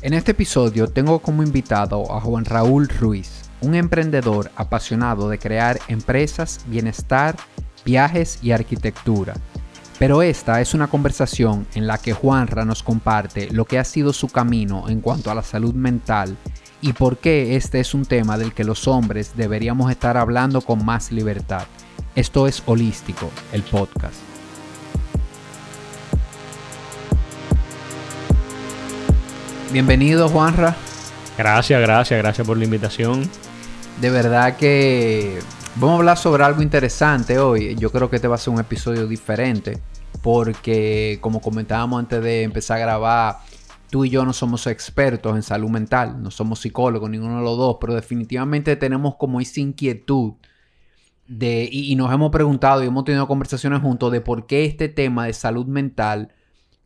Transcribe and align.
En 0.00 0.14
este 0.14 0.30
episodio 0.30 0.86
tengo 0.86 1.18
como 1.18 1.42
invitado 1.42 2.14
a 2.14 2.20
Juan 2.20 2.44
Raúl 2.44 2.88
Ruiz, 2.88 3.50
un 3.60 3.74
emprendedor 3.74 4.48
apasionado 4.54 5.28
de 5.28 5.40
crear 5.40 5.80
empresas, 5.88 6.60
bienestar, 6.66 7.34
viajes 7.84 8.38
y 8.40 8.52
arquitectura. 8.52 9.34
Pero 9.98 10.22
esta 10.22 10.60
es 10.60 10.72
una 10.72 10.86
conversación 10.86 11.66
en 11.74 11.88
la 11.88 11.98
que 11.98 12.12
Juanra 12.12 12.64
nos 12.64 12.84
comparte 12.84 13.50
lo 13.50 13.64
que 13.64 13.80
ha 13.80 13.84
sido 13.84 14.12
su 14.12 14.28
camino 14.28 14.88
en 14.88 15.00
cuanto 15.00 15.32
a 15.32 15.34
la 15.34 15.42
salud 15.42 15.74
mental 15.74 16.36
y 16.80 16.92
por 16.92 17.18
qué 17.18 17.56
este 17.56 17.80
es 17.80 17.92
un 17.92 18.04
tema 18.04 18.38
del 18.38 18.54
que 18.54 18.62
los 18.62 18.86
hombres 18.86 19.32
deberíamos 19.36 19.90
estar 19.90 20.16
hablando 20.16 20.60
con 20.60 20.84
más 20.84 21.10
libertad. 21.10 21.66
Esto 22.14 22.46
es 22.46 22.62
Holístico, 22.66 23.30
el 23.52 23.64
podcast. 23.64 24.37
Bienvenido 29.70 30.30
Juanra. 30.30 30.74
Gracias, 31.36 31.78
gracias, 31.82 32.18
gracias 32.18 32.46
por 32.46 32.56
la 32.56 32.64
invitación. 32.64 33.28
De 34.00 34.08
verdad 34.08 34.56
que 34.56 35.40
vamos 35.74 35.96
a 35.96 35.98
hablar 35.98 36.16
sobre 36.16 36.42
algo 36.42 36.62
interesante 36.62 37.38
hoy. 37.38 37.76
Yo 37.76 37.92
creo 37.92 38.08
que 38.08 38.16
este 38.16 38.28
va 38.28 38.36
a 38.36 38.38
ser 38.38 38.54
un 38.54 38.60
episodio 38.60 39.06
diferente 39.06 39.78
porque 40.22 41.18
como 41.20 41.42
comentábamos 41.42 41.98
antes 41.98 42.22
de 42.22 42.44
empezar 42.44 42.78
a 42.78 42.80
grabar, 42.80 43.36
tú 43.90 44.06
y 44.06 44.10
yo 44.10 44.24
no 44.24 44.32
somos 44.32 44.66
expertos 44.66 45.36
en 45.36 45.42
salud 45.42 45.68
mental, 45.68 46.22
no 46.22 46.30
somos 46.30 46.60
psicólogos, 46.60 47.10
ninguno 47.10 47.36
de 47.36 47.44
los 47.44 47.58
dos, 47.58 47.76
pero 47.78 47.94
definitivamente 47.94 48.74
tenemos 48.76 49.16
como 49.16 49.38
esa 49.38 49.60
inquietud 49.60 50.32
de, 51.26 51.68
y, 51.70 51.92
y, 51.92 51.94
nos 51.94 52.10
hemos 52.10 52.30
preguntado 52.30 52.82
y 52.82 52.86
hemos 52.86 53.04
tenido 53.04 53.28
conversaciones 53.28 53.82
juntos 53.82 54.10
de 54.12 54.22
por 54.22 54.46
qué 54.46 54.64
este 54.64 54.88
tema 54.88 55.26
de 55.26 55.34
salud 55.34 55.66
mental 55.66 56.32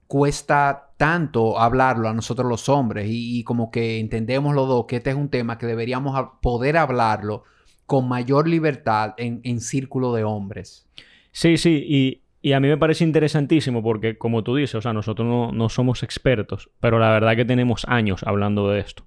cuesta 0.09 0.92
tanto 1.03 1.59
hablarlo 1.59 2.09
a 2.09 2.15
nosotros 2.15 2.49
los 2.49 2.69
hombres 2.69 3.09
y, 3.11 3.43
como 3.43 3.73
que 3.73 3.99
entendemos 3.99 4.55
los 4.55 4.69
dos 4.69 4.85
que 4.87 4.99
este 4.99 5.11
es 5.11 5.17
un 5.17 5.31
tema 5.31 5.59
que 5.59 5.67
deberíamos 5.67 6.17
poder 6.41 6.77
hablarlo 6.77 7.43
con 7.87 8.07
mayor 8.07 8.47
libertad 8.47 9.15
en, 9.17 9.61
círculo 9.61 10.15
de 10.15 10.23
hombres. 10.23 10.89
Sí, 11.33 11.57
sí, 11.57 12.23
y, 12.41 12.53
a 12.53 12.61
mí 12.61 12.69
me 12.69 12.77
parece 12.77 13.03
interesantísimo 13.03 13.83
porque 13.83 14.17
como 14.17 14.45
tú 14.45 14.55
dices, 14.55 14.77
o 14.77 14.81
sea, 14.81 14.93
nosotros 14.93 15.53
no, 15.53 15.69
somos 15.69 16.05
expertos, 16.05 16.71
pero 16.79 17.01
la 17.01 17.11
verdad 17.11 17.35
que 17.35 17.45
tenemos 17.45 17.85
años 17.89 18.23
hablando 18.23 18.71
de 18.71 18.79
esto. 18.79 19.05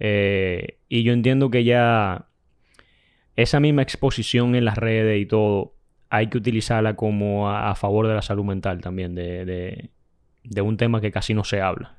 Eh, 0.00 0.80
y 0.88 1.04
yo 1.04 1.12
entiendo 1.12 1.48
que 1.52 1.62
ya 1.62 2.26
esa 3.36 3.60
misma 3.60 3.82
exposición 3.82 4.56
en 4.56 4.64
las 4.64 4.78
redes 4.78 5.22
y 5.22 5.26
todo, 5.26 5.76
hay 6.10 6.26
que 6.26 6.38
utilizarla 6.38 6.96
como 6.96 7.48
a, 7.48 7.72
favor 7.76 8.08
de 8.08 8.14
la 8.14 8.22
salud 8.22 8.44
mental 8.44 8.80
también, 8.80 9.14
de 9.14 9.90
de 10.48 10.60
un 10.60 10.76
tema 10.76 11.00
que 11.00 11.12
casi 11.12 11.34
no 11.34 11.44
se 11.44 11.60
habla. 11.60 11.96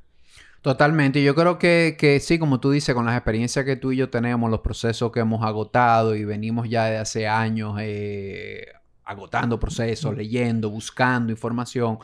Totalmente. 0.61 1.23
Yo 1.23 1.35
creo 1.35 1.57
que, 1.57 1.95
que, 1.97 2.19
sí, 2.19 2.39
como 2.39 2.59
tú 2.59 2.71
dices, 2.71 2.93
con 2.93 3.05
las 3.05 3.15
experiencias 3.15 3.63
que 3.63 3.75
tú 3.75 3.91
y 3.91 3.97
yo 3.97 4.09
tenemos, 4.09 4.49
los 4.49 4.61
procesos 4.61 5.11
que 5.11 5.19
hemos 5.19 5.45
agotado 5.45 6.15
y 6.15 6.25
venimos 6.25 6.69
ya 6.69 6.85
de 6.85 6.97
hace 6.97 7.27
años 7.27 7.77
eh, 7.79 8.65
agotando 9.05 9.59
procesos, 9.59 10.15
leyendo, 10.15 10.69
buscando 10.69 11.31
información, 11.31 11.99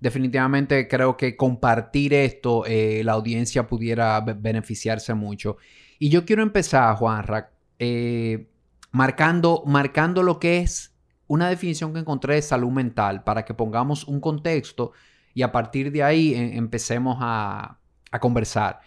definitivamente 0.00 0.88
creo 0.88 1.16
que 1.16 1.36
compartir 1.36 2.14
esto, 2.14 2.64
eh, 2.66 3.02
la 3.04 3.12
audiencia 3.12 3.66
pudiera 3.66 4.20
beneficiarse 4.20 5.14
mucho. 5.14 5.58
Y 5.98 6.08
yo 6.08 6.24
quiero 6.24 6.42
empezar, 6.42 6.96
Juanra, 6.96 7.50
eh, 7.78 8.48
marcando, 8.90 9.62
marcando 9.66 10.22
lo 10.22 10.40
que 10.40 10.58
es 10.58 10.94
una 11.26 11.48
definición 11.48 11.92
que 11.92 12.00
encontré 12.00 12.34
de 12.34 12.42
salud 12.42 12.70
mental 12.70 13.22
para 13.22 13.44
que 13.44 13.54
pongamos 13.54 14.04
un 14.04 14.20
contexto 14.20 14.92
y 15.38 15.42
a 15.42 15.52
partir 15.52 15.92
de 15.92 16.02
ahí 16.02 16.34
en, 16.34 16.52
empecemos 16.54 17.18
a, 17.20 17.78
a, 18.10 18.18
conversar. 18.18 18.80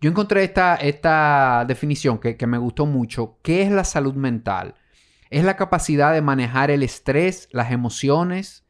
Yo 0.00 0.08
encontré 0.08 0.42
esta, 0.42 0.76
esta 0.76 1.66
definición 1.68 2.16
que, 2.16 2.38
que 2.38 2.46
me 2.46 2.56
gustó 2.56 2.86
mucho. 2.86 3.36
¿Qué 3.42 3.60
es 3.60 3.70
la 3.70 3.84
salud 3.84 4.14
mental? 4.14 4.74
Es 5.28 5.44
la 5.44 5.56
capacidad 5.56 6.14
de 6.14 6.22
manejar 6.22 6.70
el 6.70 6.82
estrés, 6.82 7.50
las 7.52 7.72
emociones 7.72 8.64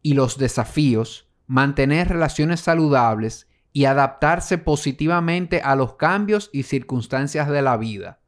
y 0.00 0.14
los 0.14 0.38
desafíos, 0.38 1.28
mantener 1.46 2.08
relaciones 2.08 2.60
saludables 2.60 3.48
y 3.74 3.84
adaptarse 3.84 4.56
positivamente 4.56 5.60
a 5.60 5.76
los 5.76 5.96
cambios 5.96 6.48
y 6.54 6.62
circunstancias 6.62 7.50
de 7.50 7.60
la 7.60 7.76
vida. 7.76 8.20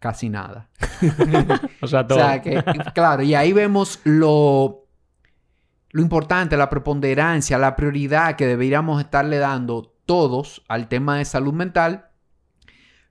Casi 0.00 0.28
nada. 0.28 0.68
o 1.80 1.86
sea, 1.86 2.06
todo. 2.06 2.18
O 2.18 2.20
sea, 2.20 2.42
que, 2.42 2.62
claro, 2.92 3.22
y 3.22 3.34
ahí 3.34 3.54
vemos 3.54 4.00
lo, 4.04 4.81
lo 5.92 6.00
importante, 6.00 6.56
la 6.56 6.70
preponderancia, 6.70 7.58
la 7.58 7.76
prioridad 7.76 8.36
que 8.36 8.46
deberíamos 8.46 9.00
estarle 9.00 9.38
dando 9.38 9.94
todos 10.06 10.64
al 10.66 10.88
tema 10.88 11.18
de 11.18 11.26
salud 11.26 11.52
mental. 11.52 12.06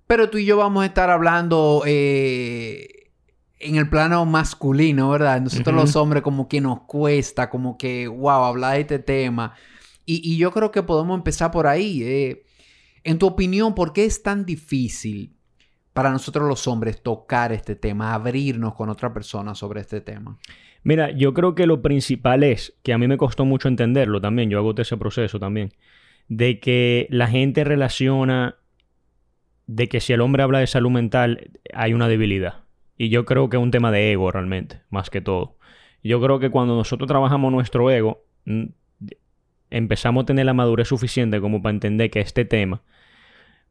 Pero 0.07 0.29
tú 0.29 0.39
y 0.39 0.45
yo 0.45 0.57
vamos 0.57 0.83
a 0.83 0.87
estar 0.87 1.11
hablando 1.11 1.83
eh, 1.85 3.11
en 3.59 3.75
el 3.75 3.87
plano 3.87 4.25
masculino, 4.25 5.11
¿verdad? 5.11 5.39
Nosotros 5.39 5.75
uh 5.75 5.77
-huh. 5.77 5.81
los 5.81 5.95
hombres 5.95 6.23
como 6.23 6.49
que 6.49 6.59
nos 6.59 6.81
cuesta, 6.81 7.49
como 7.49 7.77
que, 7.77 8.07
wow, 8.07 8.45
hablar 8.45 8.73
de 8.73 8.81
este 8.81 8.99
tema. 8.99 9.53
Y, 10.05 10.21
y 10.27 10.37
yo 10.37 10.51
creo 10.51 10.71
que 10.71 10.81
podemos 10.83 11.15
empezar 11.15 11.51
por 11.51 11.67
ahí. 11.67 12.03
Eh. 12.03 12.45
En 13.03 13.19
tu 13.19 13.27
opinión, 13.27 13.75
¿por 13.75 13.93
qué 13.93 14.05
es 14.05 14.23
tan 14.23 14.43
difícil 14.43 15.35
para 15.93 16.11
nosotros 16.11 16.47
los 16.47 16.67
hombres 16.67 17.01
tocar 17.01 17.51
este 17.51 17.75
tema, 17.75 18.13
abrirnos 18.13 18.73
con 18.73 18.89
otra 18.89 19.13
persona 19.13 19.53
sobre 19.53 19.81
este 19.81 20.01
tema? 20.01 20.37
Mira, 20.83 21.11
yo 21.11 21.33
creo 21.33 21.53
que 21.53 21.67
lo 21.67 21.81
principal 21.81 22.43
es, 22.43 22.77
que 22.83 22.93
a 22.93 22.97
mí 22.97 23.07
me 23.07 23.17
costó 23.17 23.45
mucho 23.45 23.67
entenderlo 23.67 24.19
también, 24.19 24.49
yo 24.49 24.57
hago 24.57 24.73
ese 24.77 24.97
proceso 24.97 25.39
también, 25.39 25.71
de 26.27 26.59
que 26.59 27.07
la 27.09 27.27
gente 27.27 27.63
relaciona 27.63 28.55
de 29.67 29.87
que 29.87 29.99
si 29.99 30.13
el 30.13 30.21
hombre 30.21 30.43
habla 30.43 30.59
de 30.59 30.67
salud 30.67 30.89
mental 30.89 31.51
hay 31.73 31.93
una 31.93 32.07
debilidad. 32.07 32.61
Y 32.97 33.09
yo 33.09 33.25
creo 33.25 33.49
que 33.49 33.57
es 33.57 33.63
un 33.63 33.71
tema 33.71 33.91
de 33.91 34.11
ego 34.11 34.31
realmente, 34.31 34.81
más 34.89 35.09
que 35.09 35.21
todo. 35.21 35.57
Yo 36.03 36.21
creo 36.21 36.39
que 36.39 36.49
cuando 36.49 36.75
nosotros 36.75 37.07
trabajamos 37.07 37.51
nuestro 37.51 37.89
ego, 37.89 38.23
empezamos 39.69 40.23
a 40.23 40.25
tener 40.25 40.45
la 40.45 40.53
madurez 40.53 40.87
suficiente 40.87 41.39
como 41.39 41.61
para 41.61 41.73
entender 41.73 42.09
que 42.09 42.19
este 42.19 42.43
tema, 42.43 42.81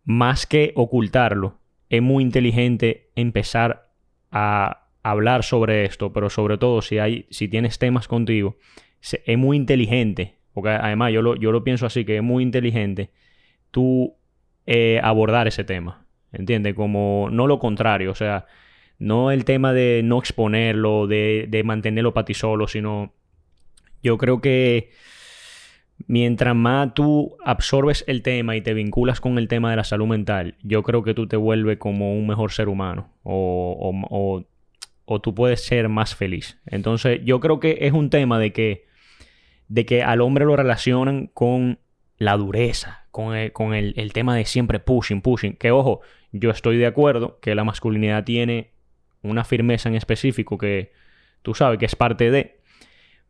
más 0.04 0.46
que 0.46 0.72
ocultarlo, 0.74 1.58
es 1.88 2.02
muy 2.02 2.22
inteligente 2.22 3.10
empezar 3.16 3.90
a 4.30 4.86
hablar 5.02 5.44
sobre 5.44 5.84
esto, 5.84 6.12
pero 6.12 6.30
sobre 6.30 6.58
todo 6.58 6.82
si 6.82 6.98
hay, 6.98 7.26
si 7.30 7.48
tienes 7.48 7.78
temas 7.78 8.08
contigo, 8.08 8.56
es 9.00 9.38
muy 9.38 9.56
inteligente, 9.56 10.36
porque 10.52 10.70
además 10.70 11.12
yo 11.12 11.22
lo, 11.22 11.36
yo 11.36 11.52
lo 11.52 11.64
pienso 11.64 11.86
así, 11.86 12.04
que 12.04 12.16
es 12.16 12.22
muy 12.22 12.42
inteligente 12.42 13.10
tú 13.70 14.14
eh, 14.66 15.00
abordar 15.02 15.48
ese 15.48 15.64
tema, 15.64 16.06
¿entiendes? 16.32 16.74
Como 16.74 17.28
no 17.30 17.46
lo 17.46 17.58
contrario, 17.58 18.10
o 18.10 18.14
sea, 18.14 18.46
no 18.98 19.30
el 19.30 19.44
tema 19.44 19.72
de 19.72 20.02
no 20.04 20.18
exponerlo, 20.18 21.06
de, 21.06 21.46
de 21.48 21.64
mantenerlo 21.64 22.12
para 22.12 22.26
ti 22.26 22.34
solo, 22.34 22.68
sino 22.68 23.14
yo 24.02 24.18
creo 24.18 24.40
que 24.40 24.90
mientras 26.06 26.54
más 26.54 26.94
tú 26.94 27.36
absorbes 27.44 28.04
el 28.06 28.22
tema 28.22 28.56
y 28.56 28.60
te 28.60 28.74
vinculas 28.74 29.20
con 29.20 29.38
el 29.38 29.48
tema 29.48 29.70
de 29.70 29.76
la 29.76 29.84
salud 29.84 30.06
mental, 30.06 30.56
yo 30.62 30.82
creo 30.82 31.02
que 31.02 31.14
tú 31.14 31.26
te 31.26 31.36
vuelves 31.36 31.78
como 31.78 32.14
un 32.14 32.26
mejor 32.26 32.52
ser 32.52 32.68
humano 32.68 33.10
o, 33.22 33.76
o, 33.78 34.06
o 34.10 34.49
o 35.12 35.20
tú 35.20 35.34
puedes 35.34 35.64
ser 35.64 35.88
más 35.88 36.14
feliz. 36.14 36.60
Entonces, 36.66 37.20
yo 37.24 37.40
creo 37.40 37.58
que 37.58 37.78
es 37.80 37.92
un 37.92 38.10
tema 38.10 38.38
de 38.38 38.52
que, 38.52 38.86
de 39.66 39.84
que 39.84 40.04
al 40.04 40.20
hombre 40.20 40.44
lo 40.44 40.54
relacionan 40.54 41.26
con 41.26 41.80
la 42.16 42.36
dureza, 42.36 43.06
con, 43.10 43.34
el, 43.34 43.50
con 43.52 43.74
el, 43.74 43.92
el, 43.96 44.12
tema 44.12 44.36
de 44.36 44.44
siempre 44.44 44.78
pushing, 44.78 45.20
pushing. 45.20 45.56
Que 45.56 45.72
ojo, 45.72 46.00
yo 46.30 46.50
estoy 46.50 46.76
de 46.76 46.86
acuerdo 46.86 47.40
que 47.40 47.56
la 47.56 47.64
masculinidad 47.64 48.22
tiene 48.22 48.70
una 49.22 49.42
firmeza 49.42 49.88
en 49.88 49.96
específico 49.96 50.58
que 50.58 50.92
tú 51.42 51.56
sabes 51.56 51.80
que 51.80 51.86
es 51.86 51.96
parte 51.96 52.30
de, 52.30 52.60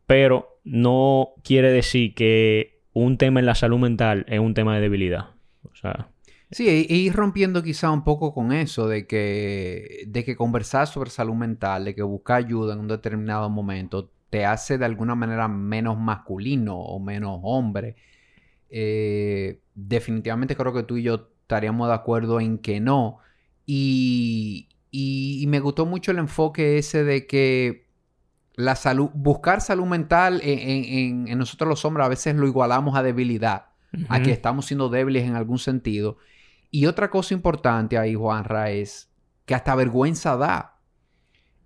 pero 0.04 0.60
no 0.64 1.30
quiere 1.42 1.72
decir 1.72 2.14
que 2.14 2.82
un 2.92 3.16
tema 3.16 3.40
en 3.40 3.46
la 3.46 3.54
salud 3.54 3.78
mental 3.78 4.26
es 4.28 4.38
un 4.38 4.52
tema 4.52 4.74
de 4.74 4.82
debilidad. 4.82 5.30
O 5.62 5.74
sea, 5.74 6.09
Sí, 6.52 6.68
e 6.68 6.96
ir 6.96 7.12
rompiendo 7.14 7.62
quizá 7.62 7.90
un 7.92 8.02
poco 8.02 8.34
con 8.34 8.52
eso 8.52 8.88
de 8.88 9.06
que, 9.06 10.04
de 10.08 10.24
que 10.24 10.34
conversar 10.34 10.88
sobre 10.88 11.10
salud 11.10 11.34
mental, 11.34 11.84
de 11.84 11.94
que 11.94 12.02
buscar 12.02 12.38
ayuda 12.38 12.74
en 12.74 12.80
un 12.80 12.88
determinado 12.88 13.48
momento, 13.48 14.10
te 14.30 14.44
hace 14.44 14.76
de 14.76 14.84
alguna 14.84 15.14
manera 15.14 15.46
menos 15.46 15.96
masculino 15.98 16.76
o 16.76 16.98
menos 16.98 17.38
hombre. 17.42 17.96
Eh, 18.68 19.60
definitivamente 19.74 20.56
creo 20.56 20.72
que 20.72 20.82
tú 20.82 20.96
y 20.96 21.04
yo 21.04 21.28
estaríamos 21.42 21.88
de 21.88 21.94
acuerdo 21.94 22.40
en 22.40 22.58
que 22.58 22.80
no. 22.80 23.18
Y, 23.66 24.68
y, 24.90 25.40
y 25.42 25.46
me 25.46 25.60
gustó 25.60 25.86
mucho 25.86 26.10
el 26.10 26.18
enfoque 26.18 26.78
ese 26.78 27.04
de 27.04 27.26
que 27.26 27.86
la 28.54 28.74
salud, 28.76 29.10
buscar 29.14 29.60
salud 29.60 29.86
mental 29.86 30.40
en, 30.42 30.58
en, 30.58 31.28
en, 31.28 31.38
nosotros 31.38 31.68
los 31.68 31.84
hombres 31.84 32.06
a 32.06 32.08
veces 32.08 32.34
lo 32.34 32.46
igualamos 32.46 32.96
a 32.96 33.02
debilidad, 33.02 33.66
uh 33.92 33.98
-huh. 33.98 34.06
a 34.08 34.22
que 34.22 34.32
estamos 34.32 34.66
siendo 34.66 34.88
débiles 34.88 35.24
en 35.24 35.36
algún 35.36 35.58
sentido. 35.58 36.18
Y 36.70 36.86
otra 36.86 37.10
cosa 37.10 37.34
importante 37.34 37.98
ahí, 37.98 38.14
Juanra, 38.14 38.70
es 38.70 39.10
que 39.44 39.54
hasta 39.54 39.74
vergüenza 39.74 40.36
da. 40.36 40.78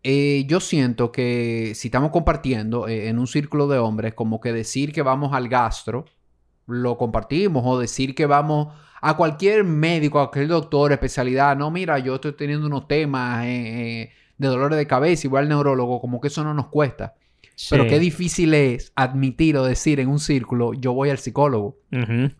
Eh, 0.02 0.44
yo 0.46 0.60
siento 0.60 1.12
que 1.12 1.72
si 1.74 1.88
estamos 1.88 2.10
compartiendo 2.10 2.88
eh, 2.88 3.08
en 3.08 3.18
un 3.18 3.26
círculo 3.26 3.68
de 3.68 3.78
hombres, 3.78 4.14
como 4.14 4.40
que 4.40 4.52
decir 4.52 4.92
que 4.92 5.02
vamos 5.02 5.32
al 5.32 5.48
gastro, 5.48 6.04
lo 6.66 6.96
compartimos, 6.96 7.62
o 7.66 7.78
decir 7.78 8.14
que 8.14 8.26
vamos 8.26 8.68
a 9.00 9.16
cualquier 9.16 9.64
médico, 9.64 10.18
a 10.18 10.30
cualquier 10.30 10.48
doctor, 10.48 10.92
especialidad, 10.92 11.56
no, 11.56 11.70
mira, 11.70 11.98
yo 11.98 12.14
estoy 12.14 12.32
teniendo 12.32 12.66
unos 12.66 12.88
temas 12.88 13.44
eh, 13.44 14.12
de 14.38 14.48
dolores 14.48 14.78
de 14.78 14.86
cabeza, 14.86 15.26
igual 15.26 15.48
neurólogo, 15.48 16.00
como 16.00 16.20
que 16.20 16.28
eso 16.28 16.42
no 16.42 16.54
nos 16.54 16.68
cuesta. 16.68 17.14
Pero 17.70 17.86
qué 17.86 17.98
difícil 17.98 18.52
es 18.52 18.92
admitir 18.96 19.56
o 19.56 19.64
decir 19.64 20.00
en 20.00 20.08
un 20.08 20.18
círculo, 20.18 20.74
yo 20.74 20.92
voy 20.92 21.10
al 21.10 21.18
psicólogo. 21.18 21.78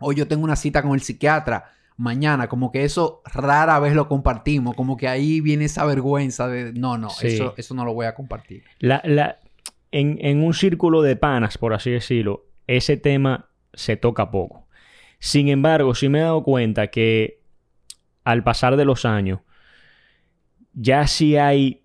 O 0.01 0.13
yo 0.13 0.27
tengo 0.27 0.43
una 0.43 0.57
cita 0.57 0.83
con 0.83 0.93
el 0.93 1.03
psiquiatra 1.03 1.73
mañana. 1.97 2.49
Como 2.49 2.73
que 2.73 2.85
eso 2.85 3.23
rara 3.25 3.79
vez 3.79 3.95
lo 3.95 4.09
compartimos. 4.09 4.75
Como 4.75 4.97
que 4.97 5.09
ahí 5.09 5.41
viene 5.41 5.65
esa 5.65 5.85
vergüenza 5.85 6.49
de, 6.49 6.73
no, 6.73 6.99
no, 6.99 7.09
eso, 7.23 7.55
eso 7.57 7.75
no 7.75 7.85
lo 7.85 7.95
voy 7.95 8.07
a 8.07 8.15
compartir. 8.15 8.65
La, 8.79 9.01
la, 9.05 9.39
en, 9.91 10.19
en 10.21 10.43
un 10.43 10.55
círculo 10.55 11.03
de 11.03 11.17
panas, 11.17 11.59
por 11.59 11.75
así 11.75 11.91
decirlo, 11.91 12.47
ese 12.67 12.97
tema 12.97 13.49
se 13.73 13.97
toca 13.97 14.31
poco. 14.31 14.67
Sin 15.19 15.49
embargo, 15.49 15.95
sí 15.95 16.09
me 16.09 16.19
he 16.19 16.23
dado 16.23 16.43
cuenta 16.43 16.89
que 16.89 17.41
al 18.25 18.43
pasar 18.43 18.77
de 18.77 18.85
los 18.85 19.05
años, 19.05 19.41
ya 20.73 21.07
sí 21.07 21.37
hay 21.37 21.83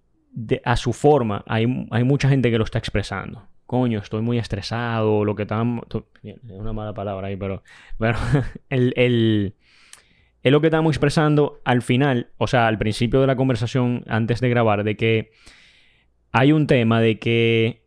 a 0.64 0.76
su 0.76 0.94
forma, 0.94 1.44
hay, 1.48 1.68
mucha 1.68 2.30
gente 2.30 2.50
que 2.50 2.58
lo 2.58 2.64
está 2.64 2.80
expresando. 2.80 3.48
Coño, 3.66 4.00
estoy 4.00 4.22
muy 4.22 4.40
estresado, 4.40 5.24
lo 5.26 5.36
que 5.36 5.46
tan... 5.46 5.82
Es 6.24 6.38
una 6.44 6.74
mala 6.74 6.94
palabra 6.94 7.28
ahí, 7.28 7.36
pero... 7.36 7.64
Bueno, 8.00 8.18
el, 8.70 9.56
es 10.44 10.52
lo 10.52 10.62
que 10.62 10.68
estamos 10.68 10.92
expresando 10.92 11.62
al 11.66 11.82
final, 11.82 12.30
o 12.38 12.48
sea, 12.48 12.68
al 12.68 12.78
principio 12.78 13.22
de 13.22 13.28
la 13.28 13.36
conversación, 13.36 14.04
antes 14.08 14.40
de 14.40 14.50
grabar, 14.50 14.84
de 14.84 14.96
que 14.96 15.32
hay 16.32 16.52
un 16.52 16.68
tema 16.68 17.02
de 17.02 17.20
que 17.20 17.84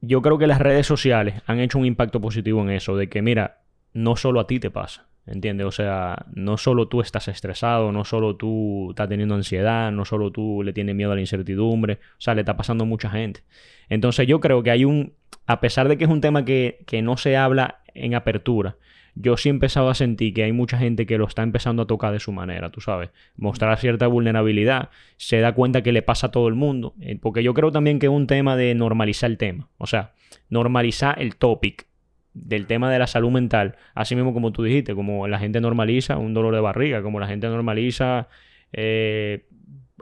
yo 0.00 0.22
creo 0.22 0.38
que 0.38 0.46
las 0.46 0.60
redes 0.60 0.86
sociales 0.86 1.42
han 1.46 1.60
hecho 1.60 1.78
un 1.78 1.86
impacto 1.86 2.20
positivo 2.20 2.62
en 2.62 2.70
eso, 2.70 2.96
de 2.96 3.08
que 3.08 3.22
mira, 3.22 3.62
no 3.92 4.16
solo 4.16 4.40
a 4.40 4.46
ti 4.46 4.60
te 4.60 4.70
pasa. 4.70 5.06
¿Entiendes? 5.26 5.66
O 5.66 5.70
sea, 5.70 6.26
no 6.34 6.56
solo 6.56 6.88
tú 6.88 7.02
estás 7.02 7.28
estresado, 7.28 7.92
no 7.92 8.04
solo 8.04 8.36
tú 8.36 8.90
estás 8.90 9.08
teniendo 9.08 9.34
ansiedad, 9.34 9.92
no 9.92 10.04
solo 10.04 10.32
tú 10.32 10.62
le 10.64 10.72
tienes 10.72 10.96
miedo 10.96 11.12
a 11.12 11.14
la 11.14 11.20
incertidumbre, 11.20 11.94
o 11.94 12.20
sea, 12.20 12.34
le 12.34 12.40
está 12.40 12.56
pasando 12.56 12.82
a 12.82 12.86
mucha 12.86 13.10
gente. 13.10 13.42
Entonces 13.88 14.26
yo 14.26 14.40
creo 14.40 14.62
que 14.62 14.70
hay 14.70 14.84
un, 14.84 15.12
a 15.46 15.60
pesar 15.60 15.88
de 15.88 15.98
que 15.98 16.04
es 16.04 16.10
un 16.10 16.20
tema 16.20 16.44
que, 16.44 16.82
que 16.86 17.02
no 17.02 17.16
se 17.16 17.36
habla 17.36 17.80
en 17.94 18.14
apertura, 18.14 18.76
yo 19.14 19.36
sí 19.36 19.48
he 19.48 19.50
empezado 19.50 19.88
a 19.90 19.94
sentir 19.94 20.34
que 20.34 20.44
hay 20.44 20.52
mucha 20.52 20.78
gente 20.78 21.06
que 21.06 21.18
lo 21.18 21.26
está 21.26 21.42
empezando 21.42 21.82
a 21.82 21.86
tocar 21.86 22.12
de 22.12 22.20
su 22.20 22.32
manera, 22.32 22.70
tú 22.70 22.80
sabes, 22.80 23.10
mostrar 23.36 23.78
cierta 23.78 24.06
vulnerabilidad, 24.06 24.90
se 25.16 25.40
da 25.40 25.52
cuenta 25.52 25.82
que 25.82 25.92
le 25.92 26.02
pasa 26.02 26.28
a 26.28 26.30
todo 26.30 26.48
el 26.48 26.54
mundo, 26.54 26.94
eh, 27.00 27.18
porque 27.20 27.42
yo 27.42 27.54
creo 27.54 27.70
también 27.70 27.98
que 27.98 28.06
es 28.06 28.12
un 28.12 28.26
tema 28.26 28.56
de 28.56 28.74
normalizar 28.74 29.30
el 29.30 29.38
tema, 29.38 29.68
o 29.78 29.86
sea, 29.86 30.12
normalizar 30.48 31.20
el 31.20 31.36
topic, 31.36 31.86
del 32.32 32.66
tema 32.66 32.90
de 32.92 32.98
la 32.98 33.06
salud 33.06 33.30
mental, 33.30 33.76
así 33.94 34.14
mismo 34.14 34.32
como 34.32 34.52
tú 34.52 34.62
dijiste, 34.62 34.94
como 34.94 35.26
la 35.26 35.38
gente 35.38 35.60
normaliza 35.60 36.16
un 36.16 36.32
dolor 36.32 36.54
de 36.54 36.60
barriga, 36.60 37.02
como 37.02 37.18
la 37.18 37.26
gente 37.26 37.48
normaliza 37.48 38.28
eh, 38.72 39.46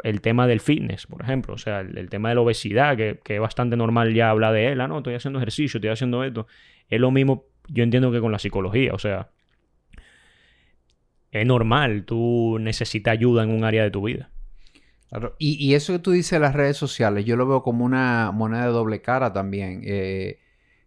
el 0.03 0.21
tema 0.21 0.47
del 0.47 0.61
fitness, 0.61 1.07
por 1.07 1.23
ejemplo, 1.23 1.55
o 1.55 1.59
sea, 1.59 1.81
el, 1.81 2.11
tema 2.11 2.29
de 2.29 2.37
la 2.37 2.43
obesidad, 2.43 2.97
que, 2.97 3.21
es 3.25 3.41
bastante 3.41 3.77
normal 3.77 4.15
ya 4.15 4.31
hablar 4.31 4.53
de 4.53 4.69
él, 4.69 4.81
ah, 4.81 4.89
no, 4.89 4.99
estoy 4.99 5.15
haciendo 5.15 5.39
ejercicio, 5.39 5.79
estoy 5.79 5.91
haciendo 5.91 6.23
esto, 6.23 6.47
es 6.89 7.01
lo 7.01 7.11
mismo, 7.11 7.47
yo 7.69 7.85
entiendo 7.85 8.11
que 8.11 8.21
con 8.21 8.33
la 8.33 8.39
psicología, 8.39 8.93
o 8.95 8.99
sea, 8.99 9.31
es 11.31 11.47
normal, 11.47 12.05
tú 12.05 12.59
necesitas 12.61 13.13
ayuda 13.13 13.45
en 13.45 13.51
un 13.51 13.65
área 13.65 13.83
de 13.83 13.91
tu 13.91 14.03
vida. 14.03 14.31
Y, 15.39 15.55
y, 15.55 15.75
eso 15.75 15.95
que 15.95 15.99
tú 16.01 16.11
dices 16.11 16.33
de 16.33 16.41
las 16.41 16.55
redes 16.55 16.77
sociales, 16.77 17.25
yo 17.25 17.37
lo 17.37 17.47
veo 17.47 17.63
como 17.63 17.85
una 17.85 18.31
moneda 18.31 18.67
de 18.67 18.73
doble 18.73 19.01
cara 19.01 19.33
también. 19.33 19.81
Eh, 19.85 20.39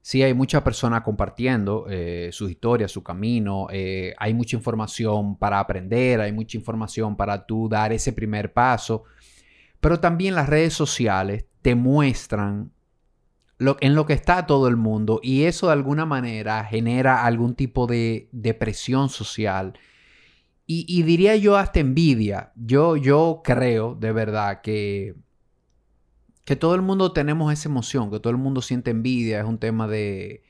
sí 0.02 0.22
hay 0.24 0.34
muchas 0.34 0.62
personas 0.62 1.02
compartiendo 1.02 1.86
eh, 1.90 2.30
sus 2.32 2.52
historias, 2.52 2.92
su 2.92 3.04
camino, 3.04 3.68
eh, 3.72 4.14
hay 4.18 4.34
mucha 4.34 4.56
información 4.56 5.38
para 5.38 5.60
aprender, 5.60 6.22
hay 6.22 6.32
mucha 6.32 6.58
información 6.58 7.16
para 7.16 7.46
tú 7.46 7.70
dar 7.70 7.94
ese 7.94 8.14
primer 8.14 8.54
paso, 8.54 9.04
pero 9.80 10.00
también 10.00 10.36
las 10.36 10.50
redes 10.50 10.74
sociales 10.74 11.46
te 11.62 11.76
muestran 11.76 12.72
en 13.80 13.96
lo 13.96 14.06
que 14.06 14.14
está 14.14 14.46
todo 14.46 14.68
el 14.68 14.78
mundo 14.78 15.20
y 15.24 15.44
eso 15.44 15.68
de 15.68 15.74
alguna 15.74 16.06
manera 16.06 16.64
genera 16.66 17.26
algún 17.26 17.56
tipo 17.56 17.88
de 17.88 18.30
depresión 18.32 19.10
social. 19.10 19.74
Y, 20.66 20.86
y 20.88 21.04
diría 21.04 21.36
yo 21.36 21.58
hasta 21.58 21.80
envidia. 21.80 22.52
Yo, 22.56 22.96
yo 22.96 23.42
creo 23.44 23.96
de 23.96 24.12
verdad 24.12 24.62
que 24.62 25.16
que 26.46 26.56
todo 26.56 26.76
el 26.76 26.82
mundo 26.82 27.14
tenemos 27.14 27.54
esa 27.54 27.70
emoción, 27.70 28.12
que 28.12 28.20
todo 28.20 28.32
el 28.32 28.38
mundo 28.38 28.62
siente 28.62 28.92
envidia, 28.92 29.40
es 29.40 29.46
un 29.46 29.58
tema 29.60 29.88
de, 29.88 30.44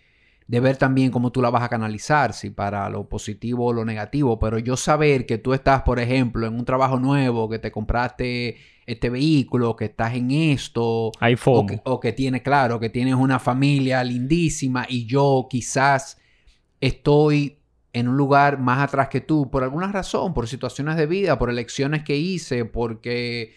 de 0.47 0.59
ver 0.59 0.77
también 0.77 1.11
cómo 1.11 1.31
tú 1.31 1.41
la 1.41 1.49
vas 1.49 1.63
a 1.63 1.69
canalizar, 1.69 2.33
si 2.33 2.49
para 2.49 2.89
lo 2.89 3.07
positivo 3.07 3.67
o 3.67 3.73
lo 3.73 3.85
negativo, 3.85 4.39
pero 4.39 4.57
yo 4.57 4.77
saber 4.77 5.25
que 5.25 5.37
tú 5.37 5.53
estás, 5.53 5.83
por 5.83 5.99
ejemplo, 5.99 6.47
en 6.47 6.55
un 6.55 6.65
trabajo 6.65 6.99
nuevo, 6.99 7.49
que 7.49 7.59
te 7.59 7.71
compraste 7.71 8.57
este 8.93 9.09
vehículo, 9.09 9.75
que 9.75 9.85
estás 9.85 10.13
en 10.15 10.31
esto, 10.31 11.11
o 11.45 11.65
que, 11.65 11.81
o 11.83 11.99
que 11.99 12.13
tienes, 12.13 12.41
claro, 12.41 12.79
que 12.79 12.89
tienes 12.89 13.15
una 13.15 13.39
familia 13.39 14.03
lindísima 14.03 14.85
y 14.88 15.05
yo 15.05 15.47
quizás 15.49 16.17
estoy 16.79 17.57
en 17.93 18.07
un 18.07 18.17
lugar 18.17 18.59
más 18.59 18.79
atrás 18.79 19.09
que 19.09 19.21
tú 19.21 19.49
por 19.49 19.63
alguna 19.63 19.91
razón, 19.91 20.33
por 20.33 20.47
situaciones 20.47 20.95
de 20.95 21.05
vida, 21.05 21.38
por 21.38 21.49
elecciones 21.49 22.03
que 22.03 22.17
hice, 22.17 22.65
porque 22.65 23.53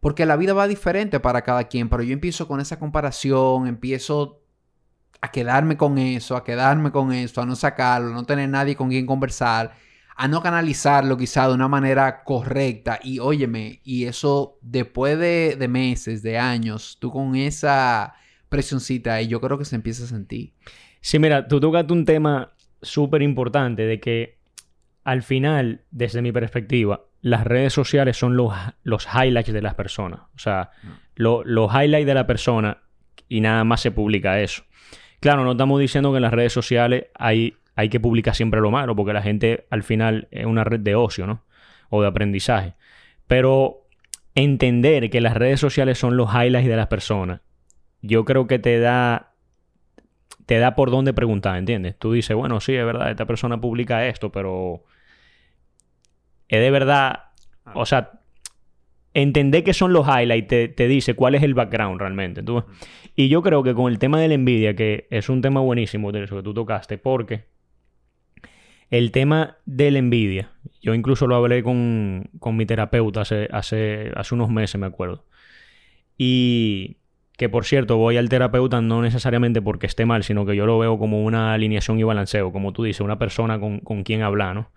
porque 0.00 0.26
la 0.26 0.36
vida 0.36 0.52
va 0.52 0.66
diferente 0.66 1.20
para 1.20 1.42
cada 1.42 1.68
quien, 1.68 1.88
pero 1.88 2.02
yo 2.02 2.12
empiezo 2.12 2.48
con 2.48 2.58
esa 2.58 2.76
comparación, 2.76 3.68
empiezo 3.68 4.42
a 5.20 5.30
quedarme 5.30 5.76
con 5.76 5.96
eso, 5.96 6.36
a 6.36 6.42
quedarme 6.42 6.90
con 6.90 7.12
eso, 7.12 7.40
a 7.40 7.46
no 7.46 7.54
sacarlo, 7.54 8.08
a 8.08 8.12
no 8.12 8.24
tener 8.24 8.48
nadie 8.48 8.74
con 8.74 8.88
quien 8.88 9.06
conversar, 9.06 9.76
a 10.22 10.28
no 10.28 10.40
canalizarlo 10.40 11.16
quizá 11.16 11.48
de 11.48 11.54
una 11.54 11.66
manera 11.66 12.22
correcta. 12.22 13.00
Y 13.02 13.18
óyeme, 13.18 13.80
y 13.82 14.04
eso 14.04 14.56
después 14.62 15.18
de, 15.18 15.56
de 15.58 15.66
meses, 15.66 16.22
de 16.22 16.38
años, 16.38 16.96
tú 17.00 17.10
con 17.10 17.34
esa 17.34 18.14
presioncita, 18.48 19.20
y 19.20 19.26
yo 19.26 19.40
creo 19.40 19.58
que 19.58 19.64
se 19.64 19.74
empieza 19.74 20.04
a 20.04 20.06
sentir. 20.06 20.54
Sí, 21.00 21.18
mira, 21.18 21.48
tú 21.48 21.58
tocaste 21.58 21.92
un 21.92 22.04
tema 22.04 22.52
súper 22.80 23.20
importante 23.22 23.82
de 23.82 23.98
que 23.98 24.38
al 25.02 25.24
final, 25.24 25.86
desde 25.90 26.22
mi 26.22 26.30
perspectiva, 26.30 27.02
las 27.20 27.42
redes 27.42 27.72
sociales 27.72 28.16
son 28.16 28.36
los, 28.36 28.54
los 28.84 29.08
highlights 29.12 29.52
de 29.52 29.60
las 29.60 29.74
personas. 29.74 30.20
O 30.36 30.38
sea, 30.38 30.70
mm. 30.84 30.88
los 31.16 31.74
highlights 31.74 32.06
de 32.06 32.14
la 32.14 32.28
persona 32.28 32.78
y 33.28 33.40
nada 33.40 33.64
más 33.64 33.80
se 33.80 33.90
publica 33.90 34.40
eso. 34.40 34.62
Claro, 35.18 35.42
no 35.42 35.50
estamos 35.50 35.80
diciendo 35.80 36.12
que 36.12 36.18
en 36.18 36.22
las 36.22 36.32
redes 36.32 36.52
sociales 36.52 37.06
hay, 37.16 37.56
hay 37.74 37.88
que 37.88 38.00
publicar 38.00 38.34
siempre 38.34 38.60
lo 38.60 38.70
malo, 38.70 38.94
porque 38.94 39.12
la 39.12 39.22
gente 39.22 39.66
al 39.70 39.82
final 39.82 40.28
es 40.30 40.46
una 40.46 40.64
red 40.64 40.80
de 40.80 40.94
ocio, 40.94 41.26
¿no? 41.26 41.42
O 41.90 42.02
de 42.02 42.08
aprendizaje. 42.08 42.74
Pero 43.26 43.86
entender 44.34 45.10
que 45.10 45.20
las 45.20 45.34
redes 45.34 45.60
sociales 45.60 45.98
son 45.98 46.16
los 46.16 46.30
highlights 46.34 46.68
de 46.68 46.76
las 46.76 46.88
personas, 46.88 47.40
yo 48.02 48.24
creo 48.24 48.46
que 48.46 48.58
te 48.58 48.78
da 48.78 49.32
te 50.46 50.58
da 50.58 50.74
por 50.74 50.90
dónde 50.90 51.12
preguntar, 51.12 51.56
¿entiendes? 51.56 51.96
Tú 51.98 52.12
dices, 52.12 52.36
bueno, 52.36 52.60
sí, 52.60 52.74
es 52.74 52.84
verdad, 52.84 53.10
esta 53.10 53.26
persona 53.26 53.60
publica 53.60 54.06
esto, 54.06 54.32
pero 54.32 54.84
es 56.48 56.60
de 56.60 56.70
verdad, 56.70 57.24
ah. 57.64 57.72
o 57.74 57.86
sea, 57.86 58.20
entender 59.14 59.62
qué 59.64 59.72
son 59.72 59.92
los 59.92 60.06
highlights 60.06 60.74
te, 60.74 60.88
dice 60.88 61.14
cuál 61.14 61.34
es 61.34 61.42
el 61.42 61.54
background 61.54 62.00
realmente. 62.00 62.42
y 63.14 63.28
yo 63.28 63.42
creo 63.42 63.62
que 63.62 63.74
con 63.74 63.90
el 63.90 63.98
tema 63.98 64.20
de 64.20 64.28
la 64.28 64.34
envidia, 64.34 64.74
que 64.74 65.06
es 65.10 65.28
un 65.28 65.42
tema 65.42 65.60
buenísimo 65.60 66.12
de 66.12 66.24
eso 66.24 66.36
que 66.36 66.42
tú 66.42 66.54
tocaste, 66.54 66.98
porque 66.98 67.44
el 68.92 69.10
tema 69.10 69.56
de 69.64 69.90
la 69.90 69.98
envidia, 69.98 70.50
yo 70.82 70.92
incluso 70.92 71.26
lo 71.26 71.34
hablé 71.34 71.62
con, 71.62 72.28
con 72.38 72.58
mi 72.58 72.66
terapeuta 72.66 73.22
hace, 73.22 73.48
hace, 73.50 74.12
hace 74.14 74.34
unos 74.34 74.50
meses, 74.50 74.78
me 74.78 74.86
acuerdo. 74.86 75.24
Y 76.18 76.98
que 77.38 77.48
por 77.48 77.64
cierto, 77.64 77.96
voy 77.96 78.18
al 78.18 78.28
terapeuta 78.28 78.82
no 78.82 79.00
necesariamente 79.00 79.62
porque 79.62 79.86
esté 79.86 80.04
mal, 80.04 80.24
sino 80.24 80.44
que 80.44 80.54
yo 80.54 80.66
lo 80.66 80.78
veo 80.78 80.98
como 80.98 81.24
una 81.24 81.54
alineación 81.54 81.98
y 81.98 82.02
balanceo, 82.02 82.52
como 82.52 82.74
tú 82.74 82.84
dices, 82.84 83.00
una 83.00 83.18
persona 83.18 83.58
con, 83.58 83.80
con 83.80 84.02
quien 84.02 84.20
hablar, 84.20 84.54
¿no? 84.54 84.70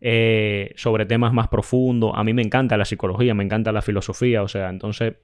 Eh, 0.00 0.72
sobre 0.76 1.04
temas 1.04 1.32
más 1.32 1.48
profundos. 1.48 2.12
A 2.14 2.22
mí 2.22 2.32
me 2.34 2.42
encanta 2.42 2.76
la 2.76 2.84
psicología, 2.84 3.34
me 3.34 3.42
encanta 3.42 3.72
la 3.72 3.82
filosofía, 3.82 4.44
o 4.44 4.48
sea, 4.48 4.68
entonces 4.68 5.14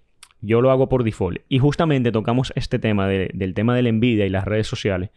yo 0.41 0.61
lo 0.61 0.73
hago 0.73 0.89
por 0.89 1.05
default. 1.05 1.43
Y 1.49 1.61
justamente 1.61 2.11
tocamos 2.11 2.53
este 2.57 2.81
tema 2.81 3.07
del 3.07 3.55
tema 3.55 3.77
de 3.77 3.83
la 3.83 3.89
envidia 3.89 4.27
y 4.27 4.31
las 4.31 4.45
redes 4.47 4.67
sociales. 4.67 5.11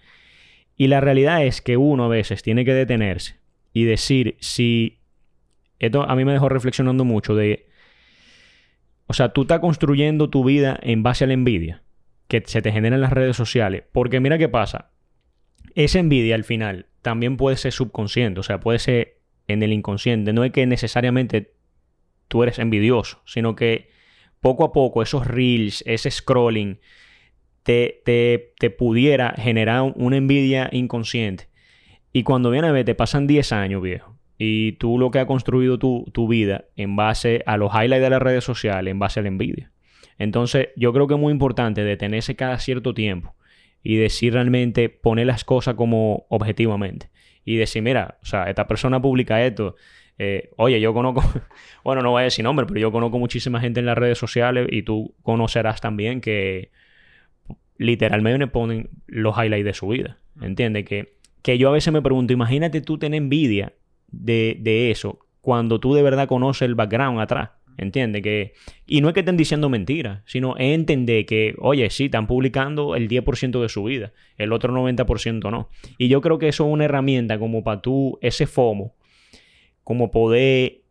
Y 0.76 0.88
la 0.88 1.02
realidad 1.02 1.46
es 1.46 1.62
que 1.62 1.78
uno 1.78 2.06
a 2.06 2.10
veces 2.10 2.44
tiene 2.44 2.66
que 2.66 2.74
detenerse 2.74 3.38
y 3.74 3.86
decir 3.86 4.38
si... 4.40 5.00
Esto 5.80 6.04
a 6.04 6.16
mí 6.16 6.24
me 6.26 6.34
dejó 6.34 6.50
reflexionando 6.50 7.04
mucho 7.04 7.36
de... 7.36 7.68
O 9.08 9.14
sea, 9.14 9.30
tú 9.30 9.44
estás 9.44 9.60
construyendo 9.60 10.30
tu 10.30 10.44
vida 10.44 10.80
en 10.82 11.04
base 11.04 11.24
a 11.24 11.28
la 11.28 11.34
envidia 11.34 11.84
que 12.28 12.44
se 12.46 12.62
te 12.62 12.72
genera 12.72 12.96
en 12.96 13.02
las 13.02 13.14
redes 13.14 13.36
sociales. 13.36 13.84
Porque 13.92 14.20
mira 14.20 14.38
qué 14.38 14.50
pasa. 14.50 14.92
Esa 15.76 16.00
envidia 16.00 16.36
al 16.36 16.44
final 16.44 16.88
también 17.02 17.38
puede 17.38 17.58
ser 17.58 17.72
subconsciente, 17.72 18.40
o 18.40 18.44
sea, 18.44 18.60
puede 18.60 18.80
ser 18.80 19.20
en 19.48 19.62
el 19.62 19.74
inconsciente. 19.74 20.34
No 20.34 20.44
es 20.44 20.52
que 20.52 20.66
necesariamente 20.66 21.54
tú 22.28 22.44
eres 22.44 22.60
envidioso, 22.60 23.22
sino 23.26 23.56
que 23.56 23.90
poco 24.40 24.64
a 24.64 24.72
poco 24.72 25.02
esos 25.02 25.28
reels, 25.28 25.84
ese 25.86 26.10
scrolling, 26.10 26.80
te, 27.66 28.04
te, 28.60 28.70
pudiera 28.70 29.34
generar 29.38 29.92
una 29.96 30.18
envidia 30.18 30.70
inconsciente. 30.72 31.48
Y 32.14 32.22
cuando 32.22 32.52
viene 32.52 32.68
a 32.68 32.72
ver, 32.72 32.86
te 32.86 32.94
pasan 32.94 33.26
10 33.26 33.52
años, 33.54 33.82
viejo. 33.82 34.16
Y 34.38 34.74
tú 34.74 35.00
lo 35.00 35.10
que 35.10 35.18
has 35.18 35.26
construido 35.26 35.80
tu, 35.80 36.06
tu 36.14 36.28
vida 36.28 36.66
en 36.76 36.96
base 36.96 37.42
a 37.48 37.58
los 37.58 37.74
highlights 37.74 38.04
de 38.04 38.10
las 38.12 38.22
redes 38.22 38.44
sociales, 38.44 38.92
en 38.92 39.00
base 39.00 39.20
a 39.20 39.24
la 39.24 39.30
envidia. 39.30 39.72
Entonces, 40.20 40.70
yo 40.76 40.94
creo 40.94 41.08
que 41.08 41.16
es 41.16 41.20
muy 41.20 41.32
importante 41.32 41.84
detenerse 41.84 42.36
cada 42.36 42.60
cierto 42.60 42.94
tiempo 42.94 43.36
y 43.82 43.96
decir 43.96 44.34
realmente, 44.34 44.90
poner 44.90 45.26
las 45.26 45.44
cosas 45.44 45.74
como 45.74 46.28
objetivamente. 46.30 47.10
Y 47.46 47.56
decir, 47.56 47.82
mira, 47.82 48.20
o 48.22 48.26
sea, 48.28 48.44
esta 48.44 48.68
persona 48.68 49.02
publica 49.02 49.44
esto. 49.44 49.76
Eh, 50.20 50.52
oye, 50.58 50.80
yo 50.80 50.94
conozco, 50.94 51.24
bueno, 51.84 52.04
no 52.04 52.12
voy 52.12 52.22
a 52.22 52.26
decir 52.26 52.44
nombre, 52.44 52.68
pero 52.68 52.80
yo 52.80 52.92
conozco 52.92 53.18
muchísima 53.18 53.60
gente 53.60 53.80
en 53.80 53.88
las 53.88 53.98
redes 53.98 54.20
sociales 54.20 54.68
y 54.70 54.84
tú 54.84 55.16
conocerás 55.24 55.82
también 55.82 56.22
que 56.22 56.70
literalmente 57.78 58.48
ponen 58.48 58.90
los 59.08 59.36
highlights 59.38 59.66
de 59.66 59.74
su 59.74 59.88
vida. 59.88 60.20
¿Entiendes? 60.42 60.86
Que, 60.86 61.18
que 61.42 61.58
yo 61.58 61.70
a 61.70 61.74
veces 61.74 61.94
me 61.94 62.02
pregunto, 62.02 62.34
imagínate 62.34 62.82
tú 62.82 62.98
tener 62.98 63.18
envidia 63.18 63.74
de, 64.08 64.58
de 64.60 64.92
eso 64.92 65.20
cuando 65.42 65.80
tú 65.80 65.94
de 65.94 66.02
verdad 66.02 66.28
conoces 66.28 66.64
el 66.64 66.76
background 66.76 67.20
atrás. 67.20 67.52
¿Entiendes? 67.78 68.22
Que, 68.22 68.54
y 68.88 69.02
no 69.02 69.10
es 69.10 69.14
que 69.14 69.20
estén 69.20 69.36
diciendo 69.36 69.70
mentiras, 69.70 70.22
sino 70.26 70.56
es 70.56 70.74
entender 70.74 71.26
que, 71.26 71.56
oye, 71.60 71.90
sí, 71.90 72.06
están 72.06 72.26
publicando 72.26 72.96
el 72.96 73.10
10% 73.10 73.62
de 73.62 73.68
su 73.68 73.84
vida, 73.84 74.14
el 74.38 74.54
otro 74.54 74.74
90% 74.74 75.52
no. 75.52 75.70
Y 75.98 76.08
yo 76.08 76.22
creo 76.22 76.40
que 76.40 76.48
eso 76.48 76.66
es 76.66 76.72
una 76.72 76.86
herramienta 76.86 77.38
como 77.38 77.66
para 77.66 77.82
tú, 77.82 78.18
ese 78.22 78.48
FOMO, 78.48 78.96
como 79.84 80.10
poder 80.10 80.84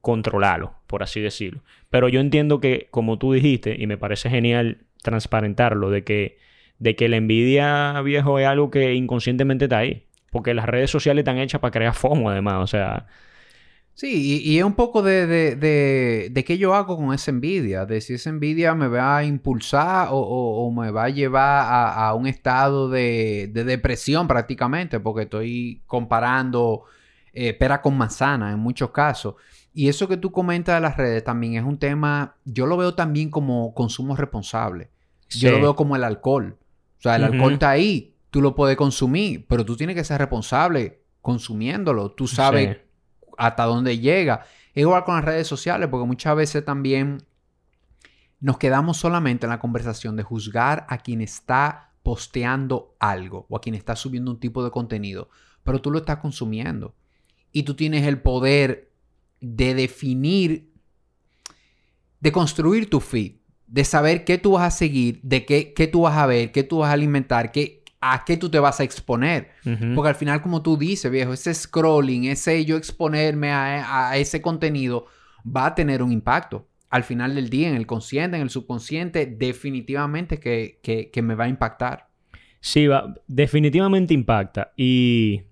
controlarlo, 0.00 0.74
por 0.88 1.04
así 1.04 1.20
decirlo. 1.20 1.62
Pero 1.90 2.08
yo 2.08 2.20
entiendo 2.20 2.60
que, 2.60 2.88
como 2.90 3.18
tú 3.18 3.32
dijiste, 3.32 3.76
y 3.78 3.86
me 3.86 3.96
parece 3.96 4.28
genial 4.28 4.78
transparentarlo, 5.02 5.90
de 5.90 6.04
que, 6.04 6.38
de 6.78 6.96
que 6.96 7.08
la 7.08 7.16
envidia, 7.16 8.00
viejo, 8.02 8.38
es 8.38 8.46
algo 8.46 8.70
que 8.70 8.94
inconscientemente 8.94 9.66
está 9.66 9.78
ahí. 9.78 10.06
Porque 10.30 10.54
las 10.54 10.66
redes 10.66 10.90
sociales 10.90 11.22
están 11.22 11.38
hechas 11.38 11.60
para 11.60 11.72
crear 11.72 11.94
FOMO, 11.94 12.30
además. 12.30 12.56
O 12.62 12.66
sea, 12.66 13.06
Sí, 13.94 14.40
y, 14.42 14.58
es 14.58 14.64
un 14.64 14.74
poco 14.74 15.02
de, 15.02 15.26
de, 15.26 16.30
de, 16.30 16.44
qué 16.44 16.56
yo 16.56 16.74
hago 16.74 16.96
con 16.96 17.12
esa 17.12 17.30
envidia, 17.30 17.84
de 17.84 18.00
si 18.00 18.14
esa 18.14 18.30
envidia 18.30 18.74
me 18.74 18.88
va 18.88 19.18
a 19.18 19.24
impulsar 19.24 20.08
o, 20.10 20.72
me 20.74 20.90
va 20.90 21.04
a 21.04 21.08
llevar 21.10 21.66
a, 21.68 22.14
un 22.14 22.26
estado 22.26 22.88
de, 22.88 23.50
depresión 23.52 24.26
prácticamente, 24.26 24.98
porque 24.98 25.22
estoy 25.24 25.82
comparando 25.86 26.84
eh, 27.34 27.52
pera 27.54 27.82
con 27.82 27.96
manzana 27.98 28.50
en 28.52 28.58
muchos 28.58 28.90
casos. 28.90 29.34
Y 29.74 29.88
eso 29.88 30.08
que 30.08 30.16
tú 30.16 30.32
comentas 30.32 30.74
de 30.76 30.80
las 30.80 30.96
redes 30.96 31.22
también 31.24 31.54
es 31.54 31.64
un 31.64 31.78
tema, 31.78 32.36
yo 32.44 32.66
lo 32.66 32.76
veo 32.78 32.94
también 32.94 33.30
como 33.30 33.74
consumo 33.74 34.16
responsable. 34.16 34.90
Yo 35.38 35.50
lo 35.50 35.60
veo 35.60 35.76
como 35.76 35.96
el 35.96 36.04
alcohol. 36.04 36.58
O 36.98 37.02
sea, 37.02 37.16
el 37.16 37.24
alcohol 37.24 37.54
está 37.54 37.70
ahí, 37.70 38.14
tú 38.30 38.40
lo 38.40 38.54
puedes 38.54 38.76
consumir, 38.76 39.46
pero 39.48 39.64
tú 39.64 39.76
tienes 39.76 39.96
que 39.96 40.04
ser 40.04 40.18
responsable 40.18 41.02
consumiéndolo. 41.20 42.12
Tú 42.12 42.26
sabes 42.26 42.78
hasta 43.36 43.64
dónde 43.64 43.98
llega. 43.98 44.44
igual 44.74 45.04
con 45.04 45.16
las 45.16 45.24
redes 45.24 45.46
sociales, 45.46 45.88
porque 45.88 46.06
muchas 46.06 46.36
veces 46.36 46.64
también 46.64 47.24
nos 48.40 48.58
quedamos 48.58 48.96
solamente 48.96 49.46
en 49.46 49.50
la 49.50 49.60
conversación 49.60 50.16
de 50.16 50.22
juzgar 50.22 50.86
a 50.88 50.98
quien 50.98 51.20
está 51.20 51.92
posteando 52.02 52.96
algo 52.98 53.46
o 53.48 53.56
a 53.56 53.60
quien 53.60 53.74
está 53.74 53.94
subiendo 53.94 54.30
un 54.30 54.40
tipo 54.40 54.64
de 54.64 54.70
contenido, 54.70 55.28
pero 55.62 55.80
tú 55.80 55.90
lo 55.90 55.98
estás 55.98 56.18
consumiendo 56.18 56.94
y 57.52 57.62
tú 57.62 57.74
tienes 57.74 58.06
el 58.06 58.20
poder 58.20 58.90
de 59.40 59.74
definir, 59.74 60.72
de 62.20 62.32
construir 62.32 62.90
tu 62.90 63.00
feed, 63.00 63.36
de 63.72 63.84
saber 63.84 64.24
qué 64.24 64.36
tú 64.36 64.52
vas 64.52 64.64
a 64.64 64.70
seguir, 64.70 65.18
de 65.22 65.46
qué, 65.46 65.72
qué 65.72 65.86
tú 65.86 66.02
vas 66.02 66.18
a 66.18 66.26
ver, 66.26 66.52
qué 66.52 66.62
tú 66.62 66.78
vas 66.78 66.90
a 66.90 66.92
alimentar, 66.92 67.52
qué, 67.52 67.82
a 68.02 68.22
qué 68.26 68.36
tú 68.36 68.50
te 68.50 68.58
vas 68.58 68.80
a 68.80 68.84
exponer. 68.84 69.48
Porque 69.94 70.10
al 70.10 70.14
final, 70.14 70.42
como 70.42 70.60
tú 70.60 70.76
dices, 70.76 71.10
viejo, 71.10 71.32
ese 71.32 71.54
scrolling, 71.54 72.24
ese 72.24 72.66
yo 72.66 72.76
exponerme 72.76 73.50
a, 73.50 74.14
ese 74.18 74.42
contenido 74.42 75.06
va 75.44 75.66
a 75.66 75.74
tener 75.74 76.02
un 76.02 76.12
impacto. 76.12 76.68
Al 76.90 77.02
final 77.02 77.34
del 77.34 77.48
día, 77.48 77.70
en 77.70 77.74
el 77.74 77.86
consciente, 77.86 78.36
en 78.36 78.42
el 78.42 78.50
subconsciente, 78.50 79.24
definitivamente 79.24 80.38
que, 80.38 80.78
que, 80.82 81.22
me 81.22 81.34
va 81.34 81.44
a 81.44 81.48
impactar. 81.48 82.08
Sí, 82.60 82.86
va, 82.86 83.14
definitivamente 83.26 84.12
impacta. 84.12 84.72
Y. 84.76 85.44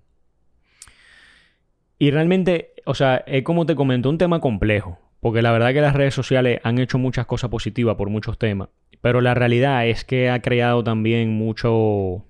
Y 1.97 2.11
realmente, 2.11 2.73
o 2.85 2.93
sea, 2.93 3.17
es 3.25 3.43
como 3.43 3.65
te 3.65 3.73
comento, 3.73 4.11
un 4.11 4.19
tema 4.19 4.39
complejo. 4.39 4.99
Porque 5.21 5.41
la 5.41 5.53
verdad 5.53 5.71
que 5.71 5.81
las 5.81 5.95
redes 5.95 6.13
sociales 6.13 6.59
han 6.63 6.79
hecho 6.79 6.97
muchas 6.97 7.25
cosas 7.25 7.49
positivas 7.49 7.95
por 7.95 8.09
muchos 8.09 8.37
temas. 8.37 8.69
Pero 8.99 9.21
la 9.21 9.33
realidad 9.33 9.87
es 9.87 10.03
que 10.03 10.29
ha 10.29 10.41
creado 10.41 10.83
también 10.83 11.29
mucho 11.29 12.25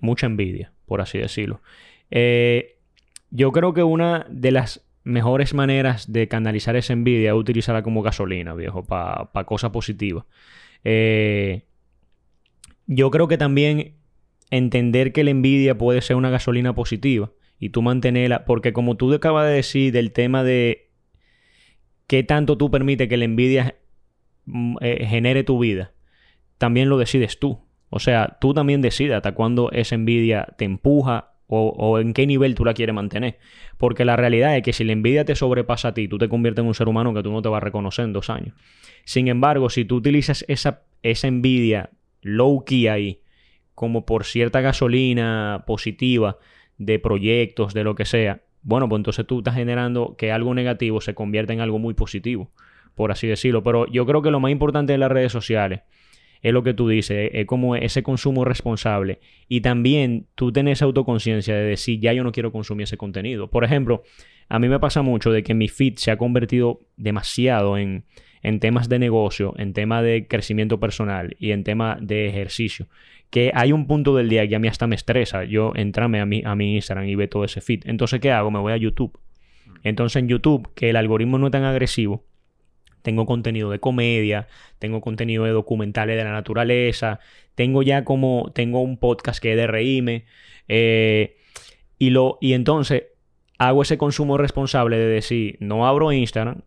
mucha 0.00 0.26
envidia, 0.26 0.72
por 0.86 1.00
así 1.00 1.18
decirlo. 1.18 1.60
Eh, 2.10 2.76
yo 3.30 3.50
creo 3.52 3.72
que 3.72 3.82
una 3.82 4.26
de 4.28 4.52
las 4.52 4.84
mejores 5.02 5.54
maneras 5.54 6.12
de 6.12 6.28
canalizar 6.28 6.76
esa 6.76 6.92
envidia 6.92 7.30
es 7.30 7.36
utilizarla 7.36 7.82
como 7.82 8.02
gasolina, 8.02 8.54
viejo, 8.54 8.84
para 8.84 9.44
cosas 9.44 9.70
positivas. 9.70 10.24
Eh, 10.84 11.62
yo 12.86 13.10
creo 13.10 13.28
que 13.28 13.38
también 13.38 13.94
entender 14.50 15.12
que 15.12 15.24
la 15.24 15.30
envidia 15.30 15.76
puede 15.76 16.00
ser 16.00 16.16
una 16.16 16.30
gasolina 16.30 16.74
positiva 16.74 17.32
y 17.58 17.70
tú 17.70 17.82
mantenerla, 17.82 18.44
porque 18.44 18.72
como 18.72 18.96
tú 18.96 19.12
acabas 19.12 19.46
de 19.48 19.54
decir 19.54 19.92
del 19.92 20.12
tema 20.12 20.44
de 20.44 20.83
qué 22.14 22.22
tanto 22.22 22.56
tú 22.56 22.70
permites 22.70 23.08
que 23.08 23.16
la 23.16 23.24
envidia 23.24 23.74
mm, 24.44 24.76
eh, 24.82 25.04
genere 25.04 25.42
tu 25.42 25.58
vida, 25.58 25.94
también 26.58 26.88
lo 26.88 26.96
decides 26.96 27.40
tú. 27.40 27.58
O 27.90 27.98
sea, 27.98 28.38
tú 28.40 28.54
también 28.54 28.80
decides 28.82 29.16
hasta 29.16 29.32
cuándo 29.32 29.72
esa 29.72 29.96
envidia 29.96 30.46
te 30.56 30.64
empuja 30.64 31.32
o, 31.48 31.98
en 31.98 32.14
qué 32.14 32.24
nivel 32.28 32.54
tú 32.54 32.64
la 32.64 32.72
quieres 32.72 32.94
mantener. 32.94 33.38
Porque 33.78 34.04
la 34.04 34.14
realidad 34.14 34.56
es 34.56 34.62
que 34.62 34.72
si 34.72 34.84
la 34.84 34.92
envidia 34.92 35.24
te 35.24 35.34
sobrepasa 35.34 35.88
a 35.88 35.94
ti, 35.94 36.06
tú 36.06 36.18
te 36.18 36.28
conviertes 36.28 36.62
en 36.62 36.68
un 36.68 36.74
ser 36.74 36.86
humano 36.86 37.12
que 37.14 37.22
tú 37.24 37.32
no 37.32 37.42
te 37.42 37.48
vas 37.48 37.56
a 37.56 37.64
reconocer 37.64 38.04
en 38.04 38.12
dos 38.12 38.30
años. 38.30 38.54
Sin 39.04 39.26
embargo, 39.26 39.68
si 39.68 39.84
tú 39.84 39.96
utilizas 39.96 40.44
esa, 40.46 40.82
esa 41.02 41.26
envidia 41.26 41.90
low 42.22 42.64
key 42.64 42.86
ahí, 42.86 43.22
como 43.74 44.06
por 44.06 44.24
cierta 44.24 44.60
gasolina 44.60 45.64
positiva 45.66 46.38
de 46.78 47.00
proyectos, 47.00 47.74
de 47.74 47.82
lo 47.82 47.96
que 47.96 48.04
sea, 48.04 48.42
bueno, 48.64 48.88
pues 48.88 48.98
entonces 48.98 49.26
tú 49.26 49.38
estás 49.38 49.54
generando 49.54 50.16
que 50.16 50.32
algo 50.32 50.54
negativo 50.54 51.00
se 51.00 51.14
convierta 51.14 51.52
en 51.52 51.60
algo 51.60 51.78
muy 51.78 51.94
positivo, 51.94 52.50
por 52.94 53.12
así 53.12 53.26
decirlo. 53.26 53.62
Pero 53.62 53.86
yo 53.86 54.06
creo 54.06 54.22
que 54.22 54.30
lo 54.30 54.40
más 54.40 54.50
importante 54.50 54.92
de 54.92 54.98
las 54.98 55.12
redes 55.12 55.30
sociales 55.30 55.82
es 56.40 56.52
lo 56.52 56.62
que 56.62 56.74
tú 56.74 56.88
dices, 56.88 57.30
es 57.32 57.46
como 57.46 57.76
ese 57.76 58.02
consumo 58.02 58.44
responsable. 58.44 59.20
Y 59.48 59.60
también 59.60 60.26
tú 60.34 60.50
tienes 60.50 60.82
autoconciencia 60.82 61.54
de 61.54 61.64
decir, 61.64 62.00
ya 62.00 62.12
yo 62.12 62.24
no 62.24 62.32
quiero 62.32 62.52
consumir 62.52 62.84
ese 62.84 62.96
contenido. 62.96 63.48
Por 63.48 63.64
ejemplo, 63.64 64.02
a 64.48 64.58
mí 64.58 64.68
me 64.68 64.80
pasa 64.80 65.02
mucho 65.02 65.30
de 65.30 65.42
que 65.42 65.54
mi 65.54 65.68
feed 65.68 65.94
se 65.96 66.10
ha 66.10 66.18
convertido 66.18 66.80
demasiado 66.96 67.78
en, 67.78 68.04
en 68.42 68.60
temas 68.60 68.90
de 68.90 68.98
negocio, 68.98 69.54
en 69.56 69.72
temas 69.72 70.04
de 70.04 70.26
crecimiento 70.26 70.78
personal 70.78 71.34
y 71.38 71.52
en 71.52 71.64
temas 71.64 71.98
de 72.00 72.28
ejercicio. 72.28 72.88
Que 73.34 73.50
hay 73.52 73.72
un 73.72 73.88
punto 73.88 74.14
del 74.14 74.28
día 74.28 74.46
que 74.46 74.54
a 74.54 74.60
mí 74.60 74.68
hasta 74.68 74.86
me 74.86 74.94
estresa 74.94 75.42
yo 75.42 75.72
entrarme 75.74 76.20
a 76.20 76.24
mi, 76.24 76.42
a 76.44 76.54
mi 76.54 76.76
Instagram 76.76 77.08
y 77.08 77.16
ver 77.16 77.28
todo 77.28 77.44
ese 77.44 77.60
feed. 77.60 77.80
Entonces, 77.86 78.20
¿qué 78.20 78.30
hago? 78.30 78.52
Me 78.52 78.60
voy 78.60 78.72
a 78.72 78.76
YouTube. 78.76 79.18
Entonces 79.82 80.22
en 80.22 80.28
YouTube, 80.28 80.72
que 80.74 80.90
el 80.90 80.94
algoritmo 80.94 81.36
no 81.38 81.46
es 81.46 81.50
tan 81.50 81.64
agresivo, 81.64 82.24
tengo 83.02 83.26
contenido 83.26 83.70
de 83.70 83.80
comedia, 83.80 84.46
tengo 84.78 85.00
contenido 85.00 85.44
de 85.46 85.50
documentales 85.50 86.16
de 86.16 86.22
la 86.22 86.30
naturaleza, 86.30 87.18
tengo 87.56 87.82
ya 87.82 88.04
como, 88.04 88.52
tengo 88.54 88.80
un 88.82 88.98
podcast 88.98 89.42
que 89.42 89.50
es 89.50 89.56
de 89.56 89.66
reírme, 89.66 90.26
eh, 90.68 91.36
y, 91.98 92.10
lo, 92.10 92.38
y 92.40 92.52
entonces 92.52 93.04
hago 93.58 93.82
ese 93.82 93.98
consumo 93.98 94.38
responsable 94.38 94.96
de 94.96 95.06
decir, 95.06 95.56
no 95.58 95.88
abro 95.88 96.12
Instagram 96.12 96.62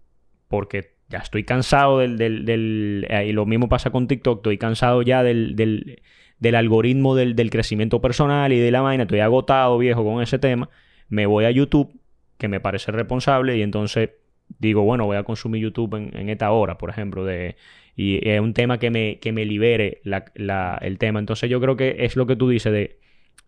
porque 0.50 0.98
ya 1.10 1.20
estoy 1.20 1.46
cansado 1.46 2.00
del, 2.00 2.18
del, 2.18 3.08
eh, 3.10 3.28
y 3.28 3.32
lo 3.32 3.46
mismo 3.46 3.70
pasa 3.70 3.90
con 3.90 4.08
TikTok, 4.08 4.40
estoy 4.40 4.58
cansado 4.58 5.02
ya 5.02 5.24
del, 5.24 5.56
del, 5.56 6.02
del 6.40 6.56
algoritmo 6.56 7.16
del, 7.16 7.36
del, 7.36 7.50
crecimiento 7.50 8.02
personal 8.02 8.54
y 8.54 8.60
de 8.60 8.72
la 8.72 8.82
vaina, 8.82 9.04
estoy 9.04 9.20
agotado 9.20 9.78
viejo 9.78 10.04
con 10.04 10.22
ese 10.22 10.40
tema, 10.40 10.70
me 11.10 11.26
voy 11.26 11.46
a 11.46 11.52
YouTube, 11.52 11.92
que 12.38 12.48
me 12.48 12.60
parece 12.60 12.92
responsable, 12.92 13.58
y 13.58 13.62
entonces 13.62 14.12
digo, 14.60 14.84
bueno, 14.84 15.06
voy 15.06 15.18
a 15.18 15.24
consumir 15.24 15.62
YouTube 15.62 15.96
en, 15.96 16.30
esta 16.30 16.52
hora, 16.52 16.78
por 16.78 16.90
ejemplo, 16.90 17.26
de, 17.26 17.56
y 17.96 18.28
es 18.28 18.40
un 18.40 18.54
tema 18.54 18.78
que 18.78 18.92
me, 18.92 19.20
que 19.20 19.32
me 19.32 19.46
libere 19.46 20.02
el 20.04 20.98
tema. 20.98 21.20
Entonces 21.20 21.50
yo 21.50 21.60
creo 21.60 21.76
que 21.76 21.98
es 22.00 22.16
lo 22.16 22.28
que 22.28 22.36
tú 22.36 22.50
dices 22.50 22.72
de, 22.72 23.00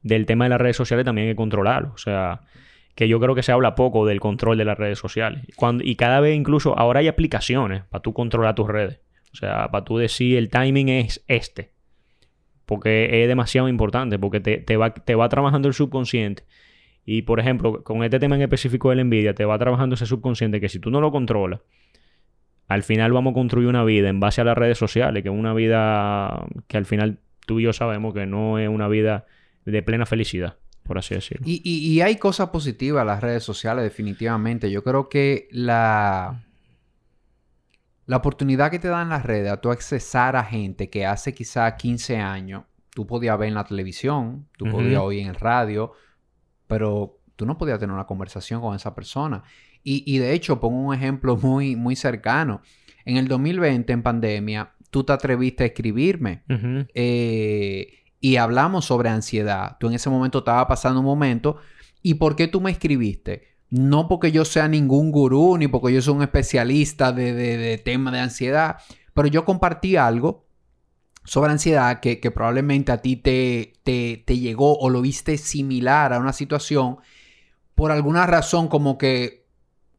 del 0.02 0.26
tema 0.26 0.46
de 0.46 0.50
las 0.50 0.62
redes 0.62 0.78
sociales 0.78 1.06
también 1.06 1.28
hay 1.28 1.34
que 1.34 1.38
controlarlo. 1.38 1.92
O 1.94 1.98
sea, 1.98 2.42
que 2.96 3.08
yo 3.08 3.20
creo 3.20 3.36
que 3.36 3.44
se 3.44 3.52
habla 3.52 3.76
poco 3.76 4.06
del 4.06 4.20
control 4.20 4.58
de 4.58 4.66
las 4.66 4.78
redes 4.78 5.00
sociales. 5.00 5.44
Cuando, 5.56 5.84
y 5.84 5.96
cada 5.96 6.20
vez 6.20 6.36
incluso, 6.36 6.78
ahora 6.78 7.00
hay 7.00 7.08
aplicaciones 7.08 7.84
para 7.86 8.02
tú 8.02 8.14
controlar 8.14 8.56
tus 8.56 8.68
redes. 8.68 9.00
O 9.34 9.38
sea, 9.38 9.70
para 9.70 9.86
tú 9.86 9.98
decir 9.98 10.38
el 10.38 10.50
timing 10.50 10.90
es 10.90 11.24
este. 11.28 11.72
Porque 12.70 13.24
es 13.24 13.28
demasiado 13.28 13.68
importante, 13.68 14.20
porque 14.20 14.40
te, 14.40 14.60
te, 14.60 14.78
va, 14.78 14.94
te 14.94 15.16
va 15.16 15.28
trabajando 15.28 15.68
el 15.68 15.74
subconsciente 15.74 16.44
y 17.12 17.24
por 17.24 17.40
ejemplo, 17.40 17.84
con 17.84 18.04
este 18.04 18.20
tema 18.20 18.36
en 18.36 18.44
específico 18.44 18.92
de 18.92 18.98
la 18.98 19.02
envidia, 19.02 19.34
te 19.34 19.44
va 19.44 19.58
trabajando 19.58 19.96
ese 19.96 20.06
subconsciente 20.06 20.62
que 20.62 20.70
si 20.70 20.78
tú 20.78 20.92
no 20.92 21.02
lo 21.02 21.12
controlas, 21.12 21.62
al 22.68 22.84
final 22.84 23.12
vamos 23.12 23.32
a 23.32 23.34
construir 23.34 23.68
una 23.68 23.84
vida 23.84 24.10
en 24.10 24.20
base 24.20 24.42
a 24.42 24.44
las 24.44 24.56
redes 24.56 24.78
sociales, 24.78 25.24
que 25.24 25.30
es 25.30 25.36
una 25.36 25.56
vida 25.56 26.46
que 26.68 26.78
al 26.78 26.86
final 26.86 27.18
tú 27.48 27.60
y 27.60 27.64
yo 27.64 27.74
sabemos 27.74 28.14
que 28.14 28.28
no 28.28 28.60
es 28.60 28.70
una 28.70 28.88
vida 28.88 29.26
de 29.66 29.82
plena 29.82 30.06
felicidad. 30.06 30.58
por 30.84 31.00
así 31.00 31.16
decirlo. 31.16 31.48
Y, 31.48 31.62
y, 31.66 32.02
hay 32.02 32.18
cosas 32.18 32.50
positivas 32.50 33.02
en 33.02 33.08
las 33.08 33.22
redes 33.22 33.42
sociales, 33.44 33.84
definitivamente. 33.84 34.70
Yo 34.70 34.84
creo 34.84 35.10
que 35.10 35.48
la, 35.50 36.44
la 38.10 38.18
oportunidad 38.18 38.72
que 38.72 38.80
te 38.80 38.88
dan 38.88 39.10
las 39.10 39.24
redes 39.24 39.52
a 39.52 39.58
tú 39.62 39.70
accesar 39.70 40.36
a 40.36 40.44
gente 40.44 40.90
que 40.90 41.06
hace 41.06 41.36
quizá 41.36 41.78
15 41.78 42.18
años, 42.18 42.64
tú 42.90 43.06
podías 43.06 43.38
ver 43.38 43.50
en 43.50 43.54
la 43.54 43.66
televisión, 43.66 44.48
tú 44.58 44.68
podías 44.68 45.00
oír 45.00 45.20
en 45.22 45.28
el 45.28 45.36
radio, 45.36 45.92
pero 46.66 47.20
tú 47.36 47.46
no 47.46 47.56
podías 47.60 47.78
tener 47.78 47.94
una 47.94 48.08
conversación 48.08 48.62
con 48.62 48.76
esa 48.76 48.96
persona. 48.96 49.44
Y, 49.84 50.04
y 50.12 50.18
de 50.18 50.34
hecho, 50.34 50.60
pongo 50.60 50.80
un 50.80 50.96
ejemplo 50.96 51.38
muy, 51.42 51.76
muy 51.76 51.96
cercano. 51.96 52.64
En 53.06 53.18
el 53.18 53.28
2020, 53.28 53.94
en 53.94 54.02
pandemia, 54.02 54.74
tú 54.90 55.04
te 55.04 55.14
atreviste 55.14 55.64
a 55.64 55.68
escribirme. 55.68 56.42
eh, 56.96 57.94
y 58.20 58.38
hablamos 58.38 58.86
sobre 58.86 59.10
ansiedad. 59.10 59.78
Tú 59.80 59.86
en 59.86 59.94
ese 59.94 60.10
momento 60.10 60.40
estaba 60.40 60.68
pasando 60.68 61.00
un 61.00 61.06
momento. 61.06 61.58
¿Y 62.02 62.16
por 62.16 62.36
qué 62.36 62.48
tú 62.48 62.60
me 62.60 62.72
escribiste? 62.72 63.44
No 63.70 64.08
porque 64.08 64.32
yo 64.32 64.46
sea 64.46 64.68
ningún 64.68 65.12
gurú, 65.12 65.58
ni 65.58 65.68
porque 65.68 65.94
yo 65.94 66.02
soy 66.02 66.16
un 66.16 66.24
especialista 66.24 67.12
de, 67.12 67.34
de, 67.34 67.78
tema 67.78 68.12
de 68.12 68.20
ansiedad, 68.20 68.78
pero 69.14 69.28
yo 69.28 69.46
compartí 69.46 69.96
algo 69.96 70.46
sobre 71.24 71.52
ansiedad 71.52 72.00
que, 72.00 72.18
probablemente 72.32 72.92
a 72.92 73.02
ti 73.02 73.16
te, 73.16 73.74
te, 73.84 74.24
te, 74.26 74.38
llegó 74.40 74.78
o 74.78 74.90
lo 74.90 75.02
viste 75.02 75.38
similar 75.38 76.14
a 76.14 76.20
una 76.20 76.34
situación 76.34 76.98
por 77.76 77.92
alguna 77.92 78.26
razón 78.26 78.68
como 78.68 78.98
que, 78.98 79.46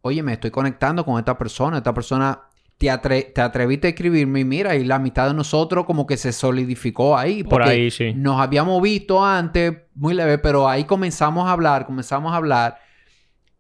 oye, 0.03 0.23
me 0.23 0.33
estoy 0.33 0.51
conectando 0.51 1.05
con 1.05 1.19
esta 1.19 1.39
persona, 1.39 1.79
esta 1.79 1.95
persona 1.95 2.51
te, 2.81 2.89
atreviste 2.89 3.89
a 3.89 3.91
escribirme 3.91 4.41
y 4.41 4.45
mira, 4.45 4.75
y 4.75 4.85
la 4.85 4.99
mitad 4.99 5.29
de 5.29 5.35
nosotros 5.35 5.85
como 5.85 6.07
que 6.07 6.17
se 6.17 6.33
solidificó 6.33 7.17
ahí. 7.17 7.45
Por 7.45 7.63
ahí, 7.63 7.91
sí. 7.91 8.15
Nos 8.15 8.41
habíamos 8.41 8.81
visto 8.81 9.23
antes, 9.23 9.77
muy 9.95 10.15
leve, 10.15 10.39
pero 10.39 10.67
ahí 10.67 10.85
comenzamos 10.85 11.47
a 11.47 11.53
hablar, 11.53 11.85
comenzamos 11.85 12.33
a 12.33 12.37
hablar. 12.37 12.79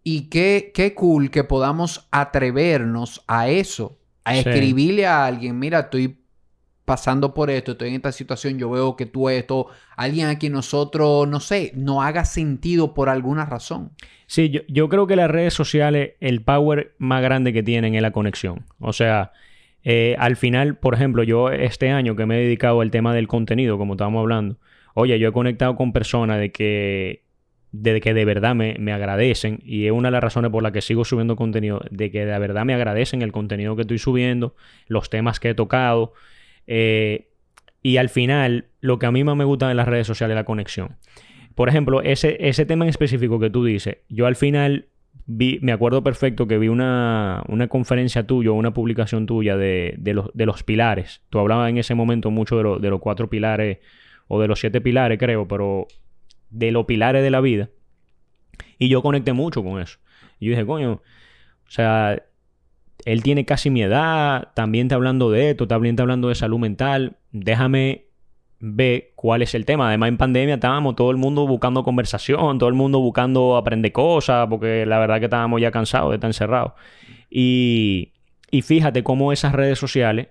Y 0.03 0.29
qué, 0.31 0.73
qué 0.75 0.95
cool 0.95 1.31
que 1.31 1.45
podamos 1.45 2.09
atrevernos 2.11 3.23
a 3.27 3.49
eso, 3.49 3.99
a 4.25 4.37
escribirle 4.37 5.07
a 5.07 5.27
alguien, 5.27 5.59
mira, 5.59 5.81
estoy 5.81 6.21
pasando 6.91 7.35
por 7.35 7.51
esto, 7.51 7.73
estoy 7.73 7.91
en 7.91 7.95
esta 7.95 8.11
situación, 8.11 8.59
yo 8.59 8.69
veo 8.69 8.97
que 8.97 9.07
tú 9.07 9.29
esto, 9.29 9.69
alguien 9.97 10.27
a 10.27 10.39
quien 10.39 10.53
nosotros, 10.53 11.29
no 11.29 11.39
sé, 11.39 11.71
no 11.77 12.03
haga 12.03 12.25
sentido 12.25 12.95
por 12.95 13.09
alguna 13.09 13.45
razón. 13.45 13.93
Sí, 14.27 14.51
yo, 14.69 14.89
creo 14.89 15.07
que 15.07 15.15
las 15.15 15.31
redes 15.31 15.55
sociales, 15.55 16.15
el 16.19 16.43
power 16.43 16.95
más 16.99 17.23
grande 17.23 17.53
que 17.53 17.63
tienen 17.63 17.95
es 17.95 18.03
la 18.03 18.11
conexión. 18.11 18.65
O 18.81 18.93
sea, 18.93 19.31
eh, 19.85 20.17
al 20.19 20.35
final, 20.35 20.79
por 20.79 20.95
ejemplo, 20.95 21.23
yo 21.23 21.51
este 21.51 21.91
año 21.91 22.17
que 22.17 22.27
me 22.27 22.39
he 22.39 22.43
dedicado 22.43 22.81
al 22.81 22.91
tema 22.91 23.15
del 23.15 23.29
contenido, 23.29 23.79
como 23.79 23.95
estábamos 23.95 24.21
hablando, 24.21 24.57
oye, 24.95 25.17
yo 25.21 25.29
he 25.29 25.33
conectado 25.33 25.77
con 25.77 25.93
personas 25.93 26.41
de 26.41 26.51
que 26.51 27.23
de 27.73 28.01
que 28.01 28.15
de 28.15 28.25
verdad 28.25 28.55
me, 28.55 28.77
me, 28.79 28.93
agradecen 28.93 29.61
y 29.65 29.87
es 29.87 29.93
una 29.93 30.09
de 30.09 30.13
las 30.13 30.23
razones 30.25 30.51
por 30.51 30.63
las 30.63 30.73
que 30.73 30.81
sigo 30.81 31.05
subiendo 31.05 31.37
contenido, 31.37 31.81
de 31.91 32.11
que 32.11 32.27
de 32.27 32.39
verdad 32.39 32.65
me 32.65 32.75
agradecen 32.75 33.23
el 33.23 33.33
contenido 33.33 33.77
que 33.77 33.83
estoy 33.83 33.99
subiendo, 33.99 34.55
los 34.89 35.09
temas 35.09 35.39
que 35.39 35.51
he 35.51 35.55
tocado, 35.55 36.13
eh, 36.67 37.31
y 37.83 37.97
al 37.97 38.09
final, 38.09 38.67
lo 38.81 38.99
que 38.99 39.07
a 39.07 39.13
mí 39.13 39.25
más 39.25 39.37
me 39.37 39.45
gusta 39.45 39.69
de 39.69 39.75
las 39.75 39.89
redes 39.89 40.07
sociales 40.07 40.35
es 40.35 40.41
la 40.41 40.45
conexión. 40.45 40.97
Por 41.55 41.69
ejemplo, 41.69 42.03
ese, 42.03 42.37
ese 42.41 42.67
tema 42.67 42.85
en 42.85 42.91
específico 42.91 43.39
que 43.41 43.51
tú 43.51 43.65
dices, 43.65 43.99
yo 44.09 44.27
al 44.27 44.37
final 44.37 44.87
vi, 45.27 45.59
me 45.63 45.73
acuerdo 45.73 46.03
perfecto 46.03 46.47
que 46.47 46.59
vi 46.59 46.69
una, 46.69 47.43
conferencia 47.69 48.27
tuya, 48.27 48.53
una 48.53 48.73
publicación 48.75 49.27
tuya 49.27 49.57
de, 49.57 49.99
los, 49.99 50.31
de, 50.35 50.47
los, 50.47 50.63
pilares. 50.63 51.23
Tú 51.31 51.39
hablabas 51.39 51.71
en 51.71 51.79
ese 51.79 51.95
momento 51.95 52.31
mucho 52.31 52.57
de, 52.63 52.81
de 52.81 52.91
los 52.91 53.01
cuatro 53.01 53.29
pilares, 53.29 53.79
o 54.29 54.41
de 54.41 54.47
los 54.47 54.61
siete 54.61 54.81
pilares, 54.81 55.19
creo, 55.19 55.49
pero 55.49 55.89
de 56.51 56.73
los 56.73 56.87
pilares 56.87 57.23
de 57.23 57.31
la 57.31 57.41
vida. 57.41 57.71
Y 58.79 58.89
yo 58.89 59.03
conecté 59.03 59.33
mucho 59.33 59.63
con 59.63 59.81
eso. 59.81 59.99
Y 60.39 60.47
yo 60.47 60.51
dije, 60.51 60.67
coño, 60.67 60.93
o 60.93 61.71
sea, 61.71 62.23
él 63.05 63.23
tiene 63.23 63.45
casi 63.45 63.71
mi 63.71 63.83
edad, 63.83 64.49
también 64.55 64.87
está 64.87 64.97
hablando 64.97 65.31
de 65.31 65.51
esto, 65.51 65.67
también 65.69 65.95
está 65.95 66.03
hablando 66.03 66.29
de 66.29 66.35
salud 66.35 66.59
mental. 66.59 67.17
Déjame 67.33 68.07
ver 68.59 69.13
cuál 69.15 69.43
es 69.43 69.55
el 69.55 69.65
tema. 69.65 69.89
Además, 69.89 70.09
en 70.09 70.19
pandemia 70.19 70.55
estábamos 70.55 70.97
todo 70.97 71.11
el 71.11 71.17
mundo 71.17 71.47
buscando 71.47 71.83
conversación, 71.83 72.59
todo 72.59 72.69
el 72.69 72.75
mundo 72.75 73.01
buscando 73.01 73.57
aprender 73.57 73.93
cosas, 73.93 74.47
porque 74.49 74.85
la 74.87 74.99
verdad 74.99 75.19
que 75.19 75.27
estábamos 75.27 75.61
ya 75.61 75.71
cansados 75.71 76.11
de 76.11 76.17
estar 76.17 76.29
encerrados. 76.29 76.73
Y, 77.31 78.13
y 78.51 78.63
fíjate 78.63 79.03
cómo 79.03 79.33
esas 79.33 79.53
redes 79.53 79.79
sociales, 79.79 80.29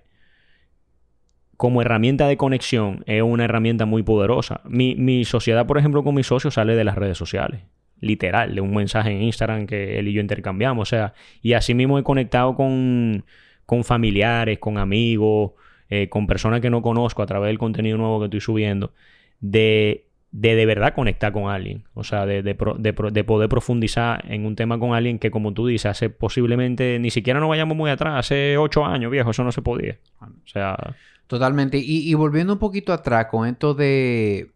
como 1.60 1.82
herramienta 1.82 2.26
de 2.26 2.38
conexión, 2.38 3.04
es 3.04 3.20
una 3.20 3.44
herramienta 3.44 3.84
muy 3.84 4.02
poderosa. 4.02 4.62
Mi, 4.64 4.94
mi 4.94 5.26
sociedad, 5.26 5.66
por 5.66 5.76
ejemplo, 5.76 6.02
con 6.02 6.14
mis 6.14 6.26
socios 6.26 6.54
sale 6.54 6.74
de 6.74 6.84
las 6.84 6.94
redes 6.94 7.18
sociales 7.18 7.60
literal, 8.00 8.54
de 8.54 8.62
un 8.62 8.74
mensaje 8.74 9.10
en 9.10 9.20
Instagram 9.20 9.66
que 9.66 9.98
él 9.98 10.08
y 10.08 10.14
yo 10.14 10.22
intercambiamos. 10.22 10.88
O 10.88 10.90
sea, 10.90 11.12
y 11.42 11.52
así 11.52 11.74
mismo 11.74 11.98
he 11.98 12.02
conectado 12.02 12.54
con, 12.54 13.26
con 13.66 13.84
familiares, 13.84 14.58
con 14.58 14.78
amigos, 14.78 15.50
eh, 15.90 16.08
con 16.08 16.26
personas 16.26 16.62
que 16.62 16.70
no 16.70 16.80
conozco 16.80 17.20
a 17.20 17.26
través 17.26 17.48
del 17.48 17.58
contenido 17.58 17.98
nuevo 17.98 18.20
que 18.20 18.24
estoy 18.24 18.40
subiendo, 18.40 18.94
de 19.40 20.06
de, 20.32 20.54
de 20.54 20.64
verdad 20.64 20.94
conectar 20.94 21.30
con 21.30 21.50
alguien. 21.50 21.84
O 21.92 22.04
sea, 22.04 22.24
de, 22.24 22.42
de, 22.42 22.54
de, 22.54 23.24
poder 23.24 23.48
profundizar 23.50 24.24
en 24.32 24.46
un 24.46 24.56
tema 24.56 24.78
con 24.78 24.94
alguien 24.94 25.18
que, 25.18 25.30
como 25.30 25.52
tú 25.52 25.66
dices, 25.66 25.90
hace 25.90 26.08
posiblemente, 26.08 26.98
ni 27.00 27.10
siquiera 27.10 27.38
nos 27.38 27.50
vayamos 27.50 27.76
muy 27.76 27.90
atrás, 27.90 28.14
hace 28.18 28.56
ocho 28.56 28.86
años, 28.86 29.10
viejo, 29.10 29.32
eso 29.32 29.44
no 29.44 29.52
se 29.52 29.60
podía. 29.60 29.98
O 30.22 30.46
sea... 30.46 30.96
Totalmente. 31.30 31.78
Y, 31.78 32.12
volviendo 32.14 32.54
un 32.54 32.58
poquito 32.58 32.92
atrás 32.92 33.26
con 33.26 33.46
esto 33.46 33.72
de 33.72 34.50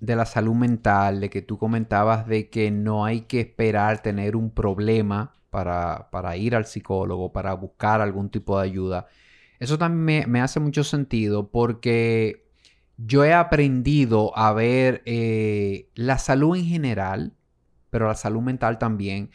de 0.00 0.16
la 0.16 0.24
salud 0.24 0.54
mental, 0.54 1.20
de 1.20 1.28
que 1.28 1.42
tú 1.42 1.58
comentabas 1.58 2.26
de 2.26 2.48
que 2.48 2.70
no 2.70 3.04
hay 3.04 3.22
que 3.22 3.40
esperar 3.40 4.00
tener 4.00 4.34
un 4.34 4.50
problema 4.50 5.34
para, 5.50 6.08
para 6.10 6.38
ir 6.38 6.56
al 6.56 6.64
psicólogo, 6.64 7.32
para 7.32 7.52
buscar 7.52 8.00
algún 8.00 8.30
tipo 8.30 8.58
de 8.58 8.64
ayuda. 8.66 9.08
Eso 9.60 9.76
también 9.76 10.30
me, 10.30 10.40
hace 10.40 10.58
mucho 10.58 10.84
sentido 10.84 11.50
porque 11.50 12.46
yo 12.96 13.22
he 13.24 13.34
aprendido 13.34 14.36
a 14.38 14.54
ver 14.54 15.02
eh, 15.04 15.90
la 15.94 16.16
salud 16.16 16.56
en 16.56 16.64
general, 16.64 17.34
pero 17.90 18.08
la 18.08 18.14
salud 18.14 18.40
mental 18.40 18.78
también, 18.78 19.30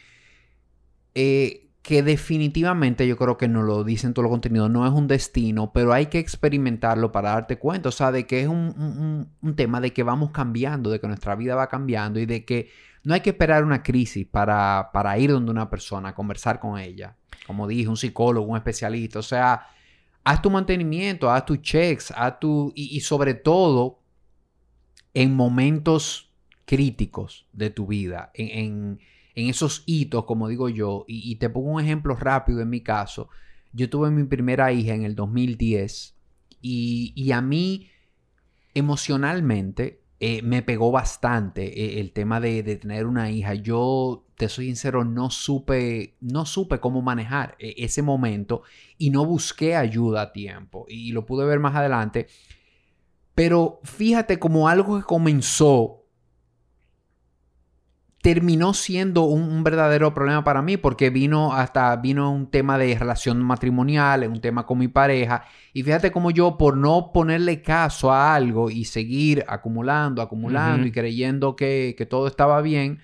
eh, 1.14 1.69
que 1.82 2.02
definitivamente 2.02 3.06
yo 3.08 3.16
creo 3.16 3.38
que 3.38 3.48
nos 3.48 3.64
lo 3.64 3.84
dicen 3.84 4.12
todos 4.12 4.24
los 4.24 4.30
contenidos, 4.30 4.70
no 4.70 4.86
es 4.86 4.92
un 4.92 5.06
destino, 5.06 5.72
pero 5.72 5.92
hay 5.92 6.06
que 6.06 6.18
experimentarlo 6.18 7.10
para 7.10 7.30
darte 7.30 7.58
cuenta, 7.58 7.88
o 7.88 7.92
sea, 7.92 8.12
de 8.12 8.26
que 8.26 8.42
es 8.42 8.48
un, 8.48 9.28
tema 9.56 9.80
de 9.80 9.92
que 9.92 10.02
vamos 10.02 10.30
cambiando, 10.30 10.90
de 10.90 11.00
que 11.00 11.06
nuestra 11.06 11.34
vida 11.34 11.54
va 11.54 11.68
cambiando 11.68 12.20
y 12.20 12.26
de 12.26 12.44
que 12.44 12.70
no 13.02 13.14
hay 13.14 13.20
que 13.20 13.30
esperar 13.30 13.64
una 13.64 13.82
crisis 13.82 14.26
para, 14.26 14.90
para 14.92 15.18
ir 15.18 15.30
donde 15.32 15.50
una 15.50 15.70
persona, 15.70 16.14
conversar 16.14 16.60
con 16.60 16.78
ella, 16.78 17.16
como 17.46 17.66
dije, 17.66 17.88
un 17.88 17.96
psicólogo, 17.96 18.46
un 18.46 18.58
especialista, 18.58 19.18
o 19.18 19.22
sea, 19.22 19.66
haz 20.22 20.42
tu 20.42 20.50
mantenimiento, 20.50 21.30
haz 21.30 21.46
tus 21.46 21.62
checks, 21.62 22.12
haz 22.14 22.38
tu, 22.38 22.72
y 22.74 23.00
sobre 23.00 23.32
todo 23.34 24.00
en 25.14 25.34
momentos 25.34 26.30
críticos 26.70 27.46
de 27.52 27.70
tu 27.70 27.86
vida, 27.86 28.30
en, 28.34 29.00
esos 29.48 29.82
hitos, 29.86 30.24
como 30.24 30.48
digo 30.48 30.68
yo, 30.68 31.04
y, 31.06 31.36
te 31.36 31.50
pongo 31.50 31.70
un 31.70 31.80
ejemplo 31.80 32.14
rápido 32.14 32.60
en 32.60 32.70
mi 32.70 32.80
caso. 32.82 33.28
Yo 33.72 33.88
tuve 33.88 34.10
mi 34.10 34.24
primera 34.24 34.72
hija 34.72 34.94
en 34.94 35.04
el 35.04 35.14
2010 35.14 36.16
y, 36.60 37.32
a 37.32 37.40
mí 37.40 37.88
emocionalmente 38.74 40.02
eh, 40.20 40.42
me 40.42 40.62
pegó 40.62 40.90
bastante 40.92 41.66
eh, 41.66 42.00
el 42.00 42.12
tema 42.12 42.40
de, 42.40 42.62
tener 42.76 43.06
una 43.06 43.30
hija. 43.30 43.54
Yo, 43.54 44.26
te 44.36 44.48
soy 44.48 44.66
sincero, 44.66 45.04
no 45.04 45.30
supe, 45.30 46.16
no 46.20 46.44
supe 46.44 46.80
cómo 46.80 47.00
manejar 47.00 47.56
eh, 47.58 47.74
ese 47.78 48.02
momento 48.02 48.62
y 48.98 49.10
no 49.10 49.24
busqué 49.24 49.76
ayuda 49.76 50.22
a 50.22 50.32
tiempo. 50.32 50.86
Y 50.88 51.12
lo 51.12 51.24
pude 51.24 51.46
ver 51.46 51.60
más 51.60 51.74
adelante. 51.74 52.26
Pero 53.34 53.80
fíjate 53.84 54.38
como 54.38 54.68
algo 54.68 54.98
que 54.98 55.04
comenzó 55.04 55.99
terminó 58.22 58.74
siendo 58.74 59.24
un, 59.24 59.64
verdadero 59.64 60.12
problema 60.12 60.44
para 60.44 60.60
mí 60.60 60.76
porque 60.76 61.10
vino 61.10 61.54
hasta 61.54 61.96
vino 61.96 62.30
un 62.30 62.50
tema 62.50 62.76
de 62.76 62.98
relación 62.98 63.42
matrimonial, 63.42 64.28
un 64.28 64.40
tema 64.40 64.66
con 64.66 64.78
mi 64.78 64.88
pareja 64.88 65.44
y 65.72 65.82
fíjate 65.82 66.12
como 66.12 66.30
yo 66.30 66.58
por 66.58 66.76
no 66.76 67.12
ponerle 67.12 67.62
caso 67.62 68.12
a 68.12 68.34
algo 68.34 68.70
y 68.70 68.84
seguir 68.84 69.44
acumulando, 69.48 70.20
acumulando 70.20 70.86
y 70.86 70.92
creyendo 70.92 71.56
que, 71.56 72.06
todo 72.10 72.26
estaba 72.26 72.60
bien, 72.60 73.00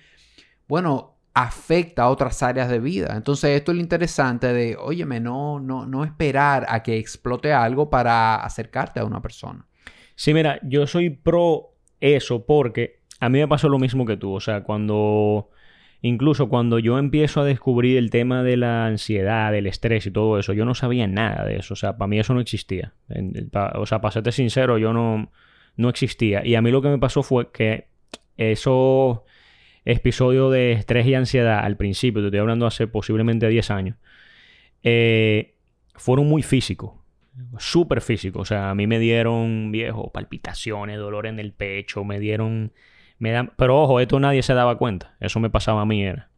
bueno, 0.69 1.17
afecta 1.33 2.05
a 2.05 2.11
otras 2.11 2.43
áreas 2.43 2.69
de 2.69 2.81
vida. 2.81 3.15
Entonces 3.17 3.51
esto 3.51 3.71
es 3.73 3.77
lo 3.77 3.83
interesante 3.83 4.53
de, 4.53 4.77
óyeme, 4.77 5.21
no, 5.21 5.61
no, 5.61 5.87
no 5.87 6.05
esperar 6.05 6.67
a 6.69 6.83
que 6.83 6.99
explote 6.99 7.53
algo 7.53 7.89
para 7.89 8.37
acercarte 8.37 9.01
a 9.01 9.05
una 9.05 9.23
persona. 9.23 9.67
Sí, 10.15 10.35
mira, 10.35 10.59
yo 10.63 10.87
soy 10.87 11.11
pro 11.11 11.75
eso 12.01 12.45
porque 12.45 13.06
a 13.21 13.29
mí 13.29 13.39
me 13.39 13.49
pasó 13.49 13.69
lo 13.69 13.79
mismo 13.79 14.07
que 14.07 14.17
tú. 14.17 14.33
O 14.33 14.41
sea, 14.41 14.63
cuando. 14.63 15.51
Incluso 16.03 16.49
cuando 16.49 16.79
yo 16.79 16.99
empiezo 16.99 17.41
a 17.41 17.45
descubrir 17.45 17.97
el 17.97 18.11
tema 18.11 18.43
de 18.43 18.57
la 18.59 18.87
ansiedad, 18.87 19.51
del 19.51 19.67
estrés 19.67 20.07
y 20.07 20.11
todo 20.11 20.39
eso, 20.39 20.53
yo 20.53 20.65
no 20.65 20.75
sabía 20.75 21.07
nada 21.07 21.45
de 21.45 21.57
eso. 21.57 21.75
O 21.75 21.77
sea, 21.77 21.97
para 21.97 22.07
mí 22.07 22.19
eso 22.19 22.35
no 22.35 22.41
existía. 22.41 22.93
O 23.75 23.87
sea, 23.87 24.01
para 24.01 24.13
serte 24.13 24.31
sincero, 24.31 24.79
yo 24.79 24.93
no, 24.93 25.33
no 25.77 25.89
existía. 25.89 26.45
Y 26.45 26.55
a 26.55 26.63
mí 26.63 26.71
lo 26.71 26.83
que 26.83 26.89
me 26.89 26.99
pasó 26.99 27.23
fue 27.23 27.51
que 27.51 27.87
esos 28.37 29.21
episodios 29.87 30.53
de 30.53 30.73
estrés 30.73 31.07
y 31.07 31.15
ansiedad 31.15 31.61
al 31.61 31.77
principio, 31.77 32.21
te 32.21 32.29
estoy 32.29 32.41
hablando 32.41 32.67
hace 32.67 32.87
posiblemente 32.87 33.49
10 33.49 33.71
años, 33.71 33.97
eh, 34.83 35.55
fueron 35.95 36.27
muy 36.27 36.43
físicos, 36.43 36.93
súper 37.59 38.01
físicos. 38.01 38.43
O 38.43 38.45
sea, 38.45 38.71
a 38.71 38.75
mí 38.75 38.87
me 38.87 38.99
dieron, 38.99 39.71
viejo, 39.73 40.13
palpitaciones, 40.13 40.99
dolor 40.99 41.27
en 41.27 41.39
el 41.39 41.53
pecho, 41.53 42.05
me 42.05 42.21
dieron... 42.21 42.73
Me 43.19 43.31
dan, 43.31 43.53
pero 43.57 43.81
ojo, 43.83 44.01
esto 44.01 44.21
nadie 44.21 44.43
se 44.43 44.55
daba 44.55 44.79
cuenta. 44.79 45.17
Eso 45.21 45.41
me 45.41 45.51
pasaba 45.51 45.83
a 45.83 45.87
mí, 45.87 46.03
era. 46.03 46.31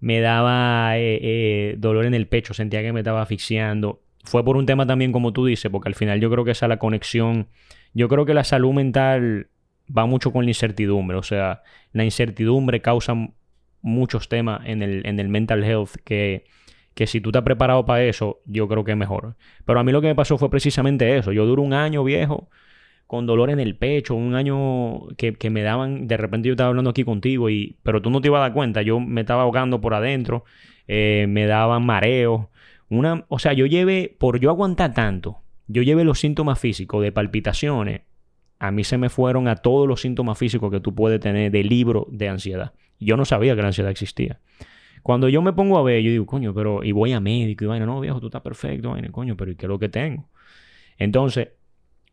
Me 0.00 0.20
daba 0.20 0.98
eh, 0.98 1.18
eh, 1.22 1.74
dolor 1.78 2.04
en 2.04 2.14
el 2.14 2.28
pecho, 2.28 2.54
sentía 2.54 2.82
que 2.82 2.92
me 2.92 3.00
estaba 3.00 3.22
asfixiando. 3.22 4.02
Fue 4.24 4.44
por 4.44 4.56
un 4.56 4.66
tema 4.66 4.86
también, 4.86 5.12
como 5.12 5.32
tú 5.32 5.46
dices, 5.46 5.70
porque 5.70 5.88
al 5.88 5.94
final 5.94 6.20
yo 6.20 6.30
creo 6.30 6.44
que 6.44 6.50
esa 6.50 6.66
es 6.66 6.68
la 6.68 6.78
conexión. 6.78 7.48
Yo 7.94 8.08
creo 8.08 8.26
que 8.26 8.34
la 8.34 8.44
salud 8.44 8.72
mental 8.72 9.48
va 9.96 10.06
mucho 10.06 10.32
con 10.32 10.44
la 10.44 10.50
incertidumbre. 10.50 11.16
O 11.16 11.22
sea, 11.22 11.62
la 11.92 12.04
incertidumbre 12.04 12.82
causa 12.82 13.14
muchos 13.80 14.28
temas 14.28 14.62
en 14.66 14.82
el, 14.82 15.06
en 15.06 15.20
el 15.20 15.28
mental 15.28 15.64
health 15.64 15.96
que 16.04 16.44
que 16.96 17.06
si 17.06 17.20
tú 17.20 17.28
estás 17.28 17.42
preparado 17.42 17.84
para 17.84 18.02
eso, 18.04 18.40
yo 18.46 18.66
creo 18.68 18.82
que 18.82 18.92
es 18.92 18.96
mejor. 18.96 19.36
Pero 19.66 19.78
a 19.78 19.84
mí 19.84 19.92
lo 19.92 20.00
que 20.00 20.06
me 20.06 20.14
pasó 20.14 20.38
fue 20.38 20.48
precisamente 20.48 21.18
eso. 21.18 21.30
Yo 21.30 21.44
duro 21.44 21.60
un 21.60 21.74
año 21.74 22.02
viejo 22.02 22.48
con 23.06 23.26
dolor 23.26 23.50
en 23.50 23.60
el 23.60 23.76
pecho, 23.76 24.14
un 24.14 24.34
año 24.34 25.08
que, 25.16 25.50
me 25.50 25.62
daban, 25.62 26.08
de 26.08 26.16
repente 26.16 26.48
yo 26.48 26.54
estaba 26.54 26.70
hablando 26.70 26.90
aquí 26.90 27.04
contigo, 27.04 27.48
y, 27.50 27.76
pero 27.82 28.02
tú 28.02 28.10
no 28.10 28.20
te 28.20 28.28
ibas 28.28 28.38
a 28.38 28.42
dar 28.42 28.52
cuenta, 28.52 28.82
yo 28.82 28.98
me 28.98 29.20
estaba 29.20 29.42
ahogando 29.42 29.80
por 29.80 29.94
adentro, 29.94 30.44
eh, 30.88 31.26
me 31.28 31.46
daban 31.46 31.86
mareos, 31.86 32.46
una, 32.88 33.24
o 33.28 33.38
sea, 33.38 33.52
yo 33.52 33.66
llevé, 33.66 34.14
por 34.18 34.40
yo 34.40 34.50
aguantar 34.50 34.92
tanto, 34.94 35.38
yo 35.68 35.82
llevé 35.82 36.04
los 36.04 36.18
síntomas 36.18 36.58
físicos 36.58 37.02
de 37.02 37.12
palpitaciones, 37.12 38.02
a 38.58 38.70
mí 38.70 38.84
se 38.84 38.98
me 38.98 39.08
fueron 39.08 39.48
a 39.48 39.56
todos 39.56 39.86
los 39.86 40.00
síntomas 40.00 40.38
físicos 40.38 40.70
que 40.70 40.80
tú 40.80 40.94
puedes 40.94 41.20
tener 41.20 41.50
de 41.50 41.62
libro 41.62 42.06
de 42.10 42.28
ansiedad. 42.28 42.72
Yo 42.98 43.16
no 43.18 43.26
sabía 43.26 43.54
que 43.54 43.60
la 43.60 43.68
ansiedad 43.68 43.90
existía. 43.90 44.40
Cuando 45.02 45.28
yo 45.28 45.42
me 45.42 45.52
pongo 45.52 45.78
a 45.78 45.82
ver, 45.82 46.02
yo 46.02 46.10
digo, 46.10 46.26
coño, 46.26 46.54
pero, 46.54 46.82
y 46.82 46.92
voy 46.92 47.12
a 47.12 47.20
médico, 47.20 47.64
y 47.64 47.66
vaina, 47.66 47.86
no, 47.86 48.00
viejo, 48.00 48.18
tú 48.18 48.26
estás 48.26 48.40
perfecto, 48.42 48.90
vaina, 48.90 49.10
coño, 49.12 49.36
pero 49.36 49.50
¿y 49.50 49.56
qué 49.56 49.66
es 49.66 49.68
lo 49.68 49.78
que 49.78 49.88
tengo? 49.88 50.28
Entonces, 50.98 51.50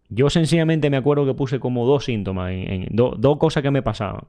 yo 0.09 0.29
sencillamente 0.29 0.89
me 0.89 0.97
acuerdo 0.97 1.25
que 1.25 1.33
puse 1.33 1.59
como 1.59 1.85
dos 1.85 2.05
síntomas, 2.05 2.51
en, 2.51 2.87
dos 2.91 3.37
cosas 3.37 3.63
que 3.63 3.71
me 3.71 3.81
pasaban. 3.81 4.27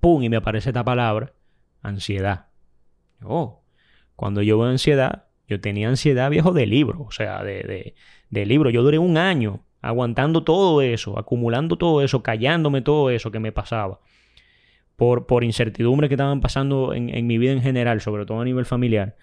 ¡Pum! 0.00 0.22
Y 0.22 0.28
me 0.28 0.36
aparece 0.36 0.70
esta 0.70 0.84
palabra, 0.84 1.32
ansiedad. 1.82 2.46
Oh, 3.22 3.62
cuando 4.16 4.42
yo 4.42 4.58
veo 4.58 4.68
ansiedad, 4.68 5.24
yo 5.48 5.60
tenía 5.60 5.88
ansiedad, 5.88 6.30
viejo, 6.30 6.52
de 6.52 6.66
libro, 6.66 7.02
o 7.02 7.10
sea, 7.10 7.42
de, 7.42 7.94
de, 8.30 8.46
libro. 8.46 8.70
Yo 8.70 8.82
duré 8.82 8.98
un 8.98 9.16
año 9.16 9.64
aguantando 9.80 10.44
todo 10.44 10.82
eso, 10.82 11.18
acumulando 11.18 11.76
todo 11.76 12.02
eso, 12.02 12.22
callándome 12.22 12.82
todo 12.82 13.10
eso 13.10 13.30
que 13.30 13.40
me 13.40 13.52
pasaba 13.52 14.00
por, 14.98 15.26
por 15.26 15.44
incertidumbres 15.44 16.08
que 16.08 16.14
estaban 16.14 16.40
pasando 16.40 16.92
en, 16.92 17.26
mi 17.26 17.38
vida 17.38 17.52
en 17.52 17.62
general, 17.62 18.00
sobre 18.00 18.26
todo 18.26 18.40
a 18.40 18.44
nivel 18.44 18.66
familiar. 18.66 19.16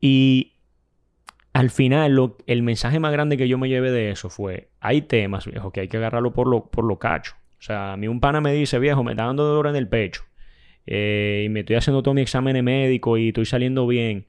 Y 0.00 0.52
al 1.52 1.70
final, 1.70 2.34
el 2.46 2.62
mensaje 2.62 2.98
más 2.98 3.12
grande 3.12 3.36
que 3.36 3.48
yo 3.48 3.58
me 3.58 3.68
llevé 3.68 3.90
de 3.90 4.10
eso 4.10 4.30
fue: 4.30 4.68
hay 4.80 5.02
temas, 5.02 5.46
viejo, 5.46 5.72
que 5.72 5.80
hay 5.80 5.88
que 5.88 5.98
agarrarlo 5.98 6.32
por 6.32 6.48
lo, 6.48 6.66
por 6.66 6.84
lo 6.84 6.98
cacho. 6.98 7.34
O 7.58 7.62
sea, 7.62 7.92
a 7.92 7.96
mí 7.96 8.08
un 8.08 8.20
pana 8.20 8.40
me 8.40 8.52
dice, 8.52 8.78
viejo, 8.78 9.04
me 9.04 9.12
está 9.12 9.24
dando 9.24 9.44
dolor 9.44 9.68
en 9.68 9.76
el 9.76 9.88
pecho. 9.88 10.22
Eh, 10.86 11.44
y 11.46 11.48
me 11.48 11.60
estoy 11.60 11.76
haciendo 11.76 12.02
todo 12.02 12.14
mi 12.14 12.22
examen 12.22 12.64
médico 12.64 13.16
y 13.16 13.28
estoy 13.28 13.46
saliendo 13.46 13.86
bien. 13.86 14.26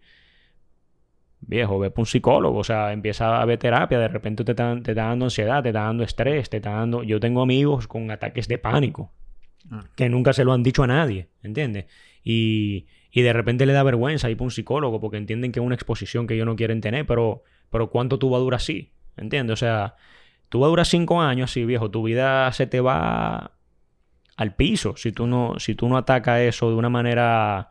Viejo, 1.42 1.80
ve 1.80 1.90
para 1.90 2.02
un 2.04 2.06
psicólogo, 2.06 2.60
o 2.60 2.64
sea, 2.64 2.94
empieza 2.94 3.42
a 3.42 3.46
ver 3.46 3.58
terapia, 3.58 4.00
de 4.00 4.08
repente 4.08 4.44
te 4.46 4.54
te 4.54 4.62
está 4.92 4.94
dando 4.94 5.26
ansiedad, 5.26 5.62
te 5.64 5.70
está 5.70 5.82
dando 5.82 6.04
estrés, 6.04 6.50
te 6.50 6.58
está 6.58 6.72
dando... 6.72 7.04
Yo 7.04 7.20
tengo 7.20 7.42
amigos 7.42 7.88
con 7.88 8.12
ataques 8.12 8.48
de 8.48 8.58
pánico, 8.60 9.12
Ah. 9.72 9.86
que 9.96 10.10
nunca 10.10 10.34
se 10.34 10.44
lo 10.44 10.54
han 10.54 10.64
dicho 10.64 10.84
a 10.84 10.88
nadie, 10.88 11.30
¿entiendes? 11.42 11.86
Y, 12.24 12.86
y, 13.14 13.22
de 13.22 13.34
repente 13.34 13.66
le 13.66 13.74
da 13.74 13.84
vergüenza 13.84 14.30
ir 14.30 14.38
para 14.38 14.46
un 14.46 14.52
psicólogo 14.52 15.00
porque 15.00 15.18
entienden 15.18 15.52
que 15.52 15.60
es 15.60 15.66
una 15.66 15.76
exposición 15.76 16.26
que 16.28 16.34
ellos 16.34 16.46
no 16.46 16.56
quieren 16.56 16.82
tener, 16.82 17.06
pero, 17.06 17.44
pero 17.70 17.90
¿cuánto 17.90 18.18
tú 18.18 18.30
vas 18.30 18.40
a 18.40 18.44
durar 18.44 18.58
así? 18.58 18.92
¿Entiendes? 19.18 19.54
O 19.54 19.58
sea, 19.58 19.96
tú 20.50 20.60
vas 20.60 20.68
a 20.68 20.70
durar 20.70 20.86
cinco 20.86 21.22
años 21.22 21.52
así, 21.52 21.66
viejo, 21.66 21.92
tu 21.92 22.04
vida 22.04 22.52
se 22.52 22.68
te 22.68 22.82
va 22.82 23.52
al 24.36 24.56
piso 24.56 24.96
si 24.98 25.12
tú 25.12 25.28
no, 25.28 25.56
si 25.60 25.76
tú 25.76 25.88
no 25.88 25.98
atacas 25.98 26.42
eso 26.42 26.70
de 26.70 26.76
una 26.76 26.90
manera 26.90 27.70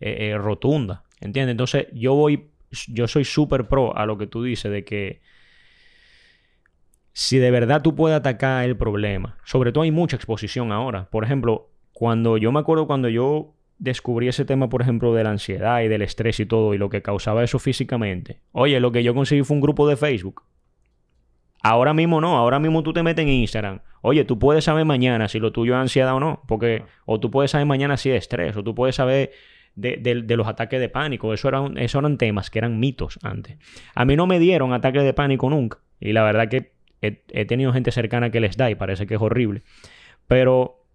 eh, 0.00 0.30
eh, 0.30 0.38
rotunda, 0.38 1.04
¿entiendes? 1.20 1.52
Entonces 1.52 1.86
yo 1.92 2.14
voy, 2.14 2.50
yo 2.88 3.08
soy 3.08 3.24
súper 3.24 3.66
pro 3.66 3.96
a 3.96 4.06
lo 4.06 4.16
que 4.18 4.26
tú 4.26 4.42
dices 4.42 4.70
de 4.70 4.84
que 4.84 5.20
si 7.12 7.38
de 7.38 7.50
verdad 7.50 7.80
tú 7.82 7.94
puedes 7.94 8.18
atacar 8.18 8.64
el 8.64 8.76
problema, 8.76 9.38
sobre 9.44 9.72
todo 9.72 9.84
hay 9.84 9.92
mucha 9.92 10.16
exposición 10.16 10.72
ahora. 10.72 11.08
Por 11.10 11.24
ejemplo, 11.24 11.70
cuando 11.92 12.36
yo 12.36 12.50
me 12.50 12.58
acuerdo 12.58 12.88
cuando 12.88 13.08
yo 13.08 13.53
descubrí 13.78 14.28
ese 14.28 14.44
tema, 14.44 14.68
por 14.68 14.82
ejemplo, 14.82 15.14
de 15.14 15.24
la 15.24 15.30
ansiedad 15.30 15.82
y 15.82 15.88
del 15.88 16.02
estrés 16.02 16.40
y 16.40 16.46
todo, 16.46 16.74
y 16.74 16.78
lo 16.78 16.90
que 16.90 17.02
causaba 17.02 17.44
eso 17.44 17.58
físicamente. 17.58 18.40
Oye, 18.52 18.80
lo 18.80 18.92
que 18.92 19.02
yo 19.02 19.14
conseguí 19.14 19.42
fue 19.42 19.56
un 19.56 19.60
grupo 19.60 19.88
de 19.88 19.96
Facebook. 19.96 20.42
Ahora 21.62 21.94
mismo 21.94 22.20
no, 22.20 22.36
ahora 22.36 22.58
mismo 22.58 22.82
tú 22.82 22.92
te 22.92 23.02
metes 23.02 23.22
en 23.22 23.30
Instagram. 23.30 23.80
Oye, 24.02 24.24
tú 24.24 24.38
puedes 24.38 24.64
saber 24.64 24.84
mañana 24.84 25.28
si 25.28 25.38
lo 25.38 25.52
tuyo 25.52 25.74
es 25.74 25.80
ansiedad 25.80 26.14
o 26.14 26.20
no, 26.20 26.42
porque 26.46 26.84
o 27.06 27.20
tú 27.20 27.30
puedes 27.30 27.50
saber 27.50 27.66
mañana 27.66 27.96
si 27.96 28.10
es 28.10 28.18
estrés, 28.18 28.56
o 28.56 28.62
tú 28.62 28.74
puedes 28.74 28.96
saber 28.96 29.30
de, 29.74 30.24
los 30.36 30.46
ataques 30.46 30.78
de 30.78 30.88
pánico. 30.90 31.32
Eso 31.32 31.48
eran, 31.48 31.78
eso 31.78 31.98
eran 31.98 32.18
temas 32.18 32.50
que 32.50 32.58
eran 32.58 32.78
mitos 32.78 33.18
antes. 33.22 33.56
A 33.94 34.04
mí 34.04 34.14
no 34.14 34.26
me 34.26 34.38
dieron 34.38 34.74
ataques 34.74 35.02
de 35.04 35.14
pánico 35.14 35.48
nunca. 35.48 35.78
Y 36.00 36.12
la 36.12 36.22
verdad 36.22 36.48
que 36.48 36.74
He, 37.04 37.44
tenido 37.44 37.72
gente 37.72 37.90
cercana 37.90 38.30
que 38.30 38.40
les 38.40 38.56
da 38.56 38.70
y 38.70 38.74
parece 38.74 39.06
que 39.06 39.14
es 39.14 39.20
horrible. 39.20 39.62
Pero 40.26 40.86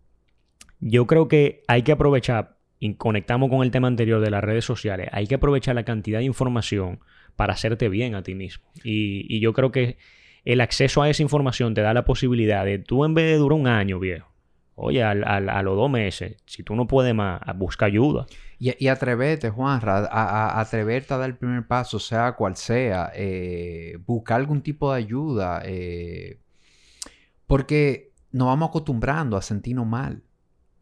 yo 0.79 1.05
creo 1.05 1.27
que 1.27 1.63
hay 1.67 1.83
que 1.83 1.91
aprovechar, 1.91 2.57
y 2.79 2.93
conectamos 2.95 3.49
con 3.49 3.63
el 3.63 3.71
tema 3.71 3.87
anterior 3.87 4.21
de 4.21 4.31
las 4.31 4.43
redes 4.43 4.65
sociales, 4.65 5.09
hay 5.11 5.27
que 5.27 5.35
aprovechar 5.35 5.75
la 5.75 5.83
cantidad 5.83 6.19
de 6.19 6.25
información 6.25 6.99
para 7.35 7.53
hacerte 7.53 7.89
bien 7.89 8.15
a 8.15 8.23
ti 8.23 8.35
mismo. 8.35 8.65
Y, 8.83 9.39
yo 9.39 9.53
creo 9.53 9.71
que 9.71 9.97
el 10.45 10.61
acceso 10.61 11.01
a 11.01 11.09
esa 11.09 11.21
información 11.21 11.73
te 11.73 11.81
da 11.81 11.93
la 11.93 12.05
posibilidad 12.05 12.65
de 12.65 12.79
tú 12.79 13.05
en 13.05 13.13
vez 13.13 13.25
de 13.25 13.37
durar 13.37 13.59
un 13.59 13.67
año, 13.67 13.99
viejo, 13.99 14.29
oye, 14.75 15.03
a, 15.03 15.13
los 15.61 15.75
dos 15.75 15.89
meses, 15.89 16.37
si 16.45 16.63
tú 16.63 16.75
no 16.75 16.87
puedes 16.87 17.13
más, 17.13 17.41
busca 17.55 17.85
ayuda. 17.85 18.27
Y, 18.57 18.73
y 18.83 18.87
atreverte, 18.87 19.49
Juan, 19.49 19.81
a, 19.85 20.59
atreverte 20.59 21.13
a 21.13 21.17
dar 21.17 21.29
el 21.29 21.37
primer 21.37 21.67
paso, 21.67 21.99
sea 21.99 22.33
cual 22.33 22.55
sea, 22.55 23.11
eh, 23.13 23.97
buscar 24.05 24.39
algún 24.39 24.61
tipo 24.61 24.93
de 24.93 24.99
ayuda, 24.99 25.61
eh, 25.65 26.39
porque 27.45 28.13
nos 28.31 28.47
vamos 28.47 28.69
acostumbrando 28.69 29.35
a 29.35 29.41
sentirnos 29.41 29.85
mal. 29.85 30.23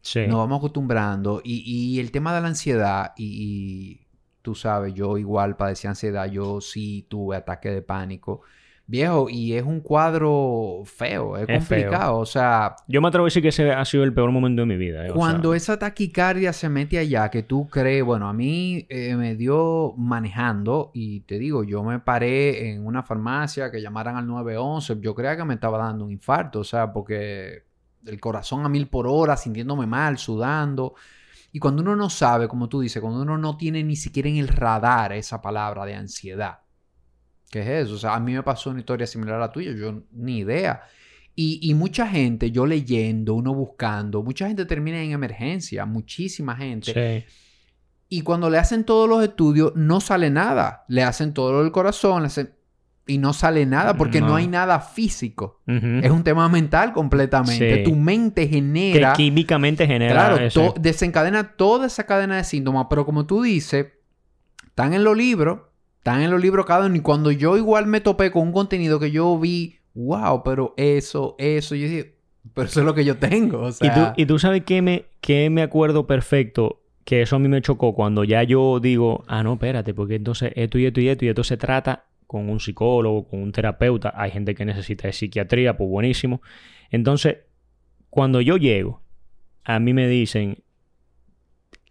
Sí. 0.00 0.26
Nos 0.26 0.38
vamos 0.38 0.58
acostumbrando. 0.58 1.40
Y, 1.44 1.98
el 2.00 2.10
tema 2.10 2.34
de 2.34 2.40
la 2.40 2.48
ansiedad, 2.48 3.12
y, 3.16 4.00
tú 4.42 4.54
sabes, 4.54 4.94
yo 4.94 5.18
igual 5.18 5.56
padecí 5.56 5.86
ansiedad, 5.86 6.30
yo 6.30 6.60
sí 6.60 7.06
tuve 7.08 7.36
ataque 7.36 7.70
de 7.70 7.82
pánico. 7.82 8.42
Viejo, 8.90 9.28
y 9.28 9.52
es 9.52 9.64
un 9.64 9.80
cuadro 9.80 10.80
feo, 10.86 11.36
es, 11.36 11.46
complicado, 11.46 12.16
o 12.16 12.24
sea... 12.24 12.74
Yo 12.86 13.02
me 13.02 13.08
atrevo 13.08 13.26
a 13.26 13.28
decir 13.28 13.42
que 13.42 13.48
ese 13.48 13.70
ha 13.70 13.84
sido 13.84 14.02
el 14.02 14.14
peor 14.14 14.30
momento 14.30 14.62
de 14.62 14.66
mi 14.66 14.78
vida. 14.78 15.06
Eh, 15.06 15.10
cuando 15.12 15.52
esa 15.52 15.78
taquicardia 15.78 16.54
se 16.54 16.70
mete 16.70 16.96
allá, 16.96 17.28
que 17.28 17.42
tú 17.42 17.68
crees, 17.68 18.02
bueno, 18.02 18.26
a 18.30 18.32
mí 18.32 18.86
eh, 18.88 19.14
me 19.14 19.34
dio 19.34 19.92
manejando 19.98 20.90
y 20.94 21.20
te 21.20 21.38
digo, 21.38 21.64
yo 21.64 21.84
me 21.84 21.98
paré 21.98 22.70
en 22.70 22.86
una 22.86 23.02
farmacia 23.02 23.70
que 23.70 23.82
llamaran 23.82 24.16
al 24.16 24.26
911, 24.26 24.96
yo 25.02 25.14
creía 25.14 25.36
que 25.36 25.44
me 25.44 25.52
estaba 25.52 25.76
dando 25.76 26.06
un 26.06 26.10
infarto, 26.10 26.60
o 26.60 26.64
sea, 26.64 26.90
porque 26.90 27.67
el 28.06 28.20
corazón 28.20 28.64
a 28.64 28.68
mil 28.68 28.88
por 28.88 29.06
hora, 29.06 29.36
sintiéndome 29.36 29.86
mal, 29.86 30.18
sudando. 30.18 30.94
Y 31.52 31.58
cuando 31.58 31.82
uno 31.82 31.96
no 31.96 32.10
sabe, 32.10 32.48
como 32.48 32.68
tú 32.68 32.80
dices, 32.80 33.00
cuando 33.00 33.22
uno 33.22 33.38
no 33.38 33.56
tiene 33.56 33.82
ni 33.82 33.96
siquiera 33.96 34.28
en 34.28 34.36
el 34.36 34.48
radar 34.48 35.12
esa 35.12 35.40
palabra 35.40 35.84
de 35.84 35.94
ansiedad, 35.94 36.58
¿Qué 37.50 37.60
es 37.60 37.86
eso? 37.86 37.94
O 37.94 37.98
sea, 37.98 38.14
a 38.14 38.20
mí 38.20 38.34
me 38.34 38.42
pasó 38.42 38.70
una 38.70 38.80
historia 38.80 39.06
similar 39.06 39.36
a 39.36 39.38
la 39.38 39.52
tuya, 39.52 39.72
yo 39.72 40.02
ni 40.12 40.38
idea. 40.38 40.82
Y, 41.40 41.72
mucha 41.74 42.08
gente, 42.08 42.50
yo 42.50 42.66
leyendo, 42.66 43.34
uno 43.34 43.54
buscando, 43.54 44.24
mucha 44.24 44.48
gente 44.48 44.66
termina 44.66 45.00
en 45.00 45.12
emergencia, 45.12 45.86
muchísima 45.86 46.56
gente. 46.56 46.92
Sí. 46.92 47.32
Y 48.08 48.22
cuando 48.22 48.50
le 48.50 48.58
hacen 48.58 48.82
todos 48.82 49.08
los 49.08 49.22
estudios, 49.22 49.72
no 49.76 50.00
sale 50.00 50.30
nada. 50.30 50.84
Le 50.88 51.04
hacen 51.04 51.32
todo 51.32 51.52
lo 51.52 51.62
del 51.62 51.70
corazón, 51.70 52.28
y 53.08 53.18
no 53.18 53.32
sale 53.32 53.66
nada 53.66 53.94
porque 53.94 54.20
no, 54.20 54.36
hay 54.36 54.46
nada 54.46 54.78
físico. 54.78 55.60
Es 55.66 56.10
un 56.10 56.22
tema 56.22 56.48
mental 56.48 56.92
completamente. 56.92 57.78
Tu 57.78 57.96
mente 57.96 58.46
genera. 58.46 59.14
Que 59.14 59.24
químicamente 59.24 59.86
genera. 59.86 60.12
Claro, 60.12 60.74
desencadena 60.78 61.56
toda 61.56 61.88
esa 61.88 62.04
cadena 62.06 62.36
de 62.36 62.44
síntomas. 62.44 62.86
Pero 62.88 63.04
como 63.04 63.26
tú 63.26 63.42
dices, 63.42 63.86
están 64.66 64.94
en 64.94 65.02
los 65.02 65.16
libros 65.16 65.60
están 66.08 66.22
en 66.22 66.30
los 66.30 66.40
libros 66.40 66.64
cada 66.64 66.86
uno. 66.86 66.96
Y 66.96 67.00
cuando 67.00 67.30
yo 67.30 67.56
igual 67.56 67.86
me 67.86 68.00
topé 68.00 68.30
con 68.30 68.42
un 68.42 68.52
contenido 68.52 68.98
que 68.98 69.10
yo 69.10 69.38
vi, 69.38 69.76
wow, 69.94 70.42
pero 70.42 70.74
eso, 70.76 71.34
eso, 71.38 71.74
yo 71.74 71.86
dije, 71.86 72.14
pero 72.54 72.66
eso 72.66 72.80
es 72.80 72.86
lo 72.86 72.94
que 72.94 73.04
yo 73.04 73.18
tengo. 73.18 73.60
O 73.60 73.72
sea... 73.72 74.14
¿Y, 74.16 74.26
tú, 74.26 74.38
sabes 74.38 74.64
que 74.64 74.80
me, 74.80 75.04
que 75.20 75.50
me 75.50 75.62
acuerdo 75.62 76.06
perfecto 76.06 76.80
que 77.04 77.22
eso 77.22 77.36
a 77.36 77.38
mí 77.38 77.48
me 77.48 77.62
chocó 77.62 77.94
cuando 77.94 78.24
ya 78.24 78.42
yo 78.42 78.80
digo, 78.80 79.24
ah, 79.28 79.42
no, 79.42 79.54
espérate, 79.54 79.94
porque 79.94 80.16
entonces 80.16 80.52
esto 80.56 80.78
y 80.78 80.86
esto 80.86 81.00
y 81.00 81.08
esto 81.08 81.24
y 81.24 81.28
esto 81.28 81.44
se 81.44 81.56
trata 81.56 82.04
con 82.28 82.48
un 82.48 82.60
psicólogo, 82.60 83.26
con 83.26 83.42
un 83.42 83.50
terapeuta. 83.50 84.12
Hay 84.14 84.30
gente 84.30 84.54
que 84.54 84.64
necesita 84.64 85.08
de 85.08 85.12
psiquiatría, 85.12 85.76
pues 85.76 85.90
buenísimo. 85.90 86.40
Entonces, 86.90 87.38
cuando 88.10 88.40
yo 88.40 88.56
llego 88.56 89.02
a 89.68 89.80
mí 89.80 89.92
me 89.92 90.08
dicen, 90.08 90.64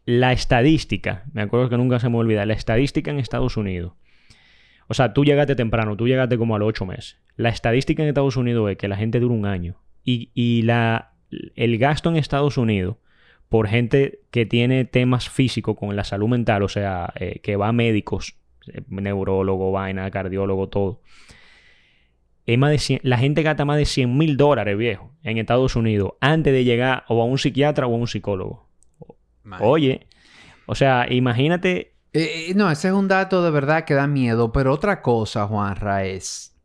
la 0.04 0.32
estadística, 0.32 1.26
me 1.32 1.44
acuerdo 1.44 1.70
que 1.70 1.78
nunca 1.78 2.00
se 2.00 2.10
me 2.10 2.18
olvida, 2.18 2.44
la 2.48 2.56
estadística 2.56 3.12
en 3.12 3.20
Estados 3.20 3.56
Unidos. 3.56 3.94
O 4.88 4.96
sea, 4.96 5.14
tú 5.14 5.24
llegaste 5.24 5.56
temprano, 5.56 5.96
tú 5.96 6.08
llegaste 6.08 6.40
como 6.40 6.56
a 6.56 6.60
los 6.60 6.70
ocho 6.70 6.88
meses. 6.88 7.20
La 7.36 7.50
estadística 7.50 8.02
en 8.02 8.10
Estados 8.10 8.36
Unidos 8.36 8.72
es 8.72 8.78
que 8.78 8.88
la 8.88 8.98
gente 8.98 9.20
dura 9.20 9.36
un 9.36 9.46
año. 9.46 9.80
Y, 10.04 10.32
y 10.34 10.64
la, 10.64 11.14
el 11.56 11.78
gasto 11.78 12.10
en 12.10 12.16
Estados 12.16 12.58
Unidos 12.58 12.98
por 13.48 13.68
gente 13.68 14.22
que 14.32 14.48
tiene 14.48 14.86
temas 14.86 15.30
físicos 15.30 15.78
con 15.78 15.96
la 15.96 16.04
salud 16.04 16.30
mental, 16.30 16.64
o 16.64 16.70
sea, 16.70 17.14
eh, 17.20 17.42
que 17.44 17.58
va 17.58 17.68
a 17.68 17.74
médicos, 17.74 18.40
neurólogo, 18.88 19.72
vaina, 19.72 20.10
cardiólogo, 20.12 20.70
todo. 20.70 21.02
Es 22.46 22.58
más 22.58 22.72
de 22.72 23.02
la 23.04 23.18
gente 23.18 23.44
gasta 23.44 23.66
más 23.66 23.78
de 23.78 23.86
100 23.86 24.18
mil 24.18 24.38
dólares, 24.38 24.78
viejo, 24.78 25.12
en 25.24 25.38
Estados 25.38 25.76
Unidos, 25.76 26.14
antes 26.22 26.54
de 26.54 26.64
llegar 26.64 27.04
o 27.10 27.22
a 27.22 27.26
un 27.26 27.38
psiquiatra 27.38 27.88
o 27.88 27.94
a 27.94 27.98
un 27.98 28.08
psicólogo. 28.08 28.70
Oye, 29.60 30.08
o 30.66 30.76
sea, 30.76 31.12
imagínate. 31.12 31.96
Eh, 32.14 32.54
no, 32.56 32.72
ese 32.72 32.88
es 32.90 32.94
un 32.94 33.08
dato 33.08 33.44
de 33.44 33.52
verdad 33.52 33.86
que 33.86 33.94
da 33.94 34.08
miedo, 34.08 34.52
pero 34.52 34.74
otra 34.74 35.02
cosa, 35.02 35.46
Juanra, 35.46 36.06
es. 36.06 36.56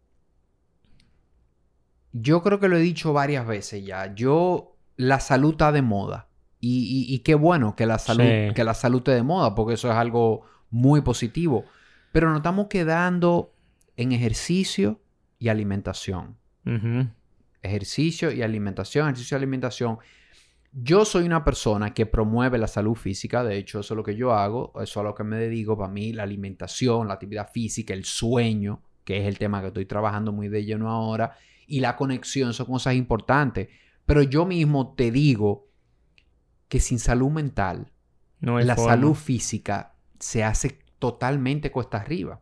Yo 2.13 2.43
creo 2.43 2.61
que 2.61 2.69
lo 2.69 2.77
he 2.77 2.81
dicho 2.81 3.13
varias 3.13 3.47
veces 3.47 3.85
ya. 3.85 4.15
Yo, 4.15 4.77
la 4.97 5.19
salud 5.19 5.53
está 5.53 5.73
de 5.73 5.83
moda. 5.83 6.29
Y, 6.65 7.19
qué 7.25 7.35
bueno 7.35 7.75
que 7.75 7.87
la 7.87 7.99
salud, 7.99 8.55
que 8.55 8.63
la 8.63 8.75
salud 8.75 8.99
esté 8.99 9.11
de 9.13 9.25
moda, 9.25 9.57
porque 9.57 9.75
eso 9.75 9.91
es 9.91 9.97
algo 9.97 10.43
muy 10.71 11.01
positivo. 11.01 11.65
Pero 12.13 12.29
nos 12.29 12.39
estamos 12.39 12.69
quedando 12.69 13.55
en 13.97 14.13
ejercicio 14.13 15.01
y 15.39 15.49
alimentación. 15.49 16.37
Ejercicio 17.63 18.31
y 18.31 18.43
alimentación, 18.43 19.07
ejercicio 19.07 19.37
y 19.37 19.39
alimentación. 19.39 19.99
Yo 20.73 21.05
soy 21.05 21.25
una 21.25 21.45
persona 21.45 21.93
que 21.93 22.07
promueve 22.07 22.57
la 22.59 22.67
salud 22.67 22.95
física, 22.95 23.45
de 23.45 23.59
hecho 23.59 23.81
eso 23.81 23.95
es 23.95 23.97
lo 23.97 24.03
que 24.03 24.17
yo 24.17 24.33
hago, 24.33 24.73
eso 24.77 24.83
es 24.83 24.97
a 24.97 25.03
lo 25.03 25.15
que 25.15 25.25
me 25.25 25.37
dedico, 25.37 25.77
para 25.77 25.93
mí 25.93 26.13
la 26.13 26.23
alimentación, 26.23 27.09
la 27.09 27.15
actividad 27.15 27.51
física, 27.53 27.93
el 27.93 28.05
sueño, 28.05 28.83
que 29.05 29.21
es 29.21 29.27
el 29.27 29.39
tema 29.39 29.61
que 29.61 29.67
estoy 29.67 29.85
trabajando 29.85 30.33
muy 30.33 30.49
de 30.49 30.65
lleno 30.65 30.89
ahora, 30.89 31.37
y 31.67 31.81
la 31.81 31.97
conexión 31.97 32.55
son 32.55 32.67
cosas 32.67 32.95
importantes. 32.95 33.69
Pero 34.07 34.23
yo 34.23 34.47
mismo 34.47 34.95
te 34.95 35.11
digo 35.11 35.69
que 36.69 36.81
sin 36.81 36.99
salud 36.99 37.31
mental, 37.31 37.93
la 38.41 38.77
salud 38.77 39.15
física 39.15 39.95
se 40.19 40.43
hace 40.43 40.79
totalmente 41.03 41.73
cuesta 41.73 41.97
arriba. 41.97 42.41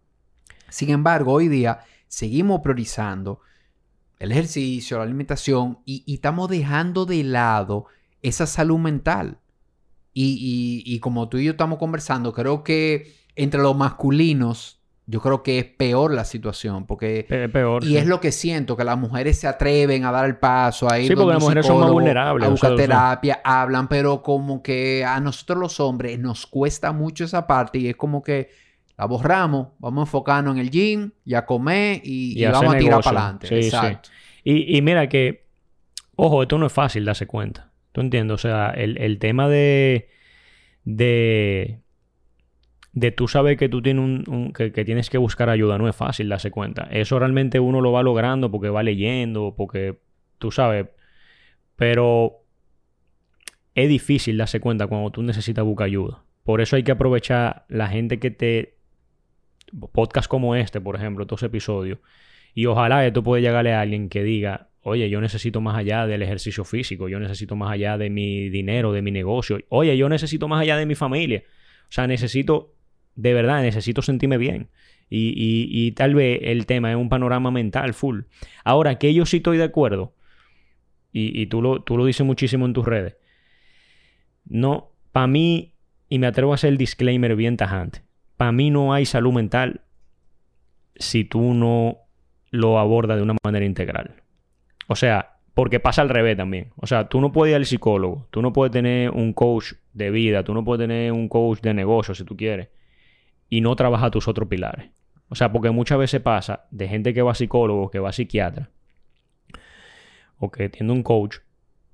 Sin 0.69 0.91
embargo, 0.91 1.33
hoy 1.33 1.49
día 1.49 1.81
seguimos 2.09 2.61
priorizando 2.61 3.41
el 4.19 4.33
ejercicio, 4.33 4.99
la 4.99 5.05
alimentación 5.05 5.79
y, 5.87 6.05
estamos 6.13 6.51
dejando 6.51 7.07
de 7.07 7.25
lado 7.25 7.87
esa 8.21 8.47
salud 8.47 8.79
mental. 8.79 9.39
y, 10.13 10.99
como 11.01 11.31
tú 11.31 11.39
y 11.39 11.45
yo 11.45 11.53
estamos 11.53 11.79
conversando, 11.79 12.35
creo 12.35 12.63
que 12.63 13.15
entre 13.35 13.63
los 13.63 13.75
masculinos 13.75 14.80
yo 15.11 15.21
creo 15.21 15.43
que 15.43 15.59
es 15.59 15.65
peor 15.65 16.15
la 16.15 16.25
situación 16.25 16.87
porque 16.87 17.27
peor, 17.53 17.83
y 17.85 17.97
es 17.97 18.07
lo 18.07 18.21
que 18.21 18.31
siento 18.31 18.77
que 18.77 18.85
las 18.85 18.97
mujeres 18.97 19.41
se 19.41 19.49
atreven 19.49 20.05
a 20.05 20.13
dar 20.13 20.25
el 20.25 20.37
paso 20.37 20.89
a 20.89 21.01
ir 21.01 21.09
sí 21.09 21.17
porque 21.17 21.33
las 21.33 21.43
mujeres 21.43 21.67
son 21.67 21.81
más 21.81 21.91
vulnerables 21.91 22.47
a 22.47 22.51
buscar 22.51 22.77
terapia 22.77 23.41
hablan 23.43 23.89
pero 23.89 24.23
como 24.23 24.63
que 24.63 25.05
a 25.05 25.19
nosotros 25.19 25.59
los 25.59 25.81
hombres 25.81 26.17
nos 26.21 26.47
cuesta 26.47 26.93
mucho 26.93 27.25
esa 27.25 27.49
parte 27.49 27.79
y 27.79 27.89
es 27.89 27.97
como 27.97 28.23
que 28.23 28.51
la 28.97 29.07
borramos 29.07 29.69
vamos 29.81 30.03
a 30.03 30.03
enfocarnos 30.03 30.55
en 30.55 30.61
el 30.61 30.71
gym 30.71 31.11
y 31.25 31.35
a 31.35 31.45
comer 31.45 32.01
y, 32.05 32.45
vamos 32.45 32.73
a 32.73 32.79
tirar 32.79 33.03
para 33.03 33.21
adelante 33.21 33.57
exacto. 33.57 34.11
Y, 34.45 34.77
y, 34.77 34.81
mira 34.81 35.09
que 35.09 35.45
ojo 36.15 36.43
esto 36.43 36.57
no 36.57 36.67
es 36.67 36.73
fácil 36.73 37.05
darse 37.05 37.27
cuenta 37.27 37.73
tú 37.91 38.01
entiendes 38.01 38.37
o 38.37 38.39
sea 38.39 38.71
el, 38.71 38.97
el 38.99 39.19
tema 39.19 39.49
de 39.49 40.09
de 40.85 41.81
de 42.93 43.13
tú 43.13 43.29
saber 43.29 43.57
que 43.57 43.69
tú 43.69 43.83
tienes 43.83 44.27
un, 44.29 44.53
que, 44.53 44.71
tienes 44.85 45.11
que 45.11 45.19
buscar 45.19 45.49
ayuda 45.49 45.79
no 45.79 45.89
es 45.89 45.95
fácil 45.95 46.29
darse 46.29 46.51
cuenta. 46.51 46.89
Eso 46.91 47.19
realmente 47.19 47.61
uno 47.61 47.81
lo 47.81 47.93
va 47.93 48.03
logrando 48.03 48.51
porque 48.51 48.69
va 48.69 48.83
leyendo, 48.83 49.55
porque 49.57 49.99
tú 50.39 50.51
sabes. 50.51 50.87
Pero 51.77 52.43
es 53.75 53.89
difícil 53.89 54.37
darse 54.37 54.61
cuenta 54.61 54.87
cuando 54.87 55.11
tú 55.11 55.23
necesitas 55.23 55.65
buscar 55.65 55.87
ayuda. 55.87 56.25
Por 56.43 56.61
eso 56.61 56.77
hay 56.77 56.83
que 56.83 56.93
aprovechar 56.93 57.65
la 57.69 57.89
gente 57.89 58.19
que 58.19 58.31
te. 58.31 58.77
Podcast 59.93 60.29
como 60.29 60.57
este, 60.57 60.81
por 60.81 60.97
ejemplo, 60.97 61.23
estos 61.23 61.45
episodios. 61.45 62.01
Y 62.55 62.67
ojalá 62.67 63.07
esto 63.07 63.23
pueda 63.23 63.41
llegarle 63.41 63.73
a 63.73 63.81
alguien 63.81 64.09
que 64.09 64.25
diga, 64.25 64.71
oye, 64.83 65.09
yo 65.09 65.21
necesito 65.21 65.61
más 65.61 65.77
allá 65.77 66.09
del 66.09 66.23
ejercicio 66.23 66.65
físico, 66.65 67.09
yo 67.09 67.21
necesito 67.21 67.55
más 67.55 67.71
allá 67.71 67.97
de 67.97 68.11
mi 68.11 68.49
dinero, 68.49 68.93
de 68.93 69.03
mi 69.03 69.13
negocio, 69.13 69.61
oye, 69.69 69.97
yo 69.97 70.09
necesito 70.09 70.49
más 70.49 70.61
allá 70.61 70.77
de 70.77 70.87
mi 70.87 70.97
familia. 70.97 71.45
O 71.89 71.93
sea, 71.93 72.09
necesito 72.09 72.75
de 73.15 73.35
verdad 73.35 73.63
necesito 73.63 74.03
sentirme 74.03 74.39
bien. 74.39 74.69
Y, 75.13 75.93
tal 75.93 76.15
vez 76.15 76.39
el 76.43 76.67
tema 76.67 76.91
es 76.91 76.97
un 76.97 77.09
panorama 77.09 77.51
mental 77.51 77.95
full. 77.95 78.23
Ahora, 78.65 78.99
que 78.99 79.13
yo 79.13 79.27
sí 79.27 79.39
estoy 79.39 79.59
de 79.59 79.65
acuerdo, 79.65 80.15
y, 81.13 81.47
tú, 81.47 81.61
lo, 81.61 81.83
tú 81.83 81.97
lo 81.97 82.05
dices 82.05 82.25
muchísimo 82.25 82.67
en 82.67 82.73
tus 82.73 82.87
redes, 82.87 83.17
no, 84.45 84.93
para 85.11 85.27
mí, 85.27 85.75
y 86.09 86.19
me 86.21 86.29
atrevo 86.29 86.53
a 86.53 86.55
hacer 86.55 86.71
el 86.71 86.79
disclaimer 86.79 87.35
bien 87.35 87.57
tajante, 87.57 88.03
para 88.37 88.53
mí 88.53 88.71
no 88.71 88.95
hay 88.95 89.05
salud 89.05 89.33
mental 89.33 89.81
si 90.95 91.25
tú 91.25 91.55
no 91.55 91.99
lo 92.51 92.79
abordas 92.79 93.17
de 93.17 93.25
una 93.25 93.37
manera 93.45 93.67
integral. 93.67 94.23
O 94.87 94.95
sea, 94.95 95.39
porque 95.55 95.81
pasa 95.81 96.03
al 96.03 96.09
revés 96.09 96.37
también. 96.37 96.73
O 96.77 96.87
sea, 96.87 97.09
tú 97.09 97.21
no 97.21 97.33
puedes 97.33 97.53
ir 97.53 97.57
al 97.57 97.67
psicólogo, 97.67 98.29
tú 98.31 98.43
no 98.43 98.53
puedes 98.53 98.73
tener 98.73 99.11
un 99.11 99.33
coach 99.33 99.73
de 99.93 100.11
vida, 100.11 100.45
tú 100.45 100.55
no 100.55 100.65
puedes 100.65 100.83
tener 100.87 101.13
un 101.13 101.29
coach 101.29 101.61
de 101.61 101.75
negocio 101.75 102.15
si 102.15 102.25
tú 102.25 102.37
quieres 102.37 102.69
y 103.51 103.61
no 103.61 103.77
trabaja 103.77 104.11
tus 104.11 104.29
otros 104.29 104.49
pilares. 104.49 104.91
O 105.29 105.35
sea, 105.35 105.53
porque 105.53 105.71
muchas 105.71 105.99
veces 105.99 106.21
pasa 106.23 106.67
de 106.71 106.89
gente 106.89 107.13
que 107.13 107.21
va 107.21 107.35
psicólogo, 107.35 107.91
que 107.91 107.99
va 107.99 108.13
psiquiatra, 108.13 108.71
o 110.39 110.51
que 110.51 110.69
tiene 110.71 110.93
un 110.93 111.03
coach, 111.03 111.39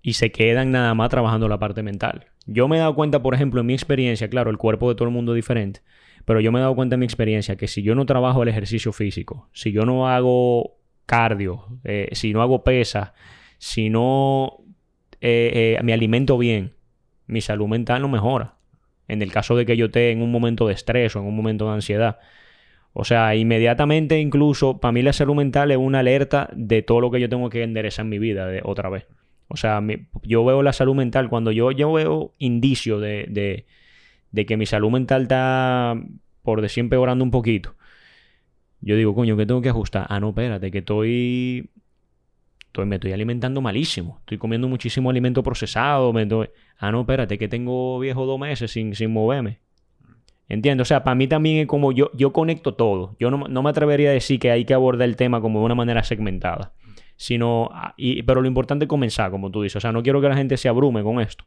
y 0.03 0.13
se 0.13 0.31
quedan 0.31 0.71
nada 0.71 0.95
más 0.95 1.11
trabajando 1.11 1.49
la 1.49 1.59
parte 1.59 1.83
mental. 1.83 2.27
Yo 2.47 2.69
me 2.69 2.77
he 2.77 2.79
dado 2.79 2.95
cuenta, 2.95 3.23
por 3.23 3.35
ejemplo, 3.35 3.61
en 3.61 3.67
mi 3.67 3.75
experiencia, 3.75 4.31
claro, 4.31 4.51
el 4.51 4.59
cuerpo 4.59 4.89
de 4.89 4.95
todo 4.95 5.09
el 5.09 5.15
mundo 5.15 5.33
es 5.33 5.37
diferente, 5.37 5.81
pero 6.25 6.41
yo 6.41 6.53
me 6.53 6.61
he 6.61 6.63
dado 6.63 6.77
cuenta 6.77 6.95
en 6.95 7.01
mi 7.01 7.07
experiencia 7.07 7.57
que 7.57 7.67
si 7.67 7.83
yo 7.83 7.95
no 7.95 8.07
trabajo 8.07 8.43
el 8.43 8.49
ejercicio 8.49 8.93
físico, 8.93 9.49
si 9.53 9.73
yo 9.73 9.85
no 9.85 10.09
hago 10.09 10.77
cardio, 11.07 11.67
eh, 11.85 12.09
si 12.13 12.33
no 12.33 12.43
hago 12.43 12.63
pesa, 12.63 13.15
si 13.59 13.91
no 13.91 14.59
eh, 15.21 15.77
eh, 15.79 15.83
me 15.83 15.93
alimento 15.93 16.39
bien, 16.39 16.75
mi 17.27 17.41
salud 17.41 17.67
mental 17.67 18.03
no 18.03 18.09
mejora 18.09 18.56
en 19.09 19.23
el 19.23 19.33
caso 19.33 19.57
de 19.57 19.67
que 19.67 19.77
yo 19.77 19.87
esté 19.87 20.11
en 20.11 20.23
un 20.23 20.31
momento 20.31 20.67
de 20.67 20.75
estrés 20.75 21.17
o 21.17 21.21
en 21.21 21.27
un 21.27 21.37
momento 21.37 21.67
de 21.67 21.75
ansiedad. 21.75 22.19
O 22.93 23.05
sea, 23.05 23.37
inmediatamente 23.37 24.21
incluso 24.21 24.79
para 24.79 24.93
mí 24.93 25.03
la 25.03 25.13
salud 25.13 25.35
mental 25.35 25.71
es 25.71 25.77
una 25.77 25.99
alerta 25.99 26.49
de 26.55 26.83
todo 26.83 27.01
lo 27.01 27.11
que 27.11 27.21
yo 27.21 27.29
tengo 27.29 27.51
que 27.51 27.63
enderezar 27.63 28.05
en 28.05 28.11
mi 28.11 28.19
vida 28.19 28.47
de, 28.47 28.63
otra 28.65 28.89
vez. 28.89 29.07
O 29.49 29.57
sea, 29.57 29.83
yo 30.23 30.45
veo 30.45 30.63
la 30.63 30.73
salud 30.73 30.95
mental 30.95 31.29
cuando 31.29 31.53
yo, 31.53 31.71
yo 31.73 31.93
veo 31.93 32.33
indicio 32.39 32.99
de, 32.99 33.27
de, 33.29 33.67
de, 34.33 34.47
que 34.47 34.57
mi 34.57 34.67
salud 34.67 34.91
mental 34.91 35.23
está, 35.23 35.95
por 36.43 36.63
decir, 36.63 36.83
empeorando 36.83 37.23
un 37.23 37.31
poquito. 37.31 37.75
Yo 38.81 38.97
digo, 38.97 39.15
coño, 39.15 39.37
¿qué 39.37 39.47
tengo 39.47 39.63
que 39.63 39.69
ajustar? 39.69 40.07
Ah, 40.09 40.19
no, 40.21 40.31
espérate, 40.31 40.71
que 40.71 40.79
estoy 40.79 41.71
me 42.85 42.97
estoy 42.97 43.13
alimentando 43.13 43.61
malísimo. 43.61 44.19
Estoy 44.21 44.39
comiendo 44.39 44.69
muchísimo 44.69 45.09
alimento 45.09 45.43
procesado. 45.43 46.13
Me 46.13 46.27
Ah, 46.79 46.91
no, 46.91 47.01
espérate, 47.01 47.39
que 47.39 47.49
tengo 47.49 47.99
viejo 47.99 48.27
dos 48.27 48.39
meses 48.39 48.71
sin, 48.71 48.95
sin 48.95 49.13
moverme. 49.13 49.61
Entiendo, 50.49 50.83
o 50.83 50.85
sea, 50.85 51.03
para 51.03 51.15
mí 51.15 51.27
también 51.27 51.59
es 51.59 51.67
como 51.67 51.93
yo, 51.93 52.11
yo 52.15 52.33
conecto 52.33 52.75
todo. 52.75 53.17
Yo 53.19 53.31
no, 53.31 53.63
me 53.63 53.71
atrevería 53.71 54.11
a 54.11 54.13
decir 54.13 54.39
que 54.39 54.51
hay 54.51 54.65
que 54.65 54.75
abordar 54.75 55.09
el 55.09 55.17
tema 55.17 55.41
como 55.41 55.61
de 55.61 55.65
una 55.65 55.75
manera 55.75 56.03
segmentada. 56.05 56.73
Sino, 57.17 57.71
ah, 57.73 57.95
y, 57.97 58.23
pero 58.25 58.43
lo 58.43 58.49
importante 58.49 58.85
es 58.85 58.89
comenzar, 58.89 59.31
como 59.31 59.51
tú 59.51 59.63
dices. 59.63 59.77
O 59.77 59.81
sea, 59.81 59.93
no 59.93 60.03
quiero 60.03 60.21
que 60.21 60.29
la 60.29 60.37
gente 60.37 60.57
se 60.57 60.69
abrume 60.69 61.03
con 61.03 61.21
esto. 61.21 61.45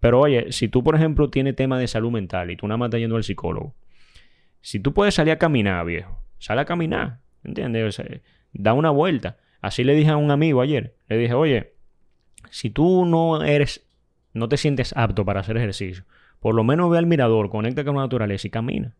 Pero 0.00 0.20
oye, 0.20 0.50
si 0.50 0.68
tú, 0.68 0.82
por 0.82 0.96
ejemplo, 0.96 1.30
tienes 1.30 1.54
tema 1.54 1.78
de 1.78 1.86
salud 1.86 2.10
mental 2.10 2.50
y 2.50 2.56
tú 2.56 2.66
nada 2.66 2.76
más 2.76 2.88
estás 2.88 3.00
yendo 3.00 3.16
al 3.16 3.24
psicólogo, 3.24 3.74
si 4.60 4.80
tú 4.80 4.92
puedes 4.92 5.14
salir 5.14 5.32
a 5.32 5.38
caminar, 5.38 5.86
viejo, 5.86 6.18
sal 6.38 6.58
a 6.58 6.64
caminar, 6.64 7.20
¿entiendes? 7.44 8.02
da 8.52 8.74
una 8.74 8.90
vuelta. 8.90 9.36
Así 9.62 9.84
le 9.84 9.94
dije 9.94 10.10
a 10.10 10.16
un 10.16 10.30
amigo 10.30 10.60
ayer. 10.60 10.94
Le 11.08 11.16
dije, 11.16 11.32
oye, 11.32 11.72
si 12.50 12.68
tú 12.68 13.06
no 13.06 13.42
eres, 13.42 13.86
no 14.34 14.48
te 14.48 14.58
sientes 14.58 14.92
apto 14.96 15.24
para 15.24 15.40
hacer 15.40 15.56
ejercicio, 15.56 16.04
por 16.40 16.54
lo 16.54 16.64
menos 16.64 16.90
ve 16.90 16.98
al 16.98 17.06
mirador, 17.06 17.48
conecta 17.48 17.84
con 17.84 17.94
la 17.94 18.02
naturaleza 18.02 18.46
y 18.46 18.50
camina. 18.50 18.94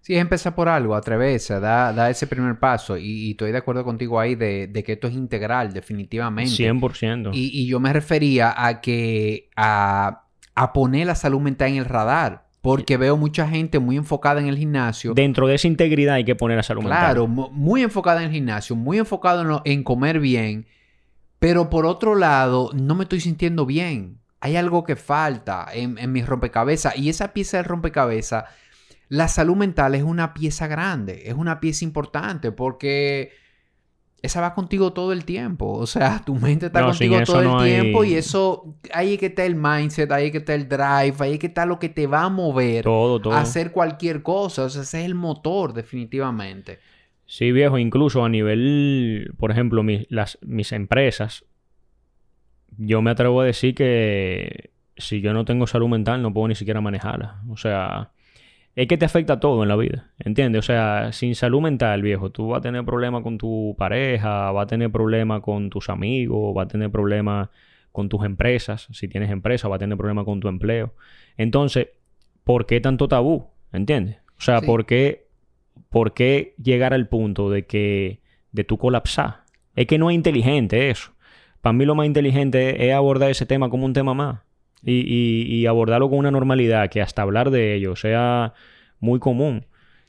Sí, 0.00 0.14
es 0.14 0.20
empezar 0.20 0.54
por 0.54 0.68
algo, 0.68 0.94
atreverse, 0.94 1.58
da, 1.60 1.92
da 1.92 2.10
ese 2.10 2.26
primer 2.26 2.58
paso. 2.58 2.96
Y, 2.96 3.32
estoy 3.32 3.52
de 3.52 3.58
acuerdo 3.58 3.84
contigo 3.84 4.20
ahí 4.20 4.34
de, 4.34 4.70
que 4.84 4.92
esto 4.92 5.08
es 5.08 5.14
integral, 5.14 5.72
definitivamente. 5.72 6.52
100%. 6.52 7.30
Y, 7.32 7.62
y 7.62 7.66
yo 7.66 7.80
me 7.80 7.92
refería 7.92 8.54
a 8.54 8.80
que 8.82 9.48
a, 9.56 10.26
a 10.54 10.72
poner 10.72 11.06
la 11.06 11.14
salud 11.14 11.40
mental 11.40 11.70
en 11.70 11.76
el 11.76 11.86
radar. 11.86 12.43
Porque 12.64 12.96
veo 12.96 13.18
mucha 13.18 13.46
gente 13.46 13.78
muy 13.78 13.98
enfocada 13.98 14.40
en 14.40 14.46
el 14.46 14.56
gimnasio. 14.56 15.12
Dentro 15.12 15.46
de 15.46 15.56
esa 15.56 15.68
integridad 15.68 16.14
hay 16.14 16.24
que 16.24 16.34
poner 16.34 16.58
a 16.58 16.62
salud 16.62 16.80
claro, 16.80 17.28
mental. 17.28 17.36
Claro, 17.36 17.52
muy 17.52 17.82
enfocada 17.82 18.20
en 18.20 18.28
el 18.28 18.32
gimnasio, 18.32 18.74
muy 18.74 18.96
enfocado 18.96 19.60
en, 19.66 19.84
comer 19.84 20.18
bien. 20.18 20.66
Pero 21.38 21.68
por 21.68 21.84
otro 21.84 22.14
lado, 22.14 22.70
no 22.72 22.94
me 22.94 23.02
estoy 23.02 23.20
sintiendo 23.20 23.66
bien. 23.66 24.18
hay 24.40 24.56
algo 24.56 24.82
que 24.82 24.96
falta 24.96 25.66
en, 25.74 25.98
en 25.98 26.10
mi 26.10 26.22
rompecabezas. 26.22 26.96
Y 26.96 27.10
esa 27.10 27.34
pieza 27.34 27.58
del 27.58 27.66
rompecabezas, 27.66 28.44
la 29.08 29.28
salud 29.28 29.56
mental 29.56 29.94
es 29.94 30.02
una 30.02 30.32
pieza 30.32 30.66
grande, 30.66 31.24
es 31.26 31.34
una 31.34 31.60
pieza 31.60 31.84
importante 31.84 32.50
porque 32.50 33.43
esa 34.24 34.40
va 34.40 34.54
contigo 34.54 34.92
todo 34.94 35.12
el 35.12 35.24
tiempo. 35.24 35.72
O 35.72 35.86
sea, 35.86 36.22
tu 36.24 36.34
mente 36.34 36.66
está 36.66 36.82
contigo 36.82 37.22
todo 37.24 37.62
el 37.62 37.70
tiempo 37.70 38.04
y 38.04 38.14
eso, 38.14 38.74
ahí 38.92 39.18
que 39.18 39.26
está 39.26 39.44
el 39.44 39.54
mindset, 39.54 40.10
ahí 40.10 40.30
que 40.30 40.38
está 40.38 40.54
el 40.54 40.66
drive, 40.66 41.14
ahí 41.18 41.38
que 41.38 41.48
está 41.48 41.66
lo 41.66 41.78
que 41.78 41.90
te 41.90 42.06
va 42.06 42.22
a 42.22 42.28
mover 42.30 42.86
a 43.30 43.40
hacer 43.40 43.70
cualquier 43.70 44.22
cosa. 44.22 44.64
O 44.64 44.68
sea, 44.70 44.82
ese 44.82 45.00
es 45.00 45.06
el 45.06 45.14
motor, 45.14 45.74
definitivamente. 45.74 46.78
Sí, 47.26 47.52
viejo, 47.52 47.78
incluso 47.78 48.24
a 48.24 48.28
nivel, 48.28 49.34
por 49.38 49.50
ejemplo, 49.50 49.82
las, 50.08 50.38
mis 50.42 50.72
empresas, 50.72 51.44
yo 52.78 53.02
me 53.02 53.10
atrevo 53.10 53.42
a 53.42 53.44
decir 53.44 53.74
que 53.74 54.70
si 54.96 55.20
yo 55.20 55.32
no 55.32 55.44
tengo 55.44 55.66
salud 55.66 55.88
mental 55.88 56.22
no 56.22 56.32
puedo 56.32 56.48
ni 56.48 56.54
siquiera 56.54 56.80
manejarla. 56.80 57.42
O 57.50 57.56
sea, 57.58 58.10
es 58.76 58.88
que 58.88 58.98
te 58.98 59.04
afecta 59.04 59.38
todo 59.38 59.62
en 59.62 59.68
la 59.68 59.76
vida, 59.76 60.10
¿entiendes? 60.18 60.58
O 60.58 60.62
sea, 60.62 61.12
sin 61.12 61.34
salud 61.34 61.60
mental, 61.60 62.02
viejo, 62.02 62.30
tú 62.30 62.48
vas 62.48 62.58
a 62.58 62.62
tener 62.62 62.84
problemas 62.84 63.22
con 63.22 63.38
tu 63.38 63.76
pareja, 63.78 64.50
vas 64.50 64.64
a 64.64 64.66
tener 64.66 64.90
problemas 64.90 65.42
con 65.42 65.70
tus 65.70 65.88
amigos, 65.88 66.54
vas 66.54 66.66
a 66.66 66.68
tener 66.68 66.90
problemas 66.90 67.50
con 67.92 68.08
tus 68.08 68.24
empresas, 68.24 68.88
si 68.90 69.06
tienes 69.06 69.30
empresa, 69.30 69.68
vas 69.68 69.76
a 69.76 69.78
tener 69.78 69.96
problemas 69.96 70.24
con 70.24 70.40
tu 70.40 70.48
empleo. 70.48 70.94
Entonces, 71.36 71.88
¿por 72.42 72.66
qué 72.66 72.80
tanto 72.80 73.06
tabú? 73.06 73.46
¿Entiendes? 73.72 74.16
O 74.36 74.40
sea, 74.40 74.60
¿por, 74.60 74.86
qué, 74.86 75.28
¿por 75.88 76.12
qué 76.12 76.54
llegar 76.60 76.92
al 76.92 77.08
punto 77.08 77.50
de 77.50 77.66
que 77.66 78.20
de 78.50 78.64
tu 78.64 78.78
colapsar? 78.78 79.44
Es 79.76 79.86
que 79.86 79.98
no 79.98 80.10
es 80.10 80.16
inteligente 80.16 80.90
eso. 80.90 81.12
Para 81.60 81.72
mí 81.72 81.84
lo 81.84 81.94
más 81.94 82.06
inteligente 82.06 82.88
es 82.88 82.94
abordar 82.94 83.30
ese 83.30 83.46
tema 83.46 83.70
como 83.70 83.86
un 83.86 83.92
tema 83.92 84.14
más 84.14 84.43
y, 84.84 85.66
abordarlo 85.66 86.08
con 86.10 86.18
una 86.18 86.30
normalidad 86.30 86.90
que 86.90 87.00
hasta 87.00 87.22
hablar 87.22 87.50
de 87.50 87.74
ello 87.74 87.96
sea 87.96 88.54
muy 89.00 89.18
común. 89.18 89.66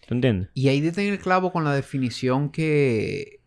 ¿Tú 0.07 0.13
entiendes? 0.13 0.49
Y 0.53 0.67
ahí 0.67 0.81
de 0.81 1.09
el 1.09 1.19
clavo 1.19 1.51
con 1.51 1.63
la 1.63 1.73
definición 1.73 2.49
que, 2.49 3.41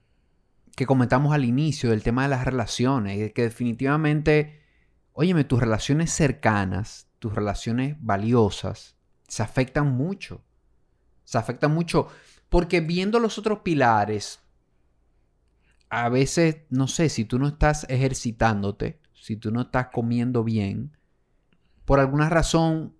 que 0.74 0.86
comentamos 0.86 1.32
al 1.32 1.44
inicio 1.44 1.90
del 1.90 2.02
tema 2.02 2.22
de 2.22 2.28
las 2.28 2.44
relaciones. 2.44 3.32
Que 3.32 3.42
definitivamente, 3.42 4.60
óyeme, 5.12 5.44
tus 5.44 5.60
relaciones 5.60 6.10
cercanas, 6.10 7.08
tus 7.18 7.34
relaciones 7.34 7.96
valiosas, 8.00 8.96
se 9.28 9.42
afectan 9.42 9.92
mucho. 9.92 10.42
Se 11.24 11.38
afectan 11.38 11.72
mucho. 11.72 12.08
Porque 12.48 12.80
viendo 12.80 13.20
los 13.20 13.38
otros 13.38 13.60
pilares, 13.60 14.40
a 15.90 16.08
veces, 16.08 16.62
no 16.70 16.88
sé, 16.88 17.08
si 17.08 17.24
tú 17.24 17.38
no 17.38 17.48
estás 17.48 17.86
ejercitándote, 17.88 19.00
si 19.14 19.36
tú 19.36 19.50
no 19.50 19.62
estás 19.62 19.88
comiendo 19.92 20.44
bien, 20.44 20.97
por 21.88 22.00
alguna 22.00 22.28
razón 22.28 22.94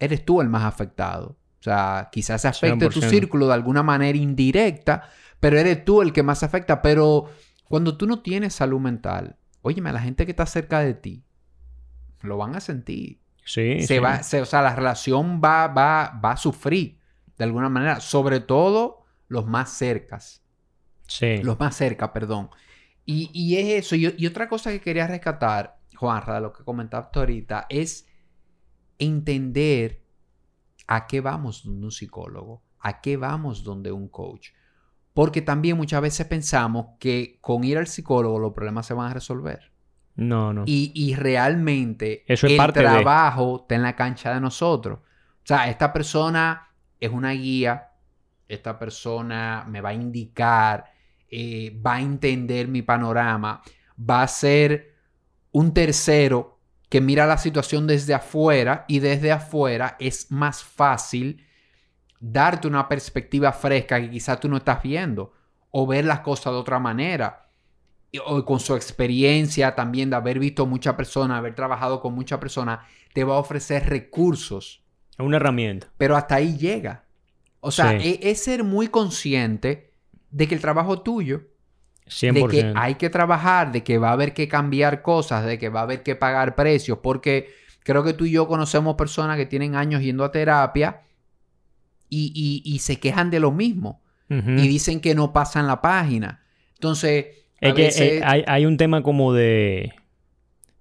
eres 0.00 0.24
tú 0.24 0.40
el 0.40 0.48
más 0.48 0.64
afectado. 0.64 1.38
O 1.60 1.62
sea, 1.62 2.08
quizás 2.10 2.42
se 2.42 2.48
afecte 2.48 2.88
tu 2.88 3.00
círculo 3.00 3.46
de 3.46 3.54
alguna 3.54 3.84
manera 3.84 4.18
indirecta, 4.18 5.08
pero 5.38 5.60
eres 5.60 5.84
tú 5.84 6.02
el 6.02 6.12
que 6.12 6.24
más 6.24 6.42
afecta. 6.42 6.82
Pero 6.82 7.30
cuando 7.68 7.96
tú 7.96 8.08
no 8.08 8.20
tienes 8.20 8.52
salud 8.52 8.80
mental, 8.80 9.36
óyeme, 9.60 9.92
la 9.92 10.00
gente 10.00 10.24
que 10.24 10.32
está 10.32 10.44
cerca 10.44 10.80
de 10.80 10.94
ti 10.94 11.22
lo 12.22 12.36
van 12.36 12.56
a 12.56 12.60
sentir. 12.60 13.20
Sí. 13.44 13.82
Se 13.82 14.00
Va, 14.00 14.18
o 14.18 14.44
sea, 14.44 14.60
la 14.60 14.74
relación 14.74 15.40
va, 15.40 15.68
va, 15.68 16.20
va 16.24 16.32
a 16.32 16.36
sufrir 16.36 16.98
de 17.38 17.44
alguna 17.44 17.68
manera, 17.68 18.00
sobre 18.00 18.40
todo 18.40 19.04
los 19.28 19.46
más 19.46 19.70
cercas. 19.70 20.42
Sí. 21.06 21.38
Los 21.44 21.60
más 21.60 21.76
cerca, 21.76 22.12
perdón. 22.12 22.50
Y, 23.06 23.30
y 23.32 23.58
es 23.58 23.84
eso. 23.84 23.94
Y, 23.94 24.12
y, 24.18 24.26
otra 24.26 24.48
cosa 24.48 24.72
que 24.72 24.80
quería 24.80 25.06
rescatar, 25.06 25.78
Juanra, 25.94 26.34
de 26.34 26.40
lo 26.40 26.52
que 26.52 26.64
comentaste 26.64 27.20
ahorita, 27.20 27.66
es 27.68 28.08
entender 29.02 30.02
a 30.86 31.06
qué 31.06 31.20
vamos 31.20 31.64
donde 31.64 31.86
un 31.86 31.92
psicólogo, 31.92 32.62
a 32.80 33.00
qué 33.00 33.16
vamos 33.16 33.64
donde 33.64 33.92
un 33.92 34.08
coach. 34.08 34.50
Porque 35.14 35.42
también 35.42 35.76
muchas 35.76 36.00
veces 36.00 36.26
pensamos 36.26 36.96
que 36.98 37.38
con 37.40 37.64
ir 37.64 37.78
al 37.78 37.86
psicólogo 37.86 38.38
los 38.38 38.52
problemas 38.52 38.86
se 38.86 38.94
van 38.94 39.10
a 39.10 39.14
resolver. 39.14 39.70
No, 40.14 40.52
no. 40.52 40.64
Y, 40.66 41.14
realmente 41.14 42.24
Eso 42.26 42.46
es 42.46 42.58
el 42.58 42.72
trabajo 42.72 43.60
está 43.62 43.74
en 43.74 43.82
la 43.82 43.96
cancha 43.96 44.32
de 44.34 44.40
nosotros. 44.40 44.98
O 44.98 45.46
sea, 45.46 45.68
esta 45.68 45.92
persona 45.92 46.68
es 47.00 47.10
una 47.10 47.32
guía, 47.32 47.90
esta 48.46 48.78
persona 48.78 49.64
me 49.68 49.80
va 49.80 49.90
a 49.90 49.94
indicar, 49.94 50.84
eh, 51.28 51.80
va 51.84 51.94
a 51.94 52.00
entender 52.00 52.68
mi 52.68 52.82
panorama, 52.82 53.62
va 53.98 54.22
a 54.22 54.28
ser 54.28 54.94
un 55.52 55.72
tercero 55.72 56.51
que 56.92 57.00
mira 57.00 57.26
la 57.26 57.38
situación 57.38 57.86
desde 57.86 58.12
afuera 58.12 58.84
y 58.86 58.98
desde 58.98 59.32
afuera 59.32 59.96
es 59.98 60.30
más 60.30 60.62
fácil 60.62 61.42
darte 62.20 62.68
una 62.68 62.86
perspectiva 62.86 63.50
fresca 63.50 63.98
que 63.98 64.10
quizás 64.10 64.38
tú 64.38 64.50
no 64.50 64.58
estás 64.58 64.82
viendo 64.82 65.32
o 65.70 65.86
ver 65.86 66.04
las 66.04 66.20
cosas 66.20 66.52
de 66.52 66.58
otra 66.58 66.78
manera. 66.78 67.48
O 68.26 68.44
con 68.44 68.60
su 68.60 68.74
experiencia 68.76 69.74
también 69.74 70.10
de 70.10 70.16
haber 70.16 70.38
visto 70.38 70.66
mucha 70.66 70.94
persona, 70.94 71.38
haber 71.38 71.54
trabajado 71.54 71.98
con 71.98 72.14
mucha 72.14 72.38
persona, 72.38 72.86
te 73.14 73.24
va 73.24 73.36
a 73.36 73.38
ofrecer 73.38 73.88
recursos. 73.88 74.84
Una 75.16 75.38
herramienta. 75.38 75.86
Pero 75.96 76.14
hasta 76.14 76.34
ahí 76.34 76.58
llega. 76.58 77.06
O 77.60 77.70
sea, 77.70 77.96
e, 77.96 78.20
es 78.20 78.42
ser 78.42 78.64
muy 78.64 78.88
consciente 78.88 79.94
de 80.30 80.46
que 80.46 80.54
el 80.54 80.60
trabajo 80.60 81.00
tuyo 81.00 81.44
de 82.06 82.46
que 82.48 82.72
hay 82.74 82.96
que 82.96 83.10
trabajar, 83.10 83.72
de 83.72 83.82
que 83.82 83.98
va 83.98 84.10
a 84.10 84.12
haber 84.12 84.34
que 84.34 84.48
cambiar 84.48 85.02
cosas, 85.02 85.46
de 85.46 85.58
que 85.58 85.68
va 85.68 85.80
a 85.80 85.82
haber 85.84 86.02
que 86.02 86.16
pagar 86.16 86.54
precios, 86.54 86.98
porque 87.02 87.48
creo 87.82 88.04
que 88.04 88.12
tú 88.12 88.26
y 88.26 88.32
yo 88.32 88.46
conocemos 88.48 88.96
personas 88.96 89.36
que 89.36 89.46
tienen 89.46 89.74
años 89.74 90.02
yendo 90.02 90.24
a 90.24 90.32
terapia 90.32 91.02
y, 92.08 92.78
se 92.80 93.00
quejan 93.00 93.30
de 93.30 93.40
lo 93.40 93.52
mismo 93.52 94.02
y 94.28 94.66
dicen 94.68 95.00
que 95.00 95.14
no 95.14 95.32
pasan 95.32 95.66
la 95.66 95.80
página. 95.80 96.42
Entonces, 96.74 97.26
es 97.60 97.74
que 97.74 97.88
eh, 97.88 98.22
hay, 98.24 98.66
un 98.66 98.76
tema 98.76 99.02
como 99.02 99.32
de, 99.32 99.92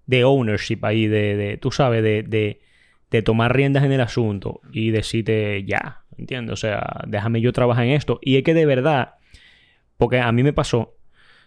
de 0.07 0.23
ownership 0.23 0.79
ahí, 0.83 1.07
de, 1.07 1.35
de 1.35 1.57
tú 1.57 1.71
sabes, 1.71 2.01
de, 2.01 2.23
de, 3.09 3.21
tomar 3.21 3.55
riendas 3.55 3.83
en 3.83 3.91
el 3.91 4.01
asunto 4.01 4.61
y 4.71 4.89
decirte 4.89 5.63
ya, 5.63 6.01
¿entiendes? 6.17 6.53
O 6.53 6.55
sea, 6.55 7.01
déjame 7.07 7.39
yo 7.39 7.53
trabajar 7.53 7.85
en 7.85 7.91
esto. 7.91 8.19
Y 8.21 8.37
es 8.37 8.43
que 8.43 8.53
de 8.53 8.65
verdad, 8.65 9.15
porque 9.97 10.19
a 10.19 10.31
mí 10.31 10.43
me 10.43 10.53
pasó, 10.53 10.95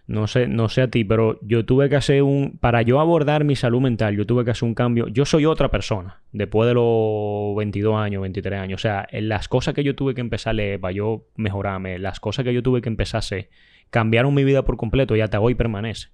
no 0.06 0.26
sé, 0.26 0.48
no 0.48 0.68
sé 0.68 0.82
a 0.82 0.88
ti, 0.88 1.02
pero 1.02 1.38
yo 1.42 1.64
tuve 1.64 1.88
que 1.88 1.96
hacer 1.96 2.22
un. 2.22 2.58
Para 2.58 2.82
yo 2.82 3.00
abordar 3.00 3.44
mi 3.44 3.56
salud 3.56 3.80
mental, 3.80 4.14
yo 4.16 4.26
tuve 4.26 4.44
que 4.44 4.50
hacer 4.50 4.68
un 4.68 4.74
cambio. 4.74 5.08
Yo 5.08 5.24
soy 5.24 5.46
otra 5.46 5.70
persona 5.70 6.20
después 6.32 6.68
de 6.68 6.74
los 6.74 7.56
22 7.56 7.96
años, 7.96 8.20
23 8.20 8.60
años. 8.60 8.80
O 8.80 8.82
sea, 8.82 9.08
las 9.12 9.48
cosas 9.48 9.72
que 9.72 9.82
yo 9.82 9.94
tuve 9.94 10.14
que 10.14 10.20
empezar 10.20 10.50
a 10.50 10.54
leer 10.54 10.80
para 10.80 10.92
yo 10.92 11.24
mejorarme, 11.36 11.98
las 11.98 12.20
cosas 12.20 12.44
que 12.44 12.52
yo 12.52 12.62
tuve 12.62 12.82
que 12.82 12.90
empezar 12.90 13.18
a 13.18 13.20
hacer, 13.20 13.48
cambiaron 13.88 14.34
mi 14.34 14.44
vida 14.44 14.62
por 14.62 14.76
completo 14.76 15.16
y 15.16 15.22
hasta 15.22 15.40
hoy 15.40 15.54
permanece. 15.54 16.08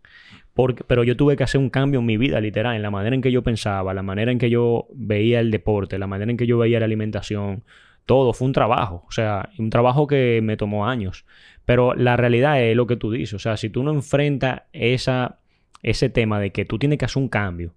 Porque, 0.54 0.84
pero 0.84 1.02
yo 1.02 1.16
tuve 1.16 1.36
que 1.36 1.42
hacer 1.42 1.60
un 1.60 1.70
cambio 1.70 1.98
en 1.98 2.06
mi 2.06 2.16
vida, 2.16 2.40
literal, 2.40 2.76
en 2.76 2.82
la 2.82 2.90
manera 2.90 3.16
en 3.16 3.22
que 3.22 3.32
yo 3.32 3.42
pensaba, 3.42 3.92
la 3.92 4.02
manera 4.02 4.30
en 4.30 4.38
que 4.38 4.50
yo 4.50 4.86
veía 4.94 5.40
el 5.40 5.50
deporte, 5.50 5.98
la 5.98 6.06
manera 6.06 6.30
en 6.30 6.36
que 6.36 6.46
yo 6.46 6.58
veía 6.58 6.78
la 6.78 6.86
alimentación. 6.86 7.64
Todo 8.06 8.32
fue 8.32 8.46
un 8.46 8.52
trabajo, 8.52 9.04
o 9.08 9.12
sea, 9.12 9.50
un 9.58 9.70
trabajo 9.70 10.06
que 10.06 10.40
me 10.42 10.56
tomó 10.56 10.86
años. 10.86 11.24
Pero 11.70 11.94
la 11.94 12.16
realidad 12.16 12.60
es 12.60 12.74
lo 12.74 12.88
que 12.88 12.96
tú 12.96 13.12
dices. 13.12 13.34
O 13.34 13.38
sea, 13.38 13.56
si 13.56 13.70
tú 13.70 13.84
no 13.84 13.92
enfrentas 13.92 14.62
esa, 14.72 15.38
ese 15.84 16.08
tema 16.08 16.40
de 16.40 16.50
que 16.50 16.64
tú 16.64 16.80
tienes 16.80 16.98
que 16.98 17.04
hacer 17.04 17.22
un 17.22 17.28
cambio, 17.28 17.76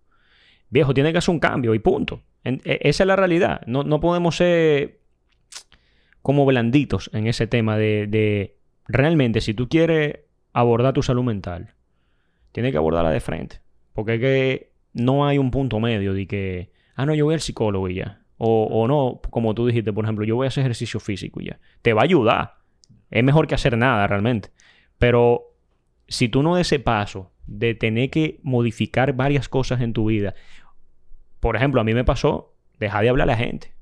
viejo, 0.71 0.95
tienes 0.95 1.11
que 1.11 1.19
hacer 1.19 1.31
un 1.31 1.39
cambio 1.39 1.75
y 1.75 1.77
punto. 1.77 2.23
E, 2.43 2.59
esa 2.65 3.03
es 3.03 3.07
la 3.07 3.15
realidad. 3.15 3.61
No, 3.67 3.99
podemos 3.99 4.37
ser 4.37 5.01
como 6.23 6.43
blanditos 6.43 7.11
en 7.13 7.27
ese 7.27 7.45
tema 7.45 7.77
de, 7.77 8.07
de, 8.07 8.57
realmente 8.87 9.41
si 9.41 9.53
tú 9.53 9.69
quieres 9.69 10.21
abordar 10.53 10.95
tu 10.95 11.03
salud 11.03 11.23
mental, 11.23 11.75
tienes 12.51 12.71
que 12.71 12.79
abordarla 12.79 13.11
de 13.11 13.19
frente. 13.19 13.61
Porque 13.93 14.15
es 14.15 14.19
que 14.19 14.71
no 14.93 15.27
hay 15.27 15.37
un 15.37 15.51
punto 15.51 15.79
medio 15.79 16.15
de 16.15 16.25
que, 16.25 16.71
ah, 16.95 17.05
no, 17.05 17.13
yo 17.13 17.25
voy 17.25 17.35
al 17.35 17.41
psicólogo 17.41 17.87
y 17.89 17.93
ya. 17.93 18.23
O, 18.37 18.63
o 18.71 18.87
no, 18.87 19.21
como 19.29 19.53
tú 19.53 19.67
dijiste, 19.67 19.93
por 19.93 20.03
ejemplo, 20.03 20.25
yo 20.25 20.35
voy 20.35 20.45
a 20.45 20.47
hacer 20.47 20.61
ejercicio 20.61 20.99
físico 20.99 21.41
y 21.41 21.49
ya. 21.49 21.59
Te 21.83 21.93
va 21.93 22.01
a 22.01 22.05
ayudar. 22.05 22.62
Es 23.13 23.23
mejor 23.23 23.45
que 23.45 23.53
hacer 23.53 23.77
nada 23.77 24.07
realmente. 24.07 24.49
Pero 24.97 25.53
si 26.07 26.29
tú 26.29 26.41
no 26.41 26.55
des 26.55 26.67
ese 26.67 26.79
paso 26.79 27.31
de 27.45 27.75
tener 27.75 28.09
que 28.09 28.39
modificar 28.41 29.13
varias 29.13 29.47
cosas 29.47 29.81
en 29.81 29.93
tu 29.93 30.05
vida, 30.05 30.33
por 31.39 31.55
ejemplo, 31.55 31.79
a 31.79 31.83
mí 31.83 31.93
me 31.93 32.03
pasó 32.03 32.55
dejar 32.79 33.03
de 33.03 33.09
hablar 33.09 33.29
a 33.29 33.33
la 33.33 33.37
gente. 33.37 33.75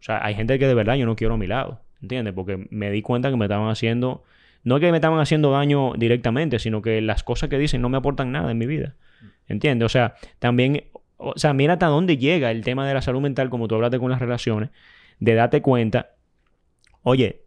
O 0.00 0.02
sea, 0.02 0.24
hay 0.24 0.34
gente 0.34 0.58
que 0.58 0.66
de 0.66 0.74
verdad 0.74 0.96
yo 0.96 1.06
no 1.06 1.14
quiero 1.14 1.34
a 1.34 1.36
mi 1.36 1.46
lado, 1.46 1.82
¿entiendes? 2.02 2.34
Porque 2.34 2.66
me 2.70 2.90
di 2.90 3.00
cuenta 3.00 3.30
que 3.30 3.36
me 3.36 3.44
estaban 3.44 3.68
haciendo, 3.68 4.24
no 4.64 4.80
que 4.80 4.90
me 4.90 4.96
estaban 4.96 5.20
haciendo 5.20 5.52
daño 5.52 5.92
directamente, 5.96 6.58
sino 6.58 6.82
que 6.82 7.00
las 7.00 7.22
cosas 7.22 7.48
que 7.50 7.58
dicen 7.58 7.80
no 7.80 7.88
me 7.88 7.98
aportan 7.98 8.32
nada 8.32 8.50
en 8.50 8.58
mi 8.58 8.66
vida, 8.66 8.96
¿entiendes? 9.46 9.86
O 9.86 9.88
sea, 9.88 10.16
también, 10.40 10.88
o 11.16 11.34
sea, 11.36 11.52
mira 11.52 11.74
hasta 11.74 11.86
dónde 11.86 12.16
llega 12.16 12.50
el 12.50 12.64
tema 12.64 12.88
de 12.88 12.94
la 12.94 13.02
salud 13.02 13.20
mental, 13.20 13.50
como 13.50 13.68
tú 13.68 13.76
hablaste 13.76 14.00
con 14.00 14.10
las 14.10 14.18
relaciones, 14.18 14.70
de 15.20 15.34
darte 15.34 15.62
cuenta, 15.62 16.10
oye, 17.02 17.43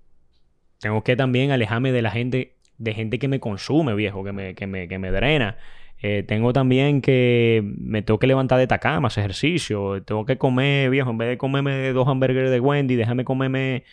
tengo 0.80 1.03
que 1.03 1.15
también 1.15 1.51
alejarme 1.51 1.91
de 1.91 2.01
la 2.01 2.11
gente, 2.11 2.53
de 2.78 2.93
gente 2.93 3.19
que 3.19 3.28
me 3.28 3.39
consume, 3.39 3.95
viejo, 3.95 4.23
que 4.23 4.32
me, 4.32 4.55
que 4.55 4.67
me, 4.67 4.88
que 4.88 4.99
me 4.99 5.11
drena. 5.11 5.57
Eh, 5.99 6.23
tengo 6.28 6.53
también 6.53 7.01
que 7.01 7.63
me 7.63 8.03
tengo 8.03 8.19
que 8.19 8.28
levantar 8.28 8.57
de 8.57 8.63
esta 8.63 8.78
cama, 8.78 9.07
hacer 9.07 9.23
ejercicio. 9.23 10.03
Tengo 10.03 10.25
que 10.25 10.38
comer, 10.38 10.89
viejo, 10.89 11.09
en 11.09 11.17
vez 11.17 11.30
de 11.30 11.38
comerme 11.38 11.91
dos 11.93 12.07
hamburguesas 12.07 12.51
de 12.51 12.59
Wendy, 12.59 12.95
déjame 12.95 13.23
comerme 13.23 13.84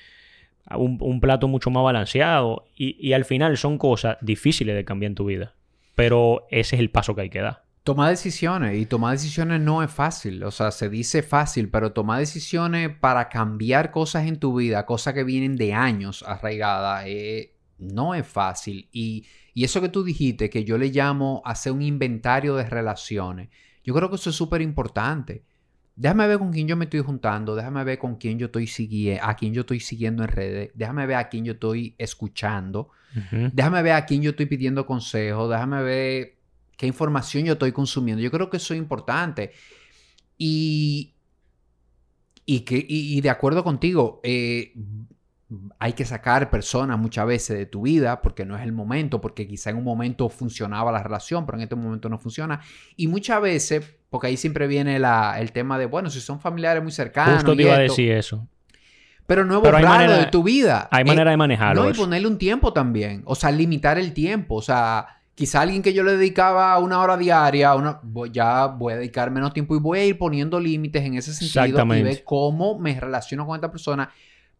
un, 0.77 1.21
plato 1.21 1.49
mucho 1.49 1.71
más 1.71 1.83
balanceado. 1.83 2.67
Y, 2.77 2.97
y 3.01 3.15
al 3.15 3.25
final 3.25 3.57
son 3.57 3.79
cosas 3.79 4.19
difíciles 4.21 4.75
de 4.75 4.85
cambiar 4.85 5.11
en 5.11 5.15
tu 5.15 5.25
vida. 5.27 5.55
Pero 5.95 6.47
ese 6.51 6.77
es 6.77 6.81
el 6.81 6.91
paso 6.91 7.15
que 7.15 7.23
hay 7.23 7.31
que 7.31 7.41
dar. 7.41 7.64
Tomar 7.85 8.09
decisiones 8.09 8.79
y 8.79 8.87
tomar 8.87 9.13
decisiones 9.13 9.61
no 9.61 9.83
es 9.83 9.91
fácil, 9.91 10.43
o 10.43 10.51
sea, 10.51 10.71
se 10.71 10.89
dice 10.89 11.23
fácil, 11.23 11.69
pero 11.69 11.93
tomar 11.93 12.19
decisiones 12.19 12.89
para 12.99 13.29
cambiar 13.29 13.91
cosas 13.91 14.27
en 14.27 14.39
tu 14.39 14.57
vida, 14.57 14.87
cosas 14.87 15.13
que 15.13 15.23
vienen 15.23 15.55
de 15.57 15.75
años 15.75 16.25
arraigadas, 16.27 17.05
eh, 17.07 17.53
no 17.77 18.15
es 18.15 18.27
fácil. 18.27 18.89
Y, 18.91 19.27
y, 19.53 19.65
eso 19.65 19.83
que 19.83 19.91
tú 19.91 20.03
dijiste, 20.03 20.49
que 20.49 20.65
yo 20.65 20.79
le 20.79 20.89
llamo 20.89 21.43
hacer 21.45 21.73
un 21.73 21.83
inventario 21.83 22.57
de 22.57 22.65
relaciones, 22.65 23.51
yo 23.85 23.93
creo 23.93 24.09
que 24.09 24.17
eso 24.17 24.31
es 24.31 24.37
súper 24.37 24.63
importante. 24.63 25.45
Déjame 25.95 26.27
ver 26.27 26.39
con 26.39 26.53
quién 26.53 26.67
yo 26.67 26.77
me 26.77 26.87
estoy 26.87 27.01
juntando, 27.01 27.55
déjame 27.55 27.85
ver 27.85 27.99
con 27.99 28.17
quién 28.17 28.39
yo 28.39 28.47
estoy 28.47 28.67
siguiendo, 28.67 29.23
a 29.25 29.37
quién 29.37 29.53
yo 29.53 29.61
estoy 29.61 29.81
siguiendo 29.81 30.25
en 30.25 30.31
redes, 30.31 30.71
déjame 30.75 31.05
ver 31.07 31.17
a 31.17 31.29
quién 31.29 31.45
yo 31.45 31.53
estoy 31.53 31.95
escuchando, 31.99 32.89
déjame 33.53 33.83
ver 33.83 33.93
a 33.93 34.07
quién 34.07 34.23
yo 34.23 34.31
estoy 34.31 34.47
pidiendo 34.47 34.87
consejo, 34.87 35.49
déjame 35.49 35.83
ver 35.83 36.34
qué 36.77 36.87
información 36.87 37.45
yo 37.45 37.55
estoy 37.55 37.73
consumiendo. 37.73 38.23
Yo 38.23 38.31
creo 38.31 38.51
que 38.51 38.57
eso 38.59 38.75
es 38.75 38.79
importante. 38.79 39.53
Y, 40.37 41.15
y, 42.45 42.61
que, 42.61 42.85
y, 42.89 43.21
de 43.21 43.31
acuerdo 43.31 43.63
contigo, 43.65 44.21
eh, 44.23 44.73
hay 45.79 45.93
que 45.93 46.05
sacar 46.05 46.51
personas 46.51 46.99
muchas 46.99 47.27
veces 47.27 47.57
de 47.57 47.67
tu 47.67 47.83
vida 47.83 48.21
porque 48.23 48.45
no 48.45 48.57
es 48.57 48.63
el 48.63 48.73
momento, 48.73 49.21
porque 49.21 49.47
quizá 49.47 49.71
en 49.71 49.77
un 49.77 49.85
momento 49.85 50.29
funcionaba 50.29 50.91
la 50.91 51.03
relación, 51.03 51.47
pero 51.47 51.59
en 51.59 51.63
este 51.63 51.77
momento 51.77 52.09
no 52.09 52.19
funciona. 52.19 52.61
Y 52.97 53.07
muchas 53.07 53.41
veces, 53.41 53.97
porque 54.11 54.29
ahí 54.29 54.37
siempre 54.37 54.67
viene 54.67 54.99
la, 54.99 55.39
el 55.39 55.53
tema 55.53 55.79
de, 55.79 55.87
bueno, 55.87 56.11
si 56.11 56.21
son 56.21 56.41
familiares 56.41 56.83
muy 56.83 56.93
cercanos. 56.93 57.37
Justo 57.37 57.57
te 57.57 57.63
iba 57.63 57.75
a 57.75 57.79
decir 57.79 58.11
eso. 58.13 58.49
Pero 59.27 59.45
no 59.45 59.61
borrarlo 59.61 60.13
de 60.19 60.27
tu 60.27 60.43
vida. 60.43 60.89
Hay 60.91 61.05
manera 61.05 61.31
de 61.31 61.37
manejarlo. 61.37 61.85
No, 61.85 61.91
y 61.91 61.95
ponerle 61.95 62.29
un 62.29 62.37
tiempo 62.37 62.73
también. 62.73 63.23
O 63.25 63.35
sea, 63.35 63.51
limitar 63.51 63.99
el 63.99 64.13
tiempo. 64.13 64.57
O 64.57 64.63
sea, 64.63 65.23
quizá 65.35 65.63
alguien 65.63 65.83
que 65.83 65.93
yo 65.93 66.03
le 66.03 66.17
dedicaba 66.17 66.79
una 66.79 67.01
hora 67.01 67.17
diaria, 67.17 67.75
una, 67.75 68.01
ya 68.33 68.67
voy 68.67 68.93
a 68.93 68.97
dedicar 68.97 69.31
menos 69.31 69.53
tiempo 69.53 69.75
y 69.75 69.79
voy 69.79 69.99
a 69.99 70.05
ir 70.05 70.19
poniendo 70.19 70.61
límites 70.61 71.03
en 71.05 71.15
ese 71.15 71.33
sentido 71.35 71.85
y 71.95 72.03
ver 72.03 72.25
cómo 72.25 72.79
me 72.79 72.99
relaciono 72.99 73.47
con 73.47 73.57
esta 73.57 73.71
persona 73.71 74.11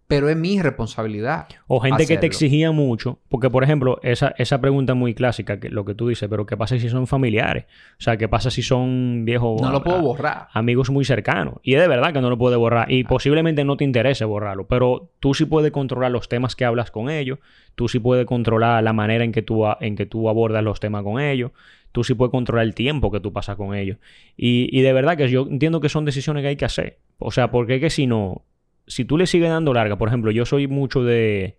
pero 0.07 0.29
es 0.29 0.37
mi 0.37 0.61
responsabilidad. 0.61 1.49
O 1.67 1.81
gente 1.81 2.07
que 2.07 2.19
te 2.19 2.27
exigía 2.27 2.71
mucho, 2.73 3.19
porque 3.29 3.49
por 3.49 3.65
ejemplo, 3.65 4.01
esa, 4.03 4.35
esa 4.37 4.61
pregunta 4.61 4.95
muy 4.95 5.15
clásica, 5.15 5.59
que 5.59 5.71
lo 5.71 5.85
que 5.85 5.95
tú 5.95 6.09
dices, 6.09 6.29
pero 6.29 6.45
¿qué 6.45 6.57
pasa 6.57 6.79
si 6.79 6.89
son 6.89 7.07
familiares? 7.07 7.65
O 7.99 8.03
sea, 8.03 8.17
¿qué 8.17 8.29
pasa 8.29 8.51
si 8.51 8.63
son 8.63 9.25
viejos? 9.25 9.63
No 9.63 9.71
lo 9.71 9.83
puedo 9.83 10.01
borrar. 10.03 10.49
Amigos 10.53 10.91
muy 10.91 11.05
cercanos. 11.05 11.55
Y 11.63 11.75
es 11.75 11.81
de 11.81 11.89
verdad 11.89 12.13
que 12.13 12.21
no 12.21 12.29
lo 12.29 12.37
puedes 12.37 12.59
borrar. 12.59 12.91
Y 12.91 13.05
posiblemente 13.05 13.65
no 13.65 13.77
te 13.77 13.85
interese 13.85 14.25
borrarlo, 14.25 14.67
pero 14.67 15.11
tú 15.21 15.33
sí 15.33 15.47
puedes 15.47 15.73
controlar 15.73 16.11
los 16.11 16.29
temas 16.29 16.55
que 16.55 16.67
hablas 16.67 16.91
con 16.91 17.09
ellos, 17.09 17.39
tú 17.75 17.89
sí 17.89 17.99
puedes 17.99 18.27
controlar 18.27 18.85
la 18.85 18.93
manera 18.93 19.25
en 19.25 19.33
que 19.33 19.43
tú, 19.43 19.65
en 19.81 19.97
que 19.97 20.05
tú 20.05 20.29
abordas 20.29 20.63
los 20.63 20.81
temas 20.81 21.03
con 21.03 21.21
ellos, 21.21 21.53
tú 21.93 22.05
sí 22.05 22.13
puedes 22.15 22.31
controlar 22.31 22.67
el 22.67 22.75
tiempo 22.75 23.11
que 23.11 23.21
tú 23.21 23.33
pasas 23.33 23.57
con 23.57 23.75
ellos. 23.75 23.97
Y, 24.37 24.69
y 24.77 24.83
de 24.83 24.93
verdad 24.93 25.17
que 25.17 25.31
yo 25.31 25.47
entiendo 25.51 25.81
que 25.81 25.89
son 25.89 26.05
decisiones 26.05 26.43
que 26.43 26.49
hay 26.49 26.57
que 26.57 26.67
hacer. 26.67 26.99
O 27.19 27.31
sea, 27.31 27.51
porque 27.51 27.77
es 27.77 27.81
que 27.81 27.91
si 27.91 28.07
no, 28.07 28.43
si 28.87 29.05
tú 29.05 29.19
le 29.19 29.27
sigues 29.27 29.51
dando 29.51 29.73
larga, 29.73 29.97
por 29.97 30.09
ejemplo, 30.09 30.31
yo 30.31 30.45
soy 30.45 30.67
mucho 30.69 31.03
de... 31.03 31.57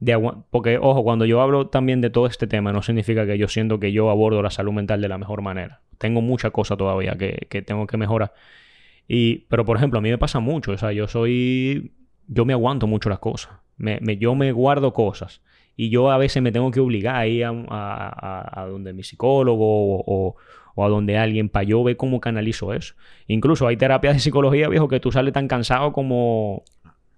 de 0.00 0.32
porque, 0.50 0.78
ojo, 0.78 1.02
cuando 1.02 1.24
yo 1.24 1.40
hablo 1.40 1.68
también 1.68 2.00
de 2.00 2.10
todo 2.10 2.26
este 2.26 2.46
tema, 2.46 2.72
no 2.72 2.82
significa 2.82 3.26
que 3.26 3.38
yo 3.38 3.48
siento 3.48 3.78
que 3.78 3.92
yo 3.92 4.10
abordo 4.10 4.42
la 4.42 4.50
salud 4.50 4.72
mental 4.72 5.00
de 5.00 5.08
la 5.08 5.18
mejor 5.18 5.42
manera. 5.42 5.80
Tengo 5.98 6.20
mucha 6.20 6.50
cosa 6.50 6.76
todavía 6.76 7.16
que, 7.16 7.46
que 7.48 7.62
tengo 7.62 7.86
que 7.86 7.96
mejorar. 7.96 8.32
Y, 9.08 9.46
pero, 9.48 9.64
por 9.64 9.76
ejemplo, 9.76 9.98
a 9.98 10.02
mí 10.02 10.10
me 10.10 10.18
pasa 10.18 10.40
mucho. 10.40 10.72
O 10.72 10.78
sea, 10.78 10.92
yo 10.92 11.08
soy... 11.08 11.92
Yo 12.28 12.44
me 12.44 12.52
aguanto 12.52 12.86
mucho 12.86 13.08
las 13.08 13.18
cosas. 13.18 13.52
Me, 13.76 14.00
yo 14.16 14.34
me 14.34 14.52
guardo 14.52 14.92
cosas. 14.92 15.42
Y 15.76 15.90
yo 15.90 16.10
a 16.10 16.18
veces 16.18 16.42
me 16.42 16.52
tengo 16.52 16.70
que 16.70 16.80
obligar 16.80 17.16
a 17.16 17.26
ir 17.26 17.44
a, 17.44 18.60
a, 18.60 18.66
donde 18.66 18.92
mi 18.92 19.02
psicólogo 19.02 20.02
o 20.06 20.36
a 20.76 20.88
donde 20.88 21.18
alguien 21.18 21.48
para 21.48 21.64
yo 21.64 21.82
ver 21.84 21.96
cómo 21.96 22.20
canalizo 22.20 22.72
eso. 22.72 22.94
Incluso 23.26 23.66
hay 23.66 23.76
terapias 23.76 24.14
de 24.14 24.20
psicología, 24.20 24.68
viejo, 24.68 24.88
que 24.88 25.00
tú 25.00 25.12
sales 25.12 25.32
tan 25.32 25.48
cansado 25.48 25.92
como, 25.92 26.64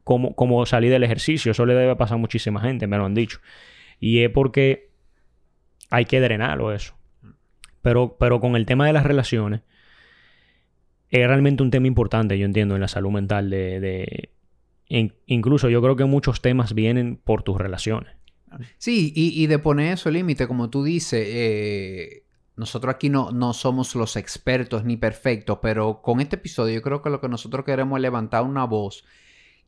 como, 0.02 0.34
como 0.34 0.66
salir 0.66 0.90
del 0.90 1.04
ejercicio. 1.04 1.52
Eso 1.52 1.66
le 1.66 1.74
debe 1.74 1.94
pasar 1.96 2.16
a 2.16 2.18
muchísima 2.18 2.60
gente, 2.60 2.86
me 2.86 2.96
lo 2.96 3.04
han 3.04 3.14
dicho. 3.14 3.40
Y 4.00 4.20
es 4.22 4.30
porque 4.30 4.90
hay 5.90 6.04
que 6.06 6.20
drenarlo 6.20 6.72
eso. 6.72 6.94
Pero, 7.82 8.16
pero 8.18 8.40
con 8.40 8.56
el 8.56 8.66
tema 8.66 8.86
de 8.86 8.92
las 8.92 9.04
relaciones, 9.04 9.60
es 11.10 11.26
realmente 11.28 11.62
un 11.62 11.70
tema 11.70 11.86
importante, 11.86 12.38
yo 12.38 12.46
entiendo, 12.46 12.74
en 12.74 12.80
la 12.80 12.88
salud 12.88 13.10
mental 13.10 13.50
de... 13.50 13.78
de 13.78 14.30
incluso 15.26 15.68
yo 15.68 15.80
creo 15.80 15.96
que 15.96 16.04
muchos 16.04 16.40
temas 16.40 16.74
vienen 16.74 17.16
por 17.16 17.42
tus 17.42 17.56
relaciones. 17.56 18.12
Sí, 18.78 19.12
y, 19.14 19.42
y 19.42 19.46
de 19.46 19.58
poner 19.58 19.94
eso 19.94 20.10
límite, 20.10 20.46
como 20.46 20.70
tú 20.70 20.84
dices, 20.84 21.26
eh, 21.28 22.23
nosotros 22.56 22.94
aquí 22.94 23.08
no, 23.08 23.30
no 23.30 23.52
somos 23.52 23.94
los 23.94 24.16
expertos 24.16 24.84
ni 24.84 24.96
perfectos, 24.96 25.58
pero 25.60 26.00
con 26.02 26.20
este 26.20 26.36
episodio 26.36 26.74
yo 26.74 26.82
creo 26.82 27.02
que 27.02 27.10
lo 27.10 27.20
que 27.20 27.28
nosotros 27.28 27.64
queremos 27.64 27.98
es 27.98 28.02
levantar 28.02 28.44
una 28.44 28.64
voz 28.64 29.04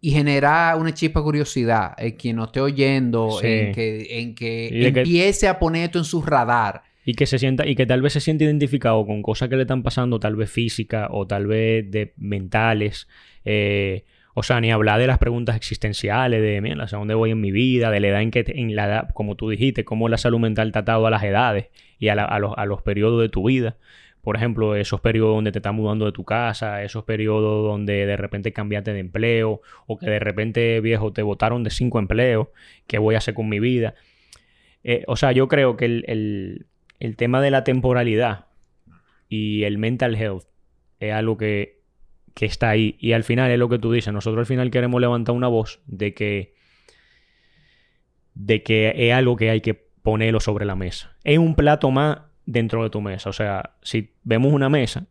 y 0.01 0.11
generar 0.11 0.79
una 0.79 0.95
chispa 0.95 1.21
de 1.21 1.25
curiosidad 1.25 1.95
en 1.99 2.13
quien 2.13 2.37
nos 2.37 2.47
esté 2.47 2.61
oyendo, 2.61 3.41
en 3.43 3.73
que, 3.73 4.21
en 4.21 4.35
que 4.35 4.87
empiece 4.89 5.49
a 5.49 5.59
poner 5.59 5.85
esto 5.85 5.99
en 5.99 6.05
su 6.05 6.23
radar. 6.23 6.83
Y 7.05 7.15
que 7.15 7.27
se 7.27 7.39
sienta, 7.39 7.67
y 7.67 7.77
que 7.77 7.87
tal 7.87 8.03
vez 8.03 8.13
se 8.13 8.21
sienta 8.21 8.45
identificado 8.45 9.07
con 9.07 9.23
cosas 9.23 9.49
que 9.49 9.57
le 9.57 9.63
están 9.63 9.83
pasando, 9.83 10.21
tal 10.21 10.37
vez 10.37 10.51
físicas 10.51 11.09
o 11.11 11.27
tal 11.27 11.47
vez 11.47 11.91
de 11.91 12.13
mentales. 12.17 13.09
Eh, 13.45 14.05
o 14.39 14.43
sea, 14.43 14.61
ni 14.61 14.71
hablar 14.71 15.01
de 15.01 15.07
las 15.07 15.17
preguntas 15.17 15.57
existenciales, 15.57 16.43
de, 16.43 16.61
mira, 16.61 16.85
¿hacia 16.85 16.99
dónde 16.99 17.15
voy 17.15 17.31
en 17.31 17.41
mi 17.41 17.53
vida? 17.53 17.91
De 17.91 18.01
la 18.01 18.09
edad 18.09 18.21
en 18.21 18.31
que, 18.31 18.45
en 18.47 18.77
la 18.77 18.85
edad, 18.85 19.09
como 19.15 19.35
tú 19.35 19.49
dijiste, 19.49 19.87
cómo 19.87 20.11
la 20.11 20.19
salud 20.19 20.39
mental 20.39 20.67
está 20.67 20.81
atado 20.81 21.07
a 21.07 21.11
las 21.11 21.23
edades 21.23 21.69
y 21.99 22.09
a, 22.09 22.15
los, 22.15 22.53
a 22.55 22.67
los 22.67 22.83
periodos 22.83 23.23
de 23.23 23.31
tu 23.31 23.49
vida. 23.49 23.79
Por 24.21 24.37
ejemplo, 24.37 24.77
esos 24.77 25.01
periodos 25.01 25.37
donde 25.37 25.53
te 25.53 25.61
estás 25.61 25.73
mudando 25.73 26.05
de 26.05 26.13
tu 26.13 26.25
casa, 26.27 26.83
esos 26.83 27.05
periodos 27.05 27.65
donde 27.65 28.05
de 28.05 28.17
repente 28.19 28.53
cambiaste 28.53 28.93
de 28.93 29.01
empleo 29.01 29.63
o 29.87 29.97
que 29.97 30.11
de 30.11 30.19
repente, 30.19 30.83
viejo, 30.83 31.15
te 31.15 31.23
botaron 31.23 31.65
de 31.65 31.71
cinco 31.71 31.99
empleos, 31.99 32.49
¿qué 32.87 32.99
voy 32.99 33.15
a 33.15 33.19
hacer 33.19 33.33
con 33.33 33.49
mi 33.49 33.59
vida? 33.59 33.95
Eh, 34.85 35.03
o 35.07 35.17
sea, 35.17 35.33
yo 35.33 35.49
creo 35.49 35.79
que 35.79 35.87
el, 35.87 36.67
el 37.01 37.17
tema 37.17 37.41
de 37.41 37.51
la 37.51 37.65
temporalidad 37.65 38.45
y 39.31 39.63
el 39.63 39.79
mental 39.79 40.15
health 40.15 40.45
es 41.01 41.15
algo 41.15 41.39
que 41.39 41.76
que 42.37 42.45
está 42.45 42.69
ahí. 42.69 42.97
Y 43.01 43.13
al 43.13 43.25
final 43.25 43.51
es 43.51 43.59
lo 43.59 43.71
que 43.71 43.79
tú 43.79 43.91
dices. 43.91 44.13
Nosotros 44.13 44.41
al 44.41 44.47
final 44.47 44.71
queremos 44.71 45.01
levantar 45.01 45.35
una 45.35 45.49
voz 45.49 45.81
de 45.87 46.13
que. 46.13 46.55
de 48.35 48.63
que 48.63 48.93
es 48.95 49.15
algo 49.15 49.37
que 49.37 49.49
hay 49.49 49.63
que 49.63 49.73
ponerlo 49.75 50.39
sobre 50.39 50.67
la 50.67 50.77
mesa. 50.77 51.17
Es 51.25 51.39
un 51.39 51.55
plato 51.55 51.91
más 51.91 52.19
dentro 52.45 52.83
de 52.85 52.91
tu 52.91 53.01
mesa. 53.01 53.31
O 53.31 53.33
sea, 53.33 53.77
si 53.81 54.13
vemos 54.23 54.53
una 54.53 54.69
mesa, 54.69 55.07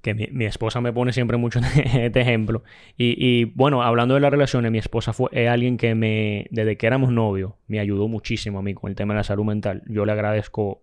que 0.00 0.14
mi, 0.14 0.46
esposa 0.46 0.80
me 0.80 0.94
pone 0.94 1.12
siempre 1.12 1.36
mucho 1.36 1.60
este 1.94 2.22
ejemplo. 2.22 2.62
Y, 2.96 3.44
bueno, 3.44 3.82
hablando 3.82 4.14
de 4.14 4.20
las 4.20 4.30
relaciones, 4.30 4.72
mi 4.72 4.78
esposa 4.78 5.12
fue 5.12 5.28
es 5.30 5.50
alguien 5.50 5.76
que 5.76 5.94
me, 5.94 6.46
desde 6.50 6.78
que 6.78 6.86
éramos 6.86 7.12
novios, 7.12 7.52
me 7.66 7.80
ayudó 7.80 8.08
muchísimo 8.08 8.60
a 8.60 8.62
mí 8.62 8.72
con 8.72 8.88
el 8.88 8.96
tema 8.96 9.12
de 9.12 9.18
la 9.18 9.24
salud 9.24 9.44
mental. 9.44 9.82
Yo 9.86 10.06
le 10.06 10.12
agradezco 10.12 10.82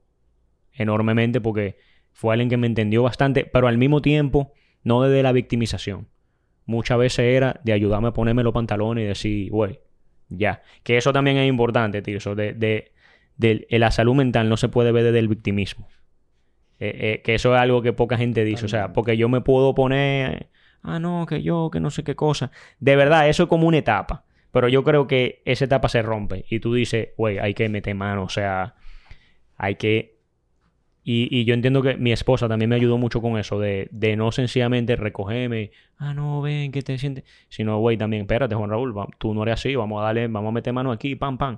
enormemente 0.72 1.42
porque 1.42 1.78
fue 2.12 2.36
alguien 2.36 2.50
que 2.50 2.58
me 2.58 2.68
entendió 2.68 3.02
bastante, 3.02 3.44
pero 3.46 3.68
al 3.68 3.80
mismo 3.80 4.04
tiempo 4.04 4.54
no 4.84 5.04
desde 5.04 5.24
la 5.24 5.32
victimización. 5.32 6.08
Muchas 6.66 6.98
veces 6.98 7.20
era 7.20 7.60
de 7.64 7.74
ayudarme 7.74 8.10
a 8.10 8.14
ponerme 8.14 8.44
los 8.44 8.54
pantalones 8.54 9.04
y 9.04 9.08
decir, 9.08 9.52
güey, 9.52 9.80
ya. 10.30 10.62
Que 10.84 10.98
eso 10.98 11.14
también 11.14 11.38
es 11.38 11.48
importante, 11.48 12.02
tío. 12.02 12.18
Eso 12.18 12.36
de, 12.36 12.54
de, 12.54 13.68
la 13.70 13.92
salud 13.92 14.16
mental 14.16 14.50
no 14.50 14.58
se 14.58 14.70
puede 14.70 14.92
ver 14.92 15.04
desde 15.04 15.20
el 15.20 15.28
victimismo. 15.28 15.88
Eh, 16.80 16.98
eh, 17.00 17.22
que 17.24 17.36
eso 17.36 17.54
es 17.54 17.62
algo 17.62 17.82
que 17.82 17.94
poca 17.94 18.18
gente 18.18 18.44
dice. 18.44 18.66
O 18.66 18.70
sea, 18.70 18.94
porque 18.94 19.18
yo 19.18 19.30
me 19.30 19.42
puedo 19.42 19.76
poner, 19.76 20.50
ah, 20.82 21.00
no, 21.00 21.26
que 21.28 21.44
yo, 21.44 21.70
que 21.72 21.80
no 21.80 21.92
sé 21.92 22.04
qué 22.04 22.16
cosa. 22.16 22.52
De 22.80 22.96
verdad, 22.96 23.30
eso 23.30 23.44
es 23.44 23.50
como 23.50 23.68
una 23.68 23.78
etapa. 23.78 24.26
Pero 24.52 24.68
yo 24.68 24.84
creo 24.84 25.08
que 25.08 25.42
esa 25.46 25.66
etapa 25.66 25.90
se 25.90 26.02
rompe. 26.02 26.46
Y 26.50 26.60
tú 26.60 26.74
dices, 26.74 27.10
güey, 27.18 27.40
hay 27.40 27.54
que 27.54 27.70
meter 27.70 27.96
mano. 27.96 28.24
O 28.24 28.30
sea, 28.30 28.76
hay 29.58 29.76
que 29.76 30.21
y, 31.14 31.46
yo 31.46 31.54
entiendo 31.54 31.82
que 31.82 31.98
mi 31.98 32.12
esposa 32.12 32.48
también 32.48 32.70
me 32.70 32.76
ayudó 32.76 32.98
mucho 32.98 33.22
con 33.22 33.38
eso, 33.38 33.60
de, 33.60 33.90
de 33.92 34.16
no 34.16 34.32
sencillamente 34.32 34.96
recogerme, 34.96 35.72
ah, 35.98 36.14
no, 36.14 36.42
ven, 36.42 36.72
que 36.72 36.82
te 36.82 36.98
sientes, 36.98 37.24
sino, 37.50 37.80
güey, 37.80 37.98
también, 37.98 38.22
espérate, 38.22 38.56
Juan 38.56 38.70
Raúl, 38.70 38.94
tú 39.18 39.34
no 39.34 39.44
eres 39.44 39.54
así, 39.54 39.76
vamos 39.76 40.02
a 40.02 40.06
darle, 40.06 40.28
vamos 40.28 40.50
a 40.50 40.52
meter 40.54 40.74
mano 40.74 40.92
aquí, 40.92 41.16
pam, 41.16 41.38
pam. 41.38 41.58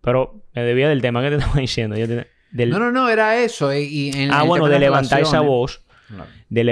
Pero 0.00 0.42
me 0.54 0.62
debía 0.62 0.88
del 0.88 1.02
tema 1.02 1.22
que 1.22 1.30
te 1.30 1.36
estaba 1.38 1.60
diciendo. 1.60 1.96
No, 2.52 2.78
no, 2.78 2.92
no, 2.92 3.08
era 3.08 3.42
eso. 3.42 3.72
Eh, 3.72 4.28
ah, 4.30 4.44
bueno, 4.44 4.68
de 4.68 4.78
levantar 4.78 5.20
esa 5.20 5.40
voz. 5.40 5.82
De, 6.48 6.64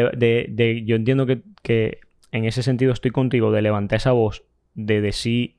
de, 0.49 0.83
yo 0.85 0.97
entiendo 0.97 1.27
que, 1.27 1.43
que 1.62 1.99
en 2.31 2.45
ese 2.45 2.62
sentido 2.62 2.93
estoy 2.93 3.11
contigo, 3.11 3.51
de 3.51 3.62
levantar 3.62 3.97
esa 3.97 4.12
voz, 4.12 4.45
de 4.75 5.01
decir, 5.01 5.57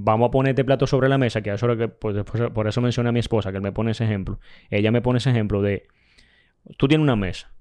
vamos 0.00 0.28
a 0.28 0.30
poner 0.30 0.50
este 0.50 0.64
plato 0.64 0.86
sobre 0.86 1.08
la 1.08 1.18
mesa, 1.18 1.42
que 1.42 1.52
eso 1.52 1.76
que, 1.76 1.88
pues, 1.88 2.24
por 2.54 2.68
eso 2.68 2.80
mencioné 2.80 3.08
a 3.08 3.12
mi 3.12 3.18
esposa, 3.18 3.50
que 3.50 3.56
él 3.56 3.62
me 3.62 3.72
pone 3.72 3.90
ese 3.90 4.04
ejemplo. 4.04 4.38
Ella 4.70 4.92
me 4.92 5.02
pone 5.02 5.18
ese 5.18 5.30
ejemplo 5.30 5.60
de, 5.60 5.88
tú 6.76 6.86
tienes 6.86 7.02
una 7.02 7.16
mesa 7.16 7.52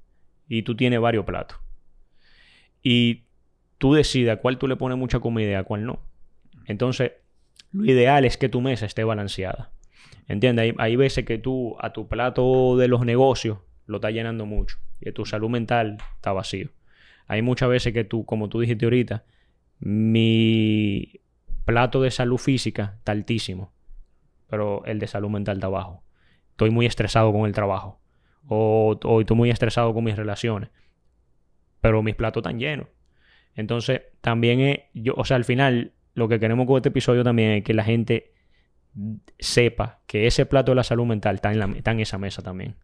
y 0.47 0.61
tú 0.61 0.75
tienes 0.75 0.99
varios 0.99 1.25
platos. 1.25 1.59
Y 2.83 3.23
tú 3.79 3.95
decides 3.95 4.31
a 4.31 4.38
cuál 4.38 4.59
tú 4.59 4.67
le 4.67 4.75
pones 4.75 4.99
mucha 4.99 5.19
comida 5.19 5.49
y 5.49 5.53
a 5.55 5.63
cuál 5.63 5.85
no. 5.85 5.99
Entonces, 6.67 7.13
lo 7.71 7.85
ideal 7.85 8.23
es 8.23 8.38
que 8.38 8.49
tu 8.49 8.61
mesa 8.61 8.85
esté 8.85 9.03
balanceada. 9.03 9.71
¿Entiendes? 10.27 10.75
Hay, 10.77 10.95
veces 10.95 11.25
que 11.25 11.39
tú 11.39 11.75
a 11.79 11.91
tu 11.91 12.07
plato 12.07 12.77
de 12.77 12.88
los 12.88 13.03
negocios 13.03 13.59
lo 13.88 13.97
estás 13.97 14.13
llenando 14.13 14.45
mucho 14.45 14.77
y 15.01 15.11
tu 15.11 15.25
salud 15.25 15.49
mental 15.49 15.97
está 16.15 16.33
vacío. 16.33 16.69
Hay 17.27 17.41
muchas 17.41 17.69
veces 17.69 17.93
que 17.93 18.03
tú, 18.03 18.25
como 18.25 18.47
tú 18.47 18.59
dijiste 18.59 18.85
ahorita, 18.85 19.23
mi 19.79 21.21
plato 21.68 22.01
de 22.01 22.11
salud 22.11 22.38
física 22.38 22.95
está 22.97 23.11
altísimo, 23.11 23.74
pero 24.47 24.86
el 24.86 24.99
de 24.99 25.07
salud 25.07 25.30
mental 25.30 25.57
está 25.57 25.68
bajo. 25.68 26.01
Estoy 26.51 26.72
muy 26.72 26.86
estresado 26.86 27.34
con 27.34 27.45
el 27.45 27.51
trabajo 27.51 27.99
o, 28.47 28.97
o 29.03 29.20
estoy 29.20 29.36
muy 29.36 29.49
estresado 29.49 29.93
con 29.93 30.05
mis 30.05 30.15
relaciones, 30.15 30.70
pero 31.82 32.01
mis 32.01 32.15
platos 32.15 32.41
están 32.41 32.57
llenos. 32.57 32.88
Entonces, 33.53 34.03
también 34.22 34.61
es, 34.61 34.80
yo, 34.93 35.13
o 35.18 35.26
sea, 35.26 35.36
al 35.36 35.43
final, 35.43 35.91
lo 36.13 36.30
que 36.30 36.39
queremos 36.39 36.68
con 36.68 36.78
este 36.78 36.88
episodio 36.88 37.26
también 37.26 37.51
es 37.51 37.63
que 37.65 37.74
la 37.74 37.84
gente 37.84 38.32
sepa 39.38 39.99
que 40.07 40.26
ese 40.26 40.45
plato 40.45 40.72
de 40.72 40.78
la 40.78 40.84
salud 40.84 41.05
mental 41.05 41.36
está 41.36 41.51
en, 41.51 41.59
la, 41.59 41.65
está 41.76 41.91
en 41.91 41.99
esa 41.99 42.18
mesa 42.18 42.41
también. 42.41 42.76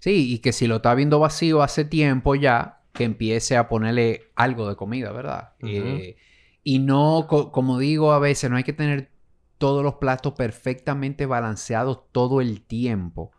Sí, 0.00 0.32
y 0.32 0.38
que 0.38 0.52
si 0.52 0.66
lo 0.66 0.76
está 0.76 0.94
viendo 0.94 1.18
vacío 1.18 1.60
hace 1.60 1.84
tiempo 1.84 2.34
ya, 2.34 2.80
que 2.94 3.04
empiece 3.04 3.58
a 3.58 3.68
ponerle 3.68 4.30
algo 4.36 4.70
de 4.70 4.76
comida, 4.76 5.12
¿verdad? 5.12 5.52
Eh, 5.60 6.16
y 6.62 6.78
no, 6.78 7.26
como 7.28 7.78
digo 7.78 8.12
a 8.12 8.18
veces, 8.18 8.50
no 8.50 8.56
hay 8.56 8.64
que 8.64 8.72
tener 8.72 9.10
todos 9.58 9.82
los 9.82 9.94
platos 9.94 10.34
perfectamente 10.34 11.26
balanceados 11.26 12.10
todo 12.12 12.40
el 12.40 12.62
tiempo 12.62 13.32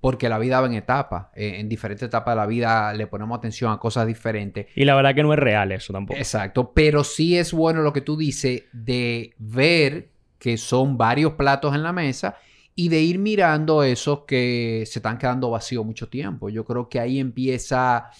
porque 0.00 0.28
la 0.28 0.38
vida 0.38 0.60
va 0.60 0.66
en 0.66 0.74
etapas. 0.74 1.26
Eh, 1.34 1.56
en 1.58 1.68
diferentes 1.68 2.06
etapas 2.06 2.32
de 2.32 2.36
la 2.36 2.46
vida 2.46 2.92
le 2.94 3.06
ponemos 3.06 3.36
atención 3.36 3.70
a 3.70 3.78
cosas 3.78 4.06
diferentes. 4.06 4.66
Y 4.74 4.84
la 4.84 4.94
verdad 4.94 5.14
que 5.14 5.22
no 5.22 5.32
es 5.32 5.38
real 5.38 5.72
eso 5.72 5.92
tampoco. 5.92 6.18
Exacto, 6.18 6.72
pero 6.72 7.04
sí 7.04 7.36
es 7.36 7.52
bueno 7.52 7.82
lo 7.82 7.92
que 7.92 8.00
tú 8.00 8.16
dices 8.16 8.64
de 8.72 9.34
ver 9.38 10.08
que 10.38 10.56
son 10.56 10.96
varios 10.96 11.34
platos 11.34 11.74
en 11.74 11.82
la 11.82 11.92
mesa 11.92 12.36
y 12.74 12.88
de 12.88 13.02
ir 13.02 13.18
mirando 13.18 13.82
esos 13.82 14.20
que 14.20 14.84
se 14.86 15.00
están 15.00 15.18
quedando 15.18 15.50
vacíos 15.50 15.84
mucho 15.84 16.08
tiempo. 16.08 16.48
Yo 16.48 16.64
creo 16.64 16.88
que 16.88 16.98
ahí 16.98 17.20
empieza 17.20 18.10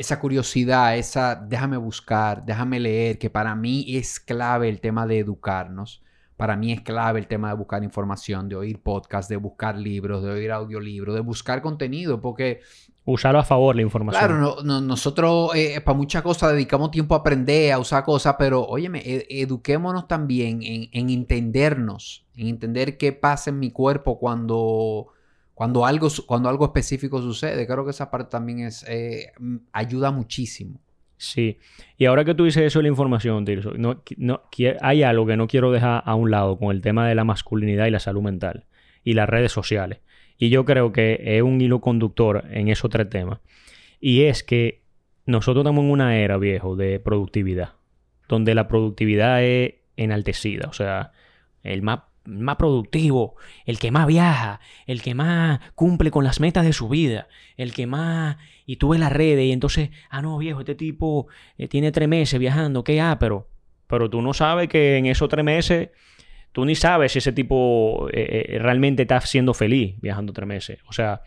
esa 0.00 0.18
curiosidad, 0.18 0.96
esa 0.96 1.34
déjame 1.34 1.76
buscar, 1.76 2.44
déjame 2.44 2.80
leer, 2.80 3.18
que 3.18 3.30
para 3.30 3.54
mí 3.54 3.84
es 3.96 4.18
clave 4.18 4.68
el 4.68 4.80
tema 4.80 5.06
de 5.06 5.18
educarnos 5.18 6.02
para 6.40 6.56
mí 6.56 6.72
es 6.72 6.80
clave 6.80 7.20
el 7.20 7.26
tema 7.26 7.50
de 7.50 7.54
buscar 7.54 7.84
información, 7.84 8.48
de 8.48 8.56
oír 8.56 8.80
podcasts, 8.82 9.28
de 9.28 9.36
buscar 9.36 9.76
libros, 9.76 10.22
de 10.22 10.30
oír 10.30 10.50
audiolibros, 10.50 11.14
de 11.14 11.20
buscar 11.20 11.60
contenido, 11.60 12.18
porque... 12.18 12.62
Usarlo 13.04 13.40
a 13.40 13.44
favor 13.44 13.76
la 13.76 13.82
información. 13.82 14.24
Claro, 14.24 14.62
nosotros 14.62 15.54
eh, 15.54 15.82
para 15.82 15.98
muchas 15.98 16.22
cosas 16.22 16.52
dedicamos 16.52 16.92
tiempo 16.92 17.14
a 17.14 17.18
aprender, 17.18 17.72
a 17.72 17.78
usar 17.78 18.04
cosas, 18.04 18.36
pero 18.38 18.62
óyeme, 18.64 19.02
eduquémonos 19.28 20.08
también 20.08 20.60
en, 20.62 21.10
entendernos, 21.10 22.24
en 22.34 22.46
entender 22.46 22.96
qué 22.96 23.12
pasa 23.12 23.50
en 23.50 23.58
mi 23.58 23.70
cuerpo 23.70 24.18
cuando, 24.18 25.08
cuando, 25.60 25.84
algo, 25.84 26.08
cuando 26.24 26.48
algo 26.48 26.64
específico 26.64 27.20
sucede. 27.20 27.66
Creo 27.66 27.84
que 27.84 27.90
esa 27.90 28.10
parte 28.10 28.30
también 28.30 28.60
es, 28.60 28.82
eh, 28.88 29.30
ayuda 29.72 30.10
muchísimo. 30.10 30.80
Sí. 31.18 31.58
Y 31.98 32.06
ahora 32.06 32.24
que 32.24 32.34
tú 32.34 32.46
dices 32.46 32.62
eso 32.62 32.78
de 32.78 32.84
la 32.84 32.88
información, 32.88 33.44
Tirso, 33.44 33.74
hay 34.80 35.02
algo 35.02 35.26
que 35.26 35.36
no 35.36 35.46
quiero 35.48 35.70
dejar 35.70 36.02
a 36.06 36.14
un 36.14 36.30
lado 36.30 36.58
con 36.58 36.74
el 36.74 36.80
tema 36.80 37.06
de 37.06 37.14
la 37.14 37.24
masculinidad 37.24 37.84
y 37.84 37.90
la 37.90 38.00
salud 38.00 38.22
mental 38.22 38.64
y 39.04 39.12
las 39.12 39.28
redes 39.28 39.52
sociales. 39.52 39.98
Y 40.38 40.48
yo 40.48 40.64
creo 40.64 40.92
que 40.92 41.20
es 41.22 41.42
un 41.42 41.60
hilo 41.60 41.82
conductor 41.82 42.42
en 42.50 42.68
esos 42.68 42.88
tres 42.88 43.10
temas. 43.10 43.40
Y 44.00 44.22
es 44.22 44.42
que 44.42 44.80
nosotros 45.26 45.62
estamos 45.62 45.84
en 45.84 45.90
una 45.90 46.16
era, 46.16 46.38
viejo, 46.38 46.74
de 46.74 47.00
productividad, 47.00 47.74
donde 48.30 48.54
la 48.54 48.66
productividad 48.66 49.44
es 49.44 49.74
enaltecida. 49.98 50.68
O 50.70 50.72
sea, 50.72 51.12
el 51.62 51.82
más 51.82 52.00
más 52.30 52.56
productivo, 52.56 53.36
el 53.66 53.78
que 53.78 53.90
más 53.90 54.06
viaja, 54.06 54.60
el 54.86 55.02
que 55.02 55.14
más 55.14 55.60
cumple 55.74 56.10
con 56.10 56.24
las 56.24 56.40
metas 56.40 56.64
de 56.64 56.72
su 56.72 56.88
vida, 56.88 57.28
el 57.56 57.72
que 57.72 57.86
más... 57.86 58.36
Y 58.66 58.76
tú 58.76 58.90
ves 58.90 59.00
las 59.00 59.12
redes 59.12 59.44
y 59.44 59.52
entonces, 59.52 59.90
ah, 60.10 60.22
no, 60.22 60.38
viejo, 60.38 60.60
este 60.60 60.76
tipo 60.76 61.26
eh, 61.58 61.66
tiene 61.66 61.90
tres 61.90 62.08
meses 62.08 62.38
viajando, 62.38 62.84
¿qué? 62.84 63.00
Ah, 63.00 63.18
pero, 63.18 63.48
pero 63.88 64.08
tú 64.08 64.22
no 64.22 64.32
sabes 64.32 64.68
que 64.68 64.96
en 64.96 65.06
esos 65.06 65.28
tres 65.28 65.44
meses, 65.44 65.90
tú 66.52 66.64
ni 66.64 66.76
sabes 66.76 67.12
si 67.12 67.18
ese 67.18 67.32
tipo 67.32 68.08
eh, 68.12 68.46
eh, 68.48 68.58
realmente 68.60 69.02
está 69.02 69.20
siendo 69.22 69.54
feliz 69.54 69.96
viajando 70.00 70.32
tres 70.32 70.46
meses. 70.46 70.78
O 70.86 70.92
sea, 70.92 71.22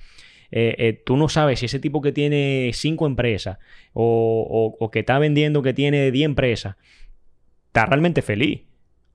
tú 1.06 1.18
no 1.18 1.30
sabes 1.30 1.60
si 1.60 1.66
ese 1.66 1.80
tipo 1.80 2.00
que 2.02 2.12
tiene 2.12 2.70
cinco 2.74 3.08
empresas 3.08 3.58
o, 3.92 4.78
o 4.80 4.92
que 4.92 5.00
está 5.00 5.18
vendiendo 5.18 5.64
que 5.64 5.74
tiene 5.74 6.12
diez 6.12 6.26
empresas, 6.26 6.76
está 7.68 7.88
realmente 7.88 8.22
feliz. 8.22 8.62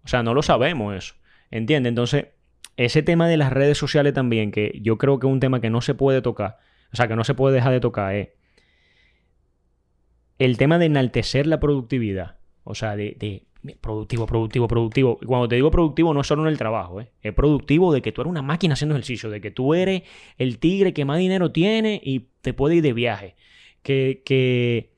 O 0.05 0.09
sea, 0.09 0.22
no 0.22 0.34
lo 0.34 0.43
sabemos 0.43 0.97
eso. 0.97 1.14
¿Entiendes? 1.51 1.90
Entonces, 1.90 2.28
ese 2.76 3.03
tema 3.03 3.28
de 3.28 3.36
las 3.36 3.53
redes 3.53 3.78
sociales 3.78 4.14
también, 4.14 4.51
que 4.51 4.78
yo 4.82 4.99
creo 4.99 5.18
que 5.18 5.26
es 5.26 5.32
un 5.32 5.40
tema 5.40 5.61
que 5.61 5.70
no 5.70 5.80
se 5.80 5.94
puede 5.94 6.22
tocar, 6.22 6.59
o 6.92 6.96
sea, 6.96 7.09
que 7.09 7.16
no 7.16 7.24
se 7.24 7.34
puede 7.34 7.55
dejar 7.55 7.72
de 7.72 7.80
tocar, 7.80 8.14
es 8.14 8.28
el 10.38 10.57
tema 10.57 10.78
de 10.78 10.86
enaltecer 10.86 11.46
la 11.46 11.61
productividad. 11.61 12.36
O 12.64 12.74
sea, 12.74 12.96
de, 12.96 13.46
productivo, 13.80 14.26
productivo, 14.26 14.68
productivo. 14.68 15.18
Y 15.22 15.26
cuando 15.26 15.49
te 15.49 15.57
digo 15.57 15.70
productivo, 15.70 16.14
no 16.14 16.20
es 16.20 16.26
solo 16.26 16.42
en 16.42 16.49
el 16.49 16.59
trabajo, 16.59 17.01
¿eh? 17.01 17.11
es 17.22 17.32
productivo 17.32 17.92
de 17.92 18.03
que 18.03 18.12
tú 18.12 18.20
eres 18.20 18.30
una 18.30 18.42
máquina 18.42 18.74
haciendo 18.74 18.94
ejercicio, 18.94 19.30
de 19.30 19.40
que 19.40 19.51
tú 19.51 19.74
eres 19.74 20.03
el 20.36 20.59
tigre 20.59 20.92
que 20.92 21.05
más 21.05 21.18
dinero 21.18 21.51
tiene 21.51 22.01
y 22.05 22.28
te 22.42 22.53
puede 22.53 22.76
ir 22.76 22.82
de 22.82 22.92
viaje. 22.92 23.36
Que, 23.82 24.22
que 24.24 24.92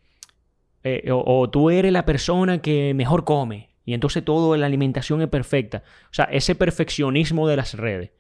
eh, 0.83 1.11
o, 1.13 1.49
tú 1.51 1.71
eres 1.71 1.93
la 1.93 2.05
persona 2.05 2.61
que 2.61 2.93
mejor 2.95 3.25
come. 3.25 3.70
Y 3.85 3.95
entonces 3.95 4.25
todo 4.25 4.57
la 4.57 4.67
alimentación 4.67 5.23
es 5.23 5.29
perfecta. 5.29 5.83
O 6.05 6.15
sea, 6.15 6.27
ese 6.27 6.55
perfeccionismo 6.55 7.49
de 7.49 7.57
las 7.57 7.75
redes 7.75 8.11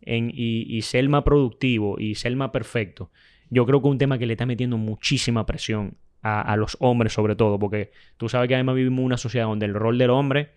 y, 0.00 0.80
ser 0.82 1.08
más 1.08 1.22
productivo 1.22 1.98
y 1.98 2.14
ser 2.14 2.36
más 2.36 2.50
perfecto, 2.50 3.10
yo 3.50 3.66
creo 3.66 3.80
que 3.80 3.88
es 3.88 3.92
un 3.92 3.98
tema 3.98 4.18
que 4.18 4.26
le 4.26 4.34
está 4.34 4.46
metiendo 4.46 4.76
muchísima 4.76 5.46
presión 5.46 5.96
a, 6.22 6.56
los 6.56 6.76
hombres 6.80 7.12
sobre 7.12 7.36
todo, 7.36 7.56
porque 7.58 7.92
tú 8.16 8.28
sabes 8.28 8.48
que 8.48 8.54
además 8.54 8.74
vivimos 8.74 8.98
en 8.98 9.04
una 9.04 9.16
sociedad 9.16 9.46
donde 9.46 9.66
el 9.66 9.74
rol 9.74 9.96
del 9.96 10.10
hombre 10.10 10.50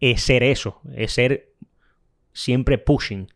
es 0.00 0.20
ser 0.20 0.42
eso, 0.42 0.82
es 0.94 1.12
ser 1.12 1.54
siempre 2.34 2.76
pushing 2.76 3.28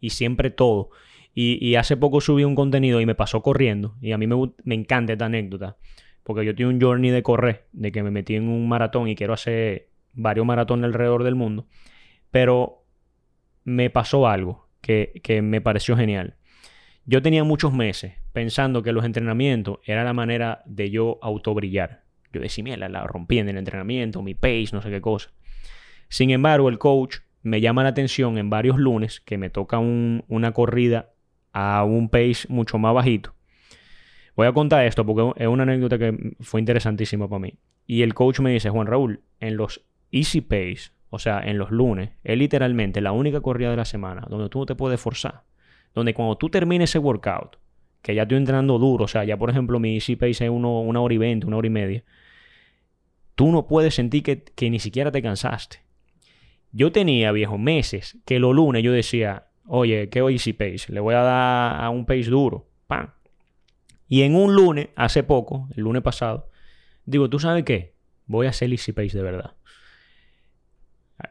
y 0.00 0.10
siempre 0.10 0.50
todo. 0.50 0.90
Y, 1.34 1.76
hace 1.76 1.96
poco 1.96 2.20
subí 2.20 2.44
un 2.44 2.54
contenido 2.54 3.00
y 3.00 3.06
me 3.06 3.14
pasó 3.14 3.42
corriendo, 3.42 3.96
y 4.00 4.12
a 4.12 4.18
mí 4.18 4.26
me, 4.26 4.36
me 4.64 4.74
encanta 4.74 5.12
esta 5.12 5.26
anécdota. 5.26 5.76
Porque 6.22 6.44
yo 6.44 6.54
tengo 6.54 6.70
un 6.70 6.80
journey 6.80 7.10
de 7.10 7.22
correr, 7.22 7.66
de 7.72 7.92
que 7.92 8.02
me 8.02 8.10
metí 8.10 8.36
en 8.36 8.48
un 8.48 8.68
maratón 8.68 9.08
y 9.08 9.16
quiero 9.16 9.32
hacer 9.32 9.88
varios 10.12 10.46
maratones 10.46 10.84
alrededor 10.84 11.24
del 11.24 11.34
mundo. 11.34 11.66
Pero 12.30 12.84
me 13.64 13.90
pasó 13.90 14.26
algo 14.26 14.68
que, 14.80 15.40
me 15.42 15.60
pareció 15.60 15.96
genial. 15.96 16.36
Yo 17.04 17.22
tenía 17.22 17.44
muchos 17.44 17.72
meses 17.72 18.14
pensando 18.32 18.82
que 18.82 18.92
los 18.92 19.04
entrenamientos 19.04 19.78
era 19.84 20.04
la 20.04 20.12
manera 20.12 20.62
de 20.66 20.90
yo 20.90 21.18
autobrillar. 21.22 22.04
Yo 22.32 22.40
decía, 22.40 22.64
mira, 22.64 22.88
la 22.88 23.06
rompí 23.06 23.38
en 23.38 23.48
el 23.48 23.58
entrenamiento, 23.58 24.22
mi 24.22 24.34
pace, 24.34 24.70
no 24.72 24.82
sé 24.82 24.90
qué 24.90 25.00
cosa. 25.00 25.30
Sin 26.08 26.30
embargo, 26.30 26.68
el 26.68 26.78
coach 26.78 27.18
me 27.42 27.60
llama 27.60 27.82
la 27.82 27.90
atención 27.90 28.38
en 28.38 28.50
varios 28.50 28.78
lunes 28.78 29.20
que 29.20 29.38
me 29.38 29.50
toca 29.50 29.78
una 29.78 30.52
corrida 30.52 31.10
a 31.52 31.84
un 31.84 32.08
pace 32.08 32.46
mucho 32.48 32.78
más 32.78 32.94
bajito. 32.94 33.34
Voy 34.34 34.46
a 34.46 34.52
contar 34.52 34.86
esto 34.86 35.04
porque 35.04 35.42
es 35.42 35.48
una 35.48 35.64
anécdota 35.64 35.98
que 35.98 36.34
fue 36.40 36.60
interesantísima 36.60 37.28
para 37.28 37.40
mí. 37.40 37.54
Y 37.86 38.02
el 38.02 38.14
coach 38.14 38.40
me 38.40 38.50
dice, 38.50 38.70
Juan 38.70 38.86
Raúl, 38.86 39.20
en 39.40 39.56
los 39.56 39.84
Easy 40.10 40.40
Pace, 40.40 40.92
o 41.10 41.18
sea, 41.18 41.40
en 41.40 41.58
los 41.58 41.70
lunes, 41.70 42.10
es 42.24 42.38
literalmente 42.38 43.00
la 43.00 43.12
única 43.12 43.40
corrida 43.40 43.70
de 43.70 43.76
la 43.76 43.84
semana 43.84 44.26
donde 44.28 44.48
tú 44.48 44.60
no 44.60 44.66
te 44.66 44.74
puedes 44.74 45.00
forzar. 45.00 45.42
Donde 45.94 46.14
cuando 46.14 46.36
tú 46.36 46.48
termines 46.48 46.90
ese 46.90 46.98
workout, 46.98 47.58
que 48.00 48.14
ya 48.14 48.22
estoy 48.22 48.38
entrenando 48.38 48.78
duro, 48.78 49.04
o 49.04 49.08
sea, 49.08 49.24
ya 49.24 49.36
por 49.36 49.50
ejemplo 49.50 49.78
mi 49.78 49.94
Easy 49.94 50.16
Pace 50.16 50.44
es 50.44 50.50
una 50.50 51.00
hora 51.00 51.14
y 51.14 51.18
veinte, 51.18 51.46
una 51.46 51.58
hora 51.58 51.66
y 51.66 51.70
media, 51.70 52.04
tú 53.34 53.52
no 53.52 53.66
puedes 53.66 53.94
sentir 53.94 54.22
que, 54.22 54.42
que 54.42 54.70
ni 54.70 54.78
siquiera 54.78 55.12
te 55.12 55.20
cansaste. 55.20 55.80
Yo 56.72 56.90
tenía, 56.90 57.32
viejo, 57.32 57.58
meses 57.58 58.18
que 58.24 58.38
los 58.38 58.54
lunes 58.54 58.82
yo 58.82 58.92
decía, 58.92 59.48
oye, 59.66 60.08
¿qué 60.08 60.20
Easy 60.20 60.54
Pace? 60.54 60.86
Le 60.88 61.00
voy 61.00 61.14
a 61.14 61.20
dar 61.20 61.84
a 61.84 61.90
un 61.90 62.06
pace 62.06 62.30
duro. 62.30 62.66
¡Pam! 62.86 63.10
Y 64.12 64.24
en 64.24 64.36
un 64.36 64.54
lunes, 64.54 64.90
hace 64.94 65.22
poco, 65.22 65.70
el 65.74 65.84
lunes 65.84 66.02
pasado, 66.02 66.50
digo, 67.06 67.30
¿tú 67.30 67.38
sabes 67.38 67.64
qué? 67.64 67.94
Voy 68.26 68.46
a 68.46 68.50
hacer 68.50 68.70
Easy 68.70 68.92
Pace 68.92 69.16
de 69.16 69.22
verdad. 69.22 69.54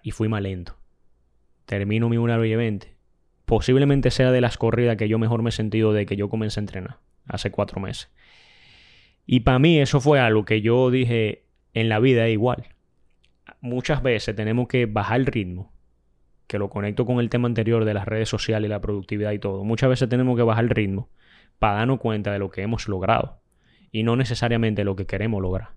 Y 0.01 0.09
fui 0.09 0.27
más 0.27 0.41
lento. 0.41 0.75
Termino 1.67 2.09
mi 2.09 2.17
1 2.17 2.43
y 2.43 2.55
20. 2.55 2.95
Posiblemente 3.45 4.09
sea 4.09 4.31
de 4.31 4.41
las 4.41 4.57
corridas 4.57 4.97
que 4.97 5.07
yo 5.07 5.19
mejor 5.19 5.43
me 5.43 5.49
he 5.49 5.51
sentido 5.51 5.93
de 5.93 6.07
que 6.07 6.15
yo 6.15 6.27
comencé 6.27 6.59
a 6.59 6.63
entrenar. 6.63 6.97
Hace 7.27 7.51
cuatro 7.51 7.79
meses. 7.79 8.09
Y 9.27 9.41
para 9.41 9.59
mí 9.59 9.79
eso 9.79 10.01
fue 10.01 10.19
algo 10.19 10.43
que 10.43 10.61
yo 10.61 10.89
dije 10.89 11.43
en 11.75 11.87
la 11.87 11.99
vida 11.99 12.25
es 12.25 12.33
igual. 12.33 12.65
muchas 13.59 14.01
veces 14.01 14.35
tenemos 14.35 14.67
que 14.67 14.87
bajar 14.87 15.19
el 15.19 15.27
ritmo, 15.27 15.71
que 16.47 16.57
lo 16.57 16.71
conecto 16.71 17.05
con 17.05 17.19
el 17.19 17.29
tema 17.29 17.47
anterior 17.47 17.85
de 17.85 17.93
las 17.93 18.07
redes 18.07 18.27
sociales 18.27 18.71
la 18.71 18.81
productividad 18.81 19.33
y 19.33 19.37
todo. 19.37 19.63
Muchas 19.63 19.87
veces 19.87 20.09
tenemos 20.09 20.35
que 20.35 20.41
bajar 20.41 20.63
el 20.63 20.71
ritmo 20.71 21.09
para 21.61 21.75
darnos 21.75 21.99
cuenta 21.99 22.33
de 22.33 22.39
lo 22.39 22.49
que 22.49 22.63
hemos 22.63 22.87
logrado 22.87 23.39
y 23.91 24.01
no 24.01 24.15
necesariamente 24.15 24.83
lo 24.83 24.95
que 24.95 25.05
queremos 25.05 25.43
lograr. 25.43 25.69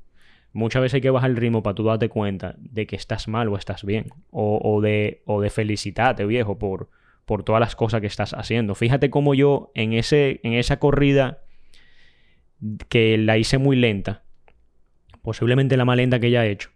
Muchas 0.54 0.80
veces 0.80 0.94
hay 0.94 1.00
que 1.02 1.10
bajar 1.10 1.28
el 1.28 1.36
ritmo 1.36 1.62
para 1.62 1.74
tú 1.74 1.84
darte 1.84 2.08
cuenta 2.08 2.54
de 2.56 2.86
que 2.86 2.96
estás 2.96 3.28
mal 3.28 3.48
o 3.48 3.56
estás 3.58 3.84
bien. 3.84 4.06
O, 4.30 4.80
de, 4.80 5.20
o 5.26 5.42
de 5.42 5.50
felicitarte, 5.50 6.24
viejo, 6.24 6.58
por, 6.58 6.88
por 7.26 7.42
todas 7.42 7.60
las 7.60 7.76
cosas 7.76 8.00
que 8.00 8.06
estás 8.06 8.32
haciendo. 8.32 8.74
Fíjate 8.74 9.10
cómo 9.10 9.34
yo 9.34 9.72
en, 9.74 9.92
ese, 9.92 10.40
en 10.42 10.54
esa 10.54 10.78
corrida 10.78 11.42
que 12.88 13.18
la 13.18 13.36
hice 13.36 13.58
muy 13.58 13.76
lenta, 13.76 14.22
posiblemente 15.20 15.76
la 15.76 15.84
más 15.84 15.98
lenta 15.98 16.18
que 16.18 16.30
ya 16.30 16.46
he 16.46 16.50
hecho, 16.50 16.70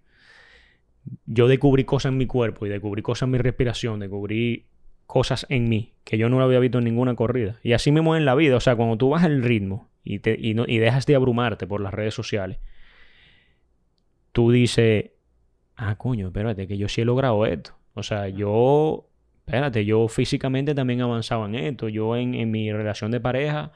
yo 1.24 1.48
descubrí 1.48 1.84
cosas 1.84 2.12
en 2.12 2.18
mi 2.18 2.26
cuerpo 2.26 2.66
y 2.66 2.68
descubrí 2.68 3.00
cosas 3.00 3.22
en 3.22 3.30
mi 3.30 3.38
respiración, 3.38 4.00
descubrí 4.00 4.66
cosas 5.08 5.46
en 5.48 5.70
mí 5.70 5.94
que 6.04 6.18
yo 6.18 6.28
no 6.28 6.38
lo 6.38 6.44
había 6.44 6.60
visto 6.60 6.78
en 6.78 6.84
ninguna 6.84 7.16
corrida. 7.16 7.58
Y 7.62 7.72
así 7.72 7.90
mismo 7.90 8.14
en 8.14 8.26
la 8.26 8.34
vida, 8.34 8.56
o 8.56 8.60
sea, 8.60 8.76
cuando 8.76 8.96
tú 8.98 9.08
bajas 9.08 9.28
el 9.28 9.42
ritmo 9.42 9.88
y, 10.04 10.20
te, 10.20 10.36
y, 10.38 10.54
no, 10.54 10.64
y 10.68 10.78
dejas 10.78 11.06
de 11.06 11.16
abrumarte 11.16 11.66
por 11.66 11.80
las 11.80 11.92
redes 11.92 12.14
sociales, 12.14 12.58
tú 14.32 14.52
dices, 14.52 15.10
ah, 15.76 15.96
coño, 15.96 16.28
espérate, 16.28 16.68
que 16.68 16.76
yo 16.76 16.88
sí 16.88 17.00
he 17.00 17.04
logrado 17.06 17.46
esto. 17.46 17.72
O 17.94 18.02
sea, 18.02 18.28
yo, 18.28 19.08
espérate, 19.46 19.86
yo 19.86 20.08
físicamente 20.08 20.74
también 20.74 21.00
avanzaba 21.00 21.46
en 21.46 21.54
esto. 21.54 21.88
Yo 21.88 22.14
en, 22.14 22.34
en 22.34 22.50
mi 22.50 22.70
relación 22.70 23.10
de 23.10 23.20
pareja, 23.20 23.72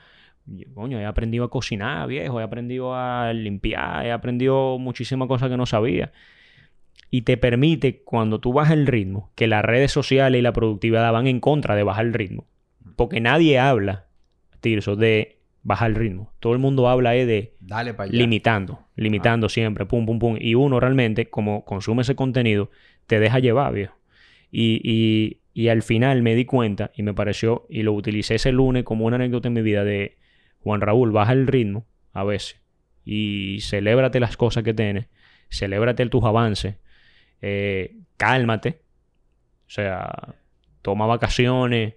coño, 0.74 1.01
he 1.01 1.07
aprendido 1.07 1.45
a 1.45 1.51
cocinar, 1.51 2.09
viejo, 2.09 2.41
he 2.41 2.43
aprendido 2.43 2.95
a 2.95 3.33
limpiar, 3.33 4.05
he 4.05 4.12
aprendido 4.12 4.78
muchísimas 4.78 5.28
cosas 5.28 5.49
que 5.49 5.57
no 5.57 5.64
sabía 5.64 6.12
y 7.14 7.22
te 7.22 7.36
permite, 7.36 8.00
cuando 8.04 8.40
tú 8.40 8.54
bajas 8.54 8.72
el 8.72 8.86
ritmo, 8.86 9.30
que 9.34 9.46
las 9.46 9.62
redes 9.62 9.92
sociales 9.92 10.38
y 10.38 10.42
la 10.42 10.54
productividad 10.54 11.12
van 11.12 11.26
en 11.26 11.40
contra 11.40 11.76
de 11.76 11.82
bajar 11.82 12.06
el 12.06 12.14
ritmo. 12.14 12.46
Porque 12.96 13.20
nadie 13.20 13.58
habla, 13.58 14.06
Tirso, 14.60 14.96
de 14.96 15.36
bajar 15.62 15.90
el 15.90 15.96
ritmo. 15.96 16.32
Todo 16.40 16.54
el 16.54 16.58
mundo 16.58 16.88
habla 16.88 17.10
de 17.10 17.54
Dale 17.60 17.94
limitando, 18.08 18.86
limitando 18.96 19.50
siempre, 19.50 19.84
pum, 19.84 20.06
pum, 20.06 20.18
pum. 20.18 20.38
Y 20.40 20.54
uno 20.54 20.80
realmente, 20.80 21.28
como 21.28 21.66
consume 21.66 22.00
ese 22.00 22.16
contenido, 22.16 22.70
te 23.06 23.20
deja 23.20 23.40
llevar, 23.40 23.74
viejo. 23.74 23.94
Y, 24.50 24.80
y, 24.82 25.40
y 25.52 25.68
al 25.68 25.82
final 25.82 26.22
me 26.22 26.34
di 26.34 26.46
cuenta 26.46 26.92
y 26.96 27.02
me 27.02 27.12
pareció, 27.12 27.66
y 27.68 27.82
lo 27.82 27.92
utilicé 27.92 28.36
ese 28.36 28.52
lunes 28.52 28.84
como 28.84 29.04
una 29.04 29.16
anécdota 29.16 29.48
en 29.48 29.54
mi 29.54 29.60
vida 29.60 29.84
de 29.84 30.16
Juan 30.60 30.80
Raúl, 30.80 31.12
baja 31.12 31.34
el 31.34 31.46
ritmo 31.46 31.84
a 32.14 32.24
veces 32.24 32.58
y 33.04 33.58
celébrate 33.60 34.18
las 34.18 34.38
cosas 34.38 34.62
que 34.64 34.72
tienes, 34.72 35.08
celébrate 35.50 36.06
tus 36.06 36.24
avances 36.24 36.76
eh, 37.43 37.97
cálmate, 38.16 38.80
o 39.66 39.70
sea, 39.70 40.36
toma 40.80 41.07
vacaciones, 41.07 41.95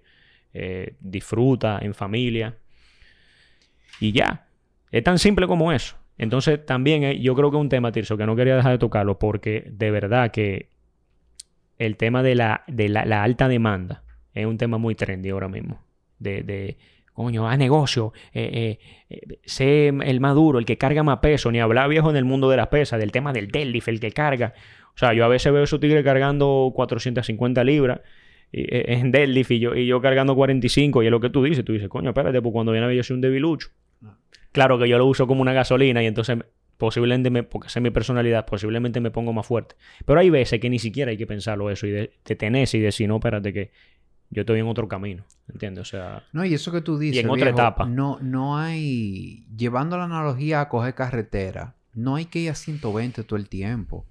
eh, 0.53 0.95
disfruta 0.99 1.79
en 1.81 1.93
familia 1.93 2.57
y 3.99 4.11
ya. 4.11 4.47
Es 4.91 5.03
tan 5.03 5.19
simple 5.19 5.45
como 5.45 5.71
eso. 5.71 5.95
Entonces 6.17 6.65
también 6.65 7.03
eh, 7.03 7.19
yo 7.19 7.35
creo 7.35 7.51
que 7.51 7.57
un 7.57 7.69
tema, 7.69 7.91
Tirso, 7.91 8.17
que 8.17 8.25
no 8.25 8.35
quería 8.35 8.55
dejar 8.55 8.71
de 8.71 8.77
tocarlo 8.79 9.19
porque 9.19 9.67
de 9.71 9.91
verdad 9.91 10.31
que 10.31 10.69
el 11.77 11.95
tema 11.95 12.23
de 12.23 12.35
la, 12.35 12.63
de 12.67 12.89
la, 12.89 13.21
alta 13.21 13.47
demanda 13.47 14.03
es 14.33 14.45
un 14.45 14.57
tema 14.57 14.77
muy 14.79 14.95
trendy 14.95 15.29
ahora 15.29 15.47
mismo. 15.47 15.83
De, 16.17 16.41
de 16.41 16.77
coño, 17.13 17.47
a 17.47 17.55
negocio, 17.55 18.13
sé 19.43 19.87
el 19.87 20.19
más 20.21 20.33
duro, 20.33 20.57
el 20.59 20.65
que 20.65 20.77
carga 20.77 21.03
más 21.03 21.19
peso, 21.19 21.51
ni 21.51 21.59
hablar 21.59 21.87
viejo 21.89 22.09
en 22.09 22.15
el 22.15 22.25
mundo 22.25 22.49
de 22.49 22.57
las 22.57 22.67
pesas, 22.67 22.99
del 22.99 23.11
tema 23.11 23.31
del 23.31 23.49
deadlift, 23.49 23.89
el 23.89 23.99
que 23.99 24.11
carga. 24.11 24.53
O 24.95 24.97
sea, 24.97 25.13
yo 25.13 25.25
a 25.25 25.27
veces 25.27 25.51
veo 25.51 25.61
a 25.61 25.65
esos 25.65 25.79
tigres 25.79 26.03
cargando 26.03 26.71
450 26.73 27.63
libras 27.63 27.99
eh, 28.53 28.85
en 28.87 29.11
deadlift 29.11 29.51
y 29.51 29.59
yo, 29.59 29.75
y 29.75 29.85
yo 29.85 30.01
cargando 30.01 30.35
45 30.35 31.03
y 31.03 31.07
es 31.07 31.11
lo 31.11 31.19
que 31.19 31.29
tú 31.29 31.43
dices. 31.43 31.65
Tú 31.65 31.73
dices, 31.73 31.89
coño, 31.89 32.09
espérate, 32.09 32.41
pues 32.41 32.53
cuando 32.53 32.71
viene 32.71 32.85
a 32.85 32.87
ver 32.87 32.97
yo 32.97 33.03
soy 33.03 33.15
un 33.15 33.21
debilucho. 33.21 33.69
Claro 34.51 34.79
que 34.79 34.87
yo 34.87 34.97
lo 34.97 35.05
uso 35.05 35.27
como 35.27 35.41
una 35.41 35.51
gasolina 35.51 36.01
y 36.01 36.05
entonces 36.05 36.37
posiblemente, 36.77 37.29
me, 37.29 37.43
porque 37.43 37.69
sé 37.69 37.81
mi 37.81 37.89
personalidad, 37.89 38.45
posiblemente 38.45 39.01
me 39.01 39.11
pongo 39.11 39.33
más 39.33 39.45
fuerte. 39.45 39.75
Pero 40.05 40.19
hay 40.19 40.29
veces 40.29 40.59
que 40.59 40.69
ni 40.69 40.79
siquiera 40.79 41.11
hay 41.11 41.17
que 41.17 41.27
pensarlo 41.27 41.69
eso 41.69 41.87
y 41.87 41.91
de, 41.91 42.11
detenerse 42.23 42.77
y 42.77 42.81
decir, 42.81 43.07
no, 43.07 43.15
espérate 43.15 43.53
que 43.53 43.71
yo 44.29 44.41
estoy 44.41 44.59
en 44.59 44.67
otro 44.67 44.87
camino, 44.87 45.25
¿entiendes? 45.49 45.81
O 45.81 45.85
sea... 45.85 46.23
No, 46.33 46.45
y 46.45 46.53
eso 46.53 46.71
que 46.71 46.81
tú 46.81 46.97
dices, 46.97 47.17
y 47.17 47.19
en 47.19 47.29
otra 47.29 47.49
etapa. 47.49 47.85
No, 47.85 48.19
no 48.21 48.57
hay... 48.57 49.45
Llevando 49.55 49.97
la 49.97 50.05
analogía 50.05 50.61
a 50.61 50.69
coger 50.69 50.95
carretera, 50.95 51.75
no 51.93 52.15
hay 52.15 52.25
que 52.25 52.39
ir 52.39 52.49
a 52.49 52.55
120 52.55 53.23
todo 53.23 53.37
el 53.37 53.47
tiempo. 53.47 54.05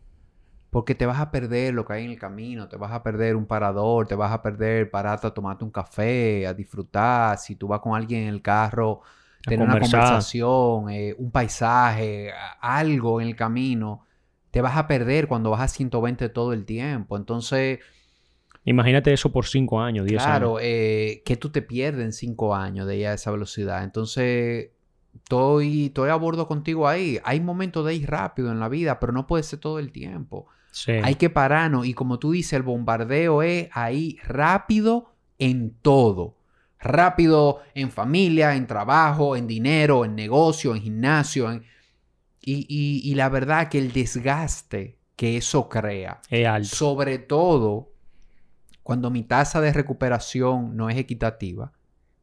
Porque 0.74 0.96
te 0.96 1.06
vas 1.06 1.20
a 1.20 1.30
perder 1.30 1.72
lo 1.72 1.84
que 1.84 1.92
hay 1.92 2.04
en 2.04 2.10
el 2.10 2.18
camino, 2.18 2.68
te 2.68 2.76
vas 2.76 2.90
a 2.90 3.00
perder 3.00 3.36
un 3.36 3.46
parador, 3.46 4.08
te 4.08 4.16
vas 4.16 4.32
a 4.32 4.42
perder 4.42 4.90
pararte 4.90 5.28
a 5.28 5.30
tomarte 5.30 5.62
un 5.62 5.70
café, 5.70 6.48
a 6.48 6.52
disfrutar. 6.52 7.38
Si 7.38 7.54
tú 7.54 7.68
vas 7.68 7.78
con 7.78 7.94
alguien 7.94 8.22
en 8.24 8.30
el 8.30 8.42
carro, 8.42 9.00
tener 9.44 9.68
una 9.68 9.78
conversación, 9.78 10.90
eh, 10.90 11.14
un 11.16 11.30
paisaje, 11.30 12.32
algo 12.60 13.20
en 13.20 13.28
el 13.28 13.36
camino, 13.36 14.04
te 14.50 14.60
vas 14.60 14.76
a 14.76 14.88
perder 14.88 15.28
cuando 15.28 15.50
vas 15.50 15.60
a 15.60 15.68
120 15.68 16.28
todo 16.30 16.52
el 16.52 16.64
tiempo. 16.64 17.16
Entonces... 17.16 17.78
Imagínate 18.64 19.12
eso 19.12 19.30
por 19.30 19.46
5 19.46 19.80
años, 19.80 20.06
10 20.06 20.20
años. 20.20 20.26
Claro, 20.26 20.58
eh, 20.60 21.22
que 21.24 21.36
tú 21.36 21.50
te 21.50 21.62
pierdes 21.62 22.04
en 22.04 22.12
5 22.12 22.52
años 22.52 22.88
de 22.88 22.98
ya 22.98 23.12
esa 23.12 23.30
velocidad. 23.30 23.84
Entonces, 23.84 24.70
estoy, 25.14 25.86
estoy 25.86 26.10
a 26.10 26.16
bordo 26.16 26.48
contigo 26.48 26.88
ahí. 26.88 27.20
Hay 27.22 27.38
momentos 27.38 27.86
de 27.86 27.94
ir 27.94 28.10
rápido 28.10 28.50
en 28.50 28.58
la 28.58 28.68
vida, 28.68 28.98
pero 28.98 29.12
no 29.12 29.28
puede 29.28 29.44
ser 29.44 29.60
todo 29.60 29.78
el 29.78 29.92
tiempo. 29.92 30.48
Hay 31.02 31.14
que 31.14 31.30
pararnos 31.30 31.86
y 31.86 31.94
como 31.94 32.18
tú 32.18 32.32
dices, 32.32 32.54
el 32.54 32.62
bombardeo 32.62 33.42
es 33.42 33.68
ahí 33.72 34.18
rápido 34.24 35.12
en 35.38 35.74
todo. 35.82 36.36
Rápido 36.80 37.60
en 37.74 37.90
familia, 37.90 38.54
en 38.56 38.66
trabajo, 38.66 39.36
en 39.36 39.46
dinero, 39.46 40.04
en 40.04 40.14
negocio, 40.14 40.74
en 40.74 40.82
gimnasio. 40.82 41.62
Y, 42.40 43.14
la 43.14 43.28
verdad 43.28 43.68
que 43.68 43.78
el 43.78 43.92
desgaste 43.92 44.98
que 45.16 45.36
eso 45.36 45.68
crea, 45.68 46.20
sobre 46.64 47.18
todo 47.18 47.92
cuando 48.82 49.10
mi 49.10 49.22
tasa 49.22 49.60
de 49.60 49.72
recuperación 49.72 50.76
no 50.76 50.90
es 50.90 50.98
equitativa, 50.98 51.72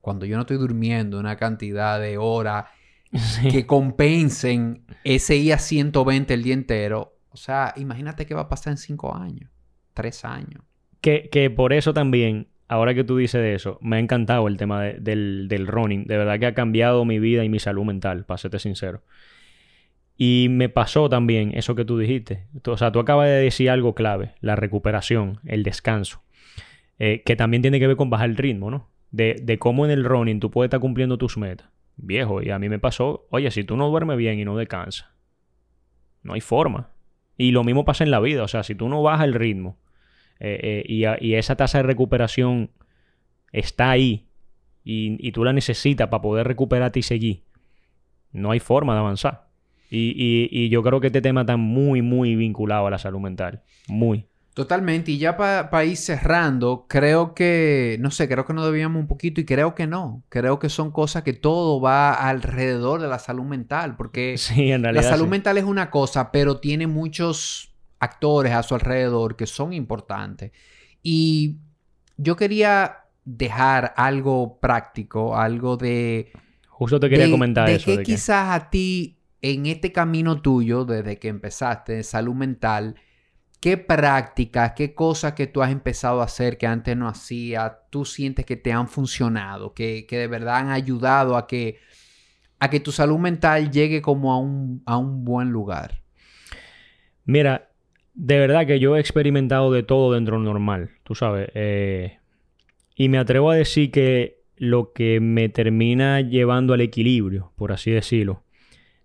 cuando 0.02 0.26
yo 0.26 0.36
no 0.36 0.42
estoy 0.42 0.58
durmiendo 0.58 1.20
una 1.20 1.38
cantidad 1.38 2.00
de 2.00 2.18
horas 2.20 2.66
que 3.50 3.66
compensen 3.66 4.84
ese 5.04 5.38
IA 5.38 5.58
120 5.58 6.34
el 6.34 6.44
día 6.44 6.54
entero, 6.54 7.16
o 7.32 7.38
sea, 7.38 7.74
imagínate 7.78 8.26
qué 8.26 8.34
va 8.34 8.42
a 8.42 8.50
pasar 8.50 8.72
en 8.72 8.78
cinco 8.78 9.16
años, 9.16 9.50
tres 9.94 10.26
años. 10.26 10.62
Que, 11.00 11.30
que 11.30 11.50
por 11.50 11.74
eso 11.74 11.94
también, 11.94 12.48
ahora 12.68 12.94
que 12.94 13.04
tú 13.04 13.18
dices 13.18 13.42
de 13.42 13.56
eso, 13.56 13.80
me 13.82 13.96
ha 13.96 14.00
encantado 14.00 14.48
el 14.48 14.58
tema 14.58 14.84
del, 14.84 15.48
del 15.48 15.68
running. 15.68 16.06
De 16.06 16.18
verdad 16.18 16.40
que 16.40 16.46
ha 16.46 16.54
cambiado 16.54 17.06
mi 17.06 17.20
vida 17.20 17.44
y 17.44 17.50
mi 17.50 17.60
salud 17.60 17.86
mental, 17.86 18.26
para 18.26 18.38
sincero. 18.60 19.02
Y 20.18 20.48
me 20.52 20.70
pasó 20.70 21.10
también 21.10 21.52
eso 21.56 21.74
que 21.74 21.86
tú 21.86 21.98
dijiste. 21.98 22.46
O 22.68 22.78
sea, 22.78 22.92
tú 22.92 23.00
acabas 23.00 23.28
de 23.28 23.36
decir 23.36 23.72
algo 23.72 23.96
clave, 23.96 24.36
la 24.42 24.56
recuperación, 24.56 25.40
el 25.46 25.64
descanso. 25.64 26.22
Eh, 27.00 27.24
que 27.26 27.36
también 27.36 27.64
tiene 27.64 27.80
que 27.80 27.88
ver 27.88 27.96
con 27.96 28.12
bajar 28.12 28.30
el 28.30 28.38
ritmo, 28.38 28.70
¿no? 28.70 28.88
De, 29.10 29.38
de 29.42 29.58
cómo 29.58 29.86
en 29.86 29.92
el 29.92 30.04
running 30.04 30.40
tú 30.40 30.52
puedes 30.52 30.68
estar 30.68 30.80
cumpliendo 30.80 31.18
tus 31.18 31.38
metas. 31.38 31.68
Viejo, 31.98 32.44
y 32.44 32.52
a 32.52 32.60
mí 32.60 32.70
me 32.70 32.78
pasó, 32.78 33.26
oye, 33.32 33.50
si 33.50 33.64
tú 33.64 33.76
no 33.76 33.90
duermes 33.90 34.18
bien 34.18 34.38
y 34.38 34.46
no 34.46 34.56
descansas, 34.56 35.08
no 36.22 36.34
hay 36.34 36.42
forma. 36.42 36.91
Y 37.42 37.52
lo 37.52 37.64
mismo 37.64 37.86
pasa 37.86 38.04
en 38.04 38.12
la 38.12 38.20
vida, 38.20 38.44
o 38.44 38.48
sea, 38.48 38.62
si 38.62 38.76
tú 38.76 38.88
no 38.88 39.02
bajas 39.02 39.26
el 39.26 39.34
ritmo 39.34 39.80
eh, 40.40 40.86
eh, 40.88 41.18
y, 41.20 41.34
esa 41.34 41.56
tasa 41.56 41.80
de 41.80 41.84
recuperación 41.84 42.70
está 43.52 43.90
ahí 43.90 44.28
y, 44.84 45.32
tú 45.32 45.44
la 45.44 45.52
necesitas 45.52 46.08
para 46.10 46.22
poder 46.22 46.48
recuperarte 46.48 47.00
y 47.00 47.04
seguir, 47.04 47.44
no 48.32 48.52
hay 48.52 48.60
forma 48.60 48.94
de 48.94 49.00
avanzar. 49.00 49.48
Y, 49.90 50.50
y 50.52 50.70
yo 50.70 50.84
creo 50.84 51.02
que 51.02 51.08
este 51.08 51.22
tema 51.22 51.42
está 51.42 51.58
muy, 51.58 52.04
muy 52.04 52.36
vinculado 52.36 52.86
a 52.86 52.92
la 52.92 53.00
salud 53.00 53.20
mental. 53.20 53.64
Muy. 53.88 54.26
Totalmente. 54.54 55.12
Y 55.12 55.18
ya 55.18 55.38
para 55.38 55.86
ir 55.86 55.96
cerrando, 55.96 56.86
creo 56.90 57.34
que, 57.34 57.98
no 58.02 58.12
sé, 58.12 58.28
creo 58.28 58.46
que 58.46 58.54
nos 58.54 58.66
debíamos 58.66 59.00
un 59.00 59.08
poquito 59.08 59.40
y 59.40 59.46
creo 59.46 59.76
que 59.76 59.88
no. 59.88 60.24
Creo 60.28 60.60
que 60.60 60.68
son 60.68 60.92
cosas 60.92 61.24
que 61.24 61.34
todo 61.34 61.80
va 61.80 62.14
alrededor 62.14 63.02
de 63.02 63.08
la 63.08 63.18
salud 63.18 63.46
mental, 63.46 63.96
porque 63.96 64.36
sí, 64.38 64.72
en 64.72 64.84
realidad, 64.84 65.04
la 65.04 65.10
salud 65.10 65.28
mental 65.28 65.58
es 65.58 65.64
una 65.64 65.90
cosa, 65.90 66.32
pero 66.32 66.60
tiene 66.60 66.88
muchos 66.88 67.74
actores 68.00 68.52
a 68.52 68.64
su 68.64 68.76
alrededor 68.76 69.38
que 69.38 69.48
son 69.48 69.72
importantes. 69.72 70.52
Y 71.02 71.60
yo 72.18 72.36
quería 72.36 73.06
dejar 73.24 73.94
algo 73.96 74.60
práctico, 74.60 75.38
algo 75.38 75.78
de... 75.78 76.32
Justo 76.68 77.00
te 77.00 77.10
quería 77.10 77.32
comentar 77.32 77.70
eso. 77.70 77.86
Que 77.86 77.92
de 77.92 77.98
que 77.98 78.04
quizás 78.04 78.50
a 78.50 78.70
ti, 78.70 79.20
en 79.42 79.66
este 79.66 79.94
camino 79.94 80.42
tuyo, 80.42 80.84
desde 80.84 81.20
que 81.20 81.30
empezaste 81.30 81.94
de 81.94 82.04
salud 82.04 82.34
mental, 82.34 82.96
¿Qué 83.62 83.78
prácticas, 83.78 84.74
qué 84.76 84.96
cosas 84.96 85.34
que 85.34 85.46
tú 85.46 85.62
has 85.62 85.72
empezado 85.72 86.22
a 86.22 86.26
hacer 86.26 86.58
que 86.58 86.66
antes 86.66 86.98
no 86.98 87.08
hacías, 87.08 87.74
tú 87.92 88.06
sientes 88.06 88.44
que 88.44 88.58
te 88.58 88.72
han 88.72 88.88
funcionado, 88.88 89.76
que, 89.76 90.08
de 90.10 90.28
verdad 90.28 90.58
han 90.58 90.70
ayudado 90.70 91.38
a 91.38 91.46
que, 91.46 91.78
a 92.58 92.72
que 92.72 92.80
tu 92.80 92.92
salud 92.92 93.20
mental 93.20 93.70
llegue 93.70 94.02
como 94.02 94.34
a 94.34 94.40
un, 94.40 94.82
a 94.88 94.98
un 94.98 95.24
buen 95.24 95.52
lugar? 95.52 96.02
Mira, 97.26 97.70
de 98.16 98.40
verdad 98.40 98.66
que 98.66 98.80
yo 98.80 98.98
he 98.98 99.00
experimentado 99.00 99.72
de 99.72 99.84
todo 99.84 100.14
dentro 100.14 100.40
normal, 100.40 100.90
tú 101.04 101.14
sabes. 101.14 101.52
Eh, 101.54 102.18
y 102.96 103.10
me 103.10 103.20
atrevo 103.20 103.52
a 103.52 103.56
decir 103.56 103.92
que 103.92 104.42
lo 104.58 104.92
que 104.92 105.20
me 105.20 105.50
termina 105.50 106.20
llevando 106.22 106.74
al 106.74 106.82
equilibrio, 106.82 107.52
por 107.56 107.72
así 107.72 107.92
decirlo, 107.92 108.44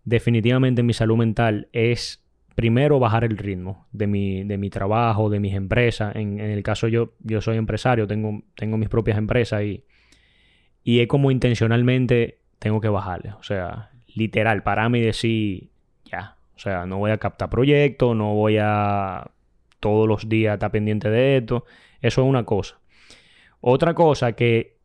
definitivamente 0.04 0.80
en 0.80 0.86
mi 0.86 0.94
salud 0.94 1.18
mental 1.18 1.68
es 1.72 2.25
primero 2.56 2.98
bajar 2.98 3.22
el 3.22 3.36
ritmo 3.36 3.86
de 3.92 4.08
mi, 4.08 4.42
de 4.42 4.58
mi 4.58 4.68
trabajo, 4.70 5.30
de 5.30 5.38
mis 5.38 5.54
empresas. 5.54 6.16
En, 6.16 6.40
el 6.40 6.62
caso 6.64 6.88
yo, 6.88 7.12
yo 7.20 7.40
soy 7.40 7.58
empresario, 7.58 8.08
tengo, 8.08 8.42
tengo 8.56 8.76
mis 8.78 8.88
propias 8.88 9.18
empresas 9.18 9.62
y, 9.62 9.84
y 10.82 11.00
es 11.00 11.06
como 11.06 11.30
intencionalmente 11.30 12.38
tengo 12.58 12.80
que 12.80 12.88
bajarle. 12.88 13.34
O 13.38 13.44
sea, 13.44 13.90
literal, 14.08 14.64
para 14.64 14.88
mí 14.88 15.00
decir, 15.00 15.68
ya, 16.04 16.36
o 16.56 16.58
sea, 16.58 16.86
no 16.86 16.98
voy 16.98 17.12
a 17.12 17.18
captar 17.18 17.48
proyectos, 17.48 18.16
no 18.16 18.34
voy 18.34 18.56
a 18.60 19.30
todos 19.78 20.08
los 20.08 20.28
días 20.28 20.54
estar 20.54 20.72
pendiente 20.72 21.10
de 21.10 21.36
esto. 21.36 21.64
Eso 22.00 22.22
es 22.22 22.28
una 22.28 22.44
cosa. 22.44 22.80
Otra 23.60 23.94
cosa 23.94 24.32
que 24.32 24.76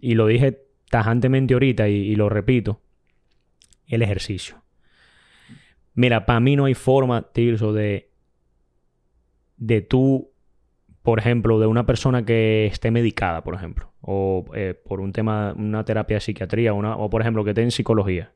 y 0.00 0.14
lo 0.14 0.26
dije 0.26 0.60
tajantemente 0.90 1.54
ahorita 1.54 1.88
y, 1.88 2.14
lo 2.14 2.28
repito, 2.28 2.80
el 3.86 4.02
ejercicio. 4.02 4.63
Mira, 5.94 6.26
para 6.26 6.40
mí 6.40 6.56
no 6.56 6.64
hay 6.64 6.74
forma, 6.74 7.32
Tirso, 7.32 7.72
de, 7.72 8.10
de 9.56 9.80
tú, 9.80 10.32
por 11.02 11.18
ejemplo, 11.18 11.60
de 11.60 11.66
una 11.66 11.86
persona 11.86 12.24
que 12.24 12.66
esté 12.66 12.90
medicada, 12.90 13.44
por 13.44 13.54
ejemplo, 13.54 13.92
o 14.00 14.44
eh, 14.54 14.74
por 14.74 15.00
un 15.00 15.12
tema, 15.12 15.54
una 15.56 15.84
terapia 15.84 16.16
de 16.16 16.20
psiquiatría, 16.20 16.74
o 16.74 17.10
por 17.10 17.20
ejemplo, 17.20 17.44
que 17.44 17.50
esté 17.50 17.62
en 17.62 17.70
psicología. 17.70 18.32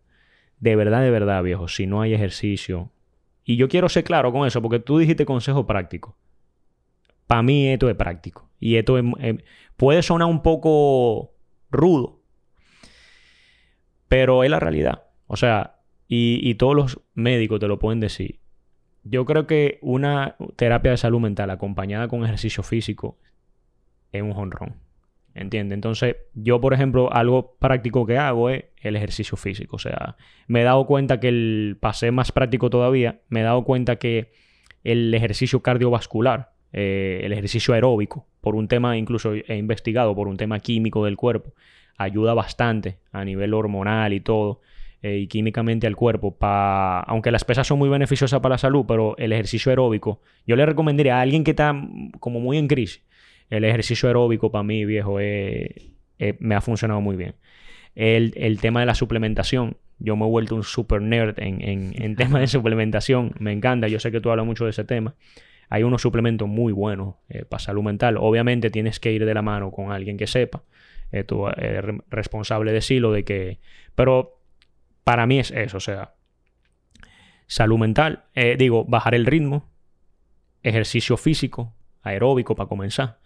De 0.60 0.76
verdad, 0.76 1.02
de 1.02 1.10
verdad, 1.10 1.42
viejo, 1.42 1.68
si 1.68 1.86
no 1.86 2.00
hay 2.00 2.14
ejercicio. 2.14 2.90
Y 3.44 3.56
yo 3.56 3.68
quiero 3.68 3.88
ser 3.88 4.04
claro 4.04 4.32
con 4.32 4.46
eso, 4.46 4.62
porque 4.62 4.78
tú 4.78 4.98
dijiste 4.98 5.24
consejo 5.24 5.66
práctico. 5.66 6.16
Para 7.26 7.42
mí 7.42 7.68
esto 7.68 7.88
es 7.90 7.96
práctico. 7.96 8.48
Y 8.60 8.76
esto 8.76 8.96
puede 9.76 10.02
sonar 10.02 10.28
un 10.28 10.42
poco 10.42 11.34
rudo, 11.70 12.20
pero 14.08 14.44
es 14.44 14.50
la 14.50 14.60
realidad. 14.60 15.04
O 15.26 15.36
sea, 15.36 15.77
y, 16.08 16.54
todos 16.54 16.74
los 16.74 17.00
médicos 17.14 17.60
te 17.60 17.68
lo 17.68 17.78
pueden 17.78 18.00
decir. 18.00 18.38
Yo 19.04 19.24
creo 19.24 19.46
que 19.46 19.78
una 19.82 20.36
terapia 20.56 20.90
de 20.90 20.96
salud 20.96 21.20
mental 21.20 21.50
acompañada 21.50 22.08
con 22.08 22.24
ejercicio 22.24 22.62
físico 22.62 23.18
es 24.12 24.22
un 24.22 24.32
honrón. 24.32 24.76
¿Entiendes? 25.34 25.76
Entonces, 25.76 26.16
yo, 26.34 26.60
por 26.60 26.74
ejemplo, 26.74 27.12
algo 27.12 27.56
práctico 27.58 28.06
que 28.06 28.18
hago 28.18 28.50
es 28.50 28.64
el 28.78 28.96
ejercicio 28.96 29.36
físico. 29.36 29.76
O 29.76 29.78
sea, 29.78 30.16
me 30.48 30.62
he 30.62 30.64
dado 30.64 30.86
cuenta 30.86 31.20
que 31.20 31.28
el 31.28 31.76
pasé 31.78 32.10
más 32.10 32.32
práctico 32.32 32.70
todavía. 32.70 33.20
Me 33.28 33.40
he 33.40 33.44
dado 33.44 33.62
cuenta 33.64 33.96
que 33.96 34.32
el 34.82 35.14
ejercicio 35.14 35.62
cardiovascular 35.62 36.52
eh, 36.72 37.20
el 37.22 37.32
ejercicio 37.32 37.72
aeróbico, 37.74 38.26
por 38.40 38.54
un 38.54 38.68
tema, 38.68 38.96
incluso 38.96 39.32
he 39.32 39.56
investigado, 39.56 40.14
por 40.14 40.28
un 40.28 40.36
tema 40.36 40.60
químico 40.60 41.04
del 41.04 41.16
cuerpo, 41.16 41.54
ayuda 41.96 42.34
bastante 42.34 42.98
a 43.10 43.24
nivel 43.24 43.54
hormonal 43.54 44.12
y 44.12 44.20
todo, 44.20 44.60
eh, 45.02 45.18
y 45.18 45.26
químicamente 45.26 45.86
al 45.86 45.96
cuerpo, 45.96 46.36
pa... 46.36 47.00
aunque 47.00 47.30
las 47.30 47.44
pesas 47.44 47.66
son 47.66 47.78
muy 47.78 47.88
beneficiosas 47.88 48.40
para 48.40 48.54
la 48.54 48.58
salud, 48.58 48.84
pero 48.86 49.16
el 49.18 49.32
ejercicio 49.32 49.70
aeróbico, 49.70 50.20
yo 50.46 50.56
le 50.56 50.66
recomendaría 50.66 51.18
a 51.18 51.20
alguien 51.20 51.44
que 51.44 51.52
está 51.52 51.74
como 52.20 52.40
muy 52.40 52.58
en 52.58 52.68
crisis, 52.68 53.02
el 53.50 53.64
ejercicio 53.64 54.08
aeróbico 54.08 54.50
para 54.50 54.62
mí, 54.64 54.84
viejo, 54.84 55.18
me 55.18 56.54
ha 56.54 56.60
funcionado 56.60 57.00
muy 57.00 57.16
bien. 57.16 57.34
El, 57.94 58.58
tema 58.60 58.80
de 58.80 58.86
la 58.86 58.94
suplementación, 58.94 59.76
yo 59.98 60.16
me 60.16 60.24
he 60.24 60.28
vuelto 60.28 60.54
un 60.54 60.62
super 60.62 61.00
nerd 61.02 61.34
en, 61.38 61.62
en, 61.62 62.02
en 62.02 62.14
temas 62.16 62.40
de 62.40 62.46
suplementación, 62.58 63.34
me 63.38 63.52
encanta, 63.52 63.88
yo 63.88 63.98
sé 63.98 64.12
que 64.12 64.20
tú 64.20 64.30
hablas 64.30 64.46
mucho 64.46 64.64
de 64.64 64.70
ese 64.70 64.84
tema. 64.84 65.14
Hay 65.70 65.82
unos 65.82 66.02
suplementos 66.02 66.48
muy 66.48 66.72
buenos 66.72 67.16
eh, 67.28 67.44
para 67.44 67.60
salud 67.60 67.82
mental. 67.82 68.16
Obviamente 68.18 68.70
tienes 68.70 69.00
que 69.00 69.12
ir 69.12 69.26
de 69.26 69.34
la 69.34 69.42
mano 69.42 69.70
con 69.70 69.92
alguien 69.92 70.16
que 70.16 70.26
sepa. 70.26 70.62
Eh, 71.12 71.24
tú 71.24 71.46
eres 71.48 71.84
responsable 72.10 72.70
de 72.70 72.76
decirlo, 72.76 73.12
de 73.12 73.24
que... 73.24 73.58
Pero 73.94 74.37
para 75.08 75.26
mí 75.26 75.38
es 75.38 75.50
eso, 75.52 75.78
o 75.78 75.80
sea, 75.80 76.12
salud 77.46 77.78
mental, 77.78 78.24
eh, 78.34 78.56
digo, 78.58 78.84
bajar 78.84 79.14
el 79.14 79.24
ritmo, 79.24 79.70
ejercicio 80.62 81.16
físico, 81.16 81.72
aeróbico 82.02 82.54
para 82.54 82.68
comenzar, 82.68 83.18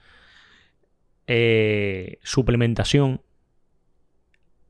suplementación 2.23 3.21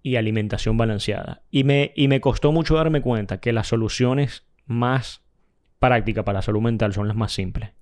y 0.02 0.16
alimentación 0.16 0.78
balanceada. 0.78 1.42
Y 1.50 1.64
me, 1.64 1.92
y 1.94 2.08
me 2.08 2.22
costó 2.22 2.50
mucho 2.50 2.76
darme 2.76 3.02
cuenta 3.02 3.40
que 3.40 3.52
las 3.52 3.66
soluciones 3.66 4.46
más 4.64 5.22
práctica 5.80 6.24
para 6.24 6.38
la 6.38 6.42
salud 6.42 6.62
mental 6.62 6.94
son 6.94 7.08
las 7.08 7.16
más 7.18 7.32
simples. 7.32 7.72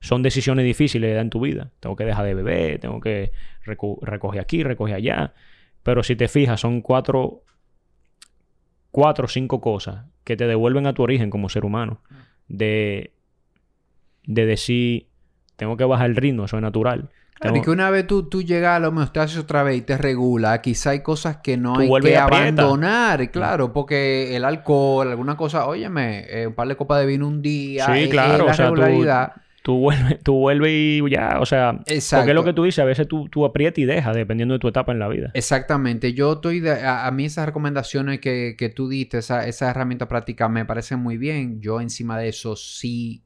Son 0.00 0.22
decisiones 0.22 0.64
difíciles 0.64 1.20
en 1.20 1.28
tu 1.28 1.40
vida. 1.40 1.72
Tengo 1.80 1.94
que 1.94 2.06
dejar 2.06 2.24
de 2.24 2.32
beber, 2.32 2.80
tengo 2.80 3.02
que 3.02 3.32
recoger 3.66 4.40
aquí, 4.40 4.62
recoger 4.62 4.94
allá. 4.94 5.34
Pero 5.82 6.02
si 6.02 6.16
te 6.16 6.28
fijas, 6.28 6.58
son 6.58 6.80
cuatro, 6.80 7.44
cuatro 8.96 9.26
o 9.26 9.28
cinco 9.28 9.60
cosas 9.60 10.06
que 10.24 10.38
te 10.38 10.46
devuelven 10.46 10.86
a 10.86 10.94
tu 10.94 11.02
origen 11.02 11.28
como 11.28 11.50
ser 11.50 11.66
humano. 11.66 12.00
De, 12.48 13.12
de 14.24 14.46
decir, 14.46 15.08
tengo 15.56 15.76
que 15.76 15.84
bajar 15.84 16.06
el 16.06 16.16
ritmo, 16.16 16.46
eso 16.46 16.56
es 16.56 16.62
natural. 16.62 17.10
Claro, 17.34 17.56
y 17.58 17.60
que 17.60 17.68
una 17.68 17.90
vez 17.90 18.06
tú, 18.06 18.22
tú 18.30 18.40
llegas 18.40 18.76
a 18.76 18.80
la 18.80 18.88
homeostasis 18.88 19.36
otra 19.36 19.62
vez 19.62 19.76
y 19.76 19.82
te 19.82 19.98
regula, 19.98 20.62
quizá 20.62 20.90
hay 20.90 21.00
cosas 21.00 21.36
que 21.42 21.58
no 21.58 21.76
hay 21.76 21.90
que 22.00 22.16
abandonar, 22.16 23.30
claro, 23.30 23.74
porque 23.74 24.34
el 24.34 24.46
alcohol, 24.46 25.08
alguna 25.10 25.36
cosa, 25.36 25.66
óyeme, 25.66 26.24
eh, 26.30 26.46
un 26.46 26.54
par 26.54 26.66
de 26.66 26.76
copas 26.76 27.00
de 27.00 27.04
vino 27.06 27.28
un 27.28 27.42
día, 27.42 27.84
sí, 27.84 28.04
eh, 28.04 28.08
claro, 28.08 28.46
la 28.46 28.52
o 28.52 28.54
sea, 28.54 28.64
regularidad. 28.64 29.32
Tú, 29.34 29.40
vuelves, 29.74 30.22
tú 30.22 30.34
vuelves 30.34 30.70
y 30.72 31.10
ya, 31.10 31.38
o 31.40 31.46
sea, 31.46 31.80
Exacto. 31.86 32.22
porque 32.22 32.30
es 32.30 32.34
lo 32.34 32.44
que 32.44 32.52
tú 32.52 32.64
dices, 32.64 32.80
a 32.80 32.84
veces 32.84 33.08
tú, 33.08 33.28
tú 33.28 33.44
aprietas 33.44 33.78
y 33.78 33.84
dejas, 33.84 34.14
dependiendo 34.14 34.54
de 34.54 34.60
tu 34.60 34.68
etapa 34.68 34.92
en 34.92 34.98
la 34.98 35.08
vida. 35.08 35.30
Exactamente, 35.34 36.12
yo 36.14 36.34
estoy, 36.34 36.60
de, 36.60 36.82
a, 36.84 37.10
mí 37.10 37.24
esas 37.24 37.46
recomendaciones 37.46 38.20
que, 38.20 38.54
que 38.58 38.68
tú 38.68 38.88
diste, 38.88 39.18
esa, 39.18 39.46
esa 39.46 39.70
herramienta 39.70 40.08
práctica 40.08 40.48
me 40.48 40.64
parecen 40.64 41.00
muy 41.00 41.18
bien, 41.18 41.60
yo 41.60 41.80
encima 41.80 42.18
de 42.18 42.28
eso 42.28 42.56
sí 42.56 43.22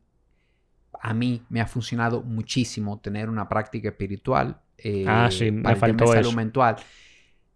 a 1.00 1.14
mí 1.14 1.42
me 1.48 1.60
ha 1.60 1.66
funcionado 1.66 2.22
muchísimo 2.22 3.00
tener 3.00 3.28
una 3.28 3.48
práctica 3.48 3.88
espiritual. 3.88 4.60
Eh, 4.76 5.04
ah, 5.08 5.28
sí, 5.30 5.50
me 5.50 5.74
faltó 5.76 6.10
de 6.10 6.22
salud 6.22 6.34
mental. 6.34 6.76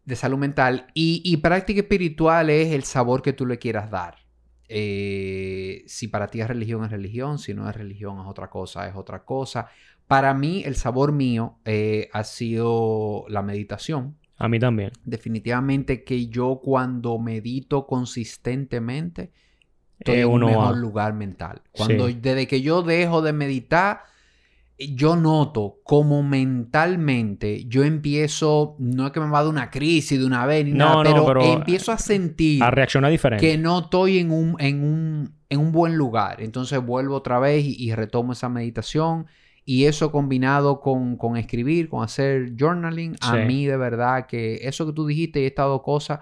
De 0.05 0.17
salud 0.17 0.39
mental. 0.39 0.87
Y, 0.95 1.37
práctica 1.39 1.81
espiritual 1.81 2.51
es 2.51 2.73
el 2.73 2.85
sabor 2.85 3.23
que 3.23 3.33
tú 3.33 3.47
le 3.47 3.59
quieras 3.59 3.91
dar. 3.91 4.17
Eh, 4.69 5.85
si 5.87 6.09
para 6.09 6.29
ti 6.29 6.41
es 6.41 6.49
religión, 6.49 6.85
es 6.85 6.91
religión. 6.91 7.39
Si 7.39 7.55
no 7.55 7.69
es 7.69 7.77
religión, 7.77 8.21
es 8.21 8.27
otra 8.27 8.49
cosa, 8.51 8.89
es 8.89 8.95
otra 8.97 9.25
cosa. 9.25 9.69
Para 10.07 10.35
mí, 10.35 10.63
el 10.65 10.77
sabor 10.77 11.13
mío 11.13 11.59
eh, 11.65 12.09
ha 12.13 12.25
sido 12.25 13.25
la 13.29 13.43
meditación. 13.43 14.17
A 14.37 14.49
mí 14.49 14.59
también. 14.59 14.93
Definitivamente 15.05 16.05
que 16.05 16.27
yo 16.27 16.61
cuando 16.63 17.19
medito 17.19 17.87
consistentemente, 17.87 19.33
estoy 19.99 20.21
en 20.21 20.29
un 20.29 20.45
mejor 20.45 20.77
lugar 20.77 21.15
mental. 21.15 21.63
Cuando 21.73 22.09
desde 22.09 22.47
que 22.47 22.61
yo 22.61 22.83
dejo 22.83 23.23
de 23.23 23.33
meditar, 23.33 24.03
yo 24.79 25.15
noto 25.15 25.79
como 25.85 26.23
mentalmente 26.23 27.65
yo 27.67 27.85
empiezo, 27.85 28.77
no 28.79 29.07
es 29.07 29.13
que 29.13 29.21
me 29.21 29.31
va 29.31 29.39
a 29.39 29.43
dar 29.43 29.51
una 29.51 29.71
crisis 29.71 30.19
de 30.19 30.25
una 30.25 30.47
vez 30.47 30.65
ni 30.65 30.73
nada, 30.73 31.03
pero, 31.03 31.43
empiezo 31.43 31.93
a 31.93 31.99
sentir 31.99 32.63
a 32.63 32.71
reaccionar 32.71 33.11
diferente. 33.11 33.47
que 33.47 33.57
no 33.57 33.81
estoy 33.81 34.19
en 34.19 34.33
un, 34.33 34.57
en 34.59 34.83
un, 34.83 35.35
en 35.49 35.61
un 35.61 35.73
buen 35.73 35.97
lugar. 35.97 36.43
Entonces 36.43 36.85
vuelvo 36.85 37.15
otra 37.15 37.39
vez 37.39 37.65
y, 37.65 37.95
retomo 37.95 38.33
esa 38.33 38.49
meditación. 38.49 39.27
Y 39.67 39.85
eso 39.85 40.13
combinado 40.13 40.81
con, 40.81 41.17
con 41.17 41.39
escribir, 41.39 41.89
con 41.89 42.05
hacer 42.05 42.53
journaling, 42.59 43.17
a 43.23 43.37
mí 43.37 43.65
de 43.65 43.79
verdad 43.79 44.27
que 44.27 44.57
eso 44.63 44.85
que 44.85 44.93
tú 44.93 45.07
dijiste 45.07 45.41
y 45.41 45.47
estas 45.47 45.67
dos 45.67 45.81
cosas 45.81 46.21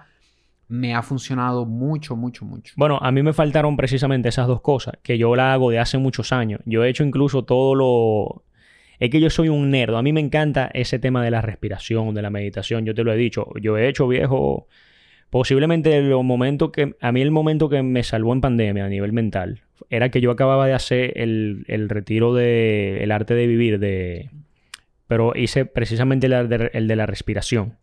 me 0.73 0.95
ha 0.95 1.03
funcionado 1.03 1.67
mucho, 1.67 2.15
mucho, 2.15 2.45
mucho. 2.45 2.73
Bueno, 2.77 2.97
a 2.99 3.11
mí 3.11 3.21
me 3.21 3.31
faltaron 3.31 3.77
precisamente 3.77 4.29
esas 4.29 4.47
dos 4.47 4.61
cosas, 4.61 4.95
que 5.03 5.19
yo 5.19 5.35
la 5.35 5.53
hago 5.53 5.69
de 5.69 5.77
hace 5.77 5.99
muchos 5.99 6.33
años. 6.33 6.61
Yo 6.65 6.83
he 6.83 6.89
hecho 6.89 7.03
incluso 7.03 7.45
todo 7.45 7.75
lo... 7.75 8.43
Es 8.99 9.11
que 9.11 9.21
yo 9.21 9.29
soy 9.29 9.49
un 9.49 9.69
nerd. 9.69 9.93
A 9.93 10.01
mí 10.01 10.13
me 10.13 10.19
encanta 10.19 10.71
ese 10.73 10.97
tema 10.97 11.23
de 11.23 11.29
la 11.29 11.41
respiración, 11.41 12.15
de 12.15 12.23
la 12.23 12.31
meditación. 12.31 12.85
Yo 12.85 12.95
te 12.95 13.03
lo 13.03 13.13
he 13.13 13.17
dicho. 13.17 13.49
Yo 13.61 13.77
he 13.77 13.87
hecho, 13.87 14.07
viejo, 14.07 14.67
posiblemente 15.29 16.01
los 16.01 16.23
momentos 16.23 16.71
que... 16.71 16.95
A 16.99 17.11
mí 17.11 17.21
el 17.21 17.29
momento 17.29 17.69
que 17.69 17.83
me 17.83 18.01
salvó 18.01 18.33
en 18.33 18.41
pandemia 18.41 18.85
a 18.85 18.89
nivel 18.89 19.13
mental 19.13 19.61
era 19.91 20.09
que 20.09 20.21
yo 20.21 20.31
acababa 20.31 20.65
de 20.65 20.73
hacer 20.73 21.13
el, 21.17 21.87
retiro 21.87 22.33
de... 22.33 23.03
El 23.03 23.11
arte 23.11 23.35
de 23.35 23.45
vivir 23.45 23.77
de... 23.77 24.31
Pero 25.05 25.33
hice 25.35 25.65
precisamente 25.65 26.25
el 26.25 26.87
de 26.87 26.95
la 26.95 27.05
respiración. 27.05 27.77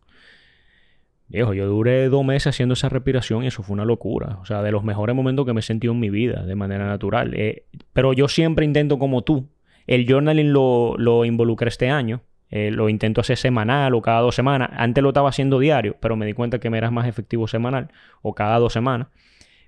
Yo 1.31 1.67
duré 1.67 2.09
dos 2.09 2.25
meses 2.25 2.47
haciendo 2.47 2.73
esa 2.73 2.89
respiración 2.89 3.43
y 3.43 3.47
eso 3.47 3.63
fue 3.63 3.73
una 3.73 3.85
locura. 3.85 4.37
O 4.41 4.45
sea, 4.45 4.61
de 4.61 4.71
los 4.71 4.83
mejores 4.83 5.15
momentos 5.15 5.45
que 5.45 5.53
me 5.53 5.61
he 5.61 5.63
sentido 5.63 5.93
en 5.93 5.99
mi 5.99 6.09
vida, 6.09 6.43
de 6.43 6.55
manera 6.55 6.87
natural. 6.87 7.33
Eh, 7.35 7.65
pero 7.93 8.13
yo 8.13 8.27
siempre 8.27 8.65
intento 8.65 8.99
como 8.99 9.23
tú. 9.23 9.47
El 9.87 10.05
journaling 10.05 10.51
lo, 10.51 10.95
lo 10.97 11.25
involucré 11.25 11.69
este 11.69 11.89
año. 11.89 12.21
Eh, 12.49 12.69
lo 12.69 12.89
intento 12.89 13.21
hacer 13.21 13.37
semanal 13.37 13.93
o 13.93 14.01
cada 14.01 14.19
dos 14.19 14.35
semanas. 14.35 14.71
Antes 14.73 15.01
lo 15.01 15.09
estaba 15.09 15.29
haciendo 15.29 15.57
diario, 15.57 15.95
pero 16.01 16.17
me 16.17 16.25
di 16.25 16.33
cuenta 16.33 16.59
que 16.59 16.69
me 16.69 16.77
era 16.77 16.91
más 16.91 17.07
efectivo 17.07 17.47
semanal 17.47 17.87
o 18.21 18.35
cada 18.35 18.59
dos 18.59 18.73
semanas. 18.73 19.07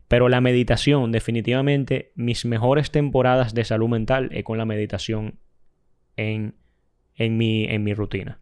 Pero 0.10 0.28
la 0.28 0.42
meditación, 0.42 1.14
definitivamente, 1.14 2.12
mis 2.16 2.46
mejores 2.46 2.92
temporadas 2.92 3.54
de 3.54 3.64
salud 3.64 3.88
mental 3.88 4.30
es 4.34 4.44
con 4.44 4.58
la 4.58 4.66
meditación 4.66 5.40
en, 6.18 6.56
en, 7.16 7.38
mi, 7.38 7.64
en 7.66 7.86
mi 7.86 7.94
rutina. 7.94 8.40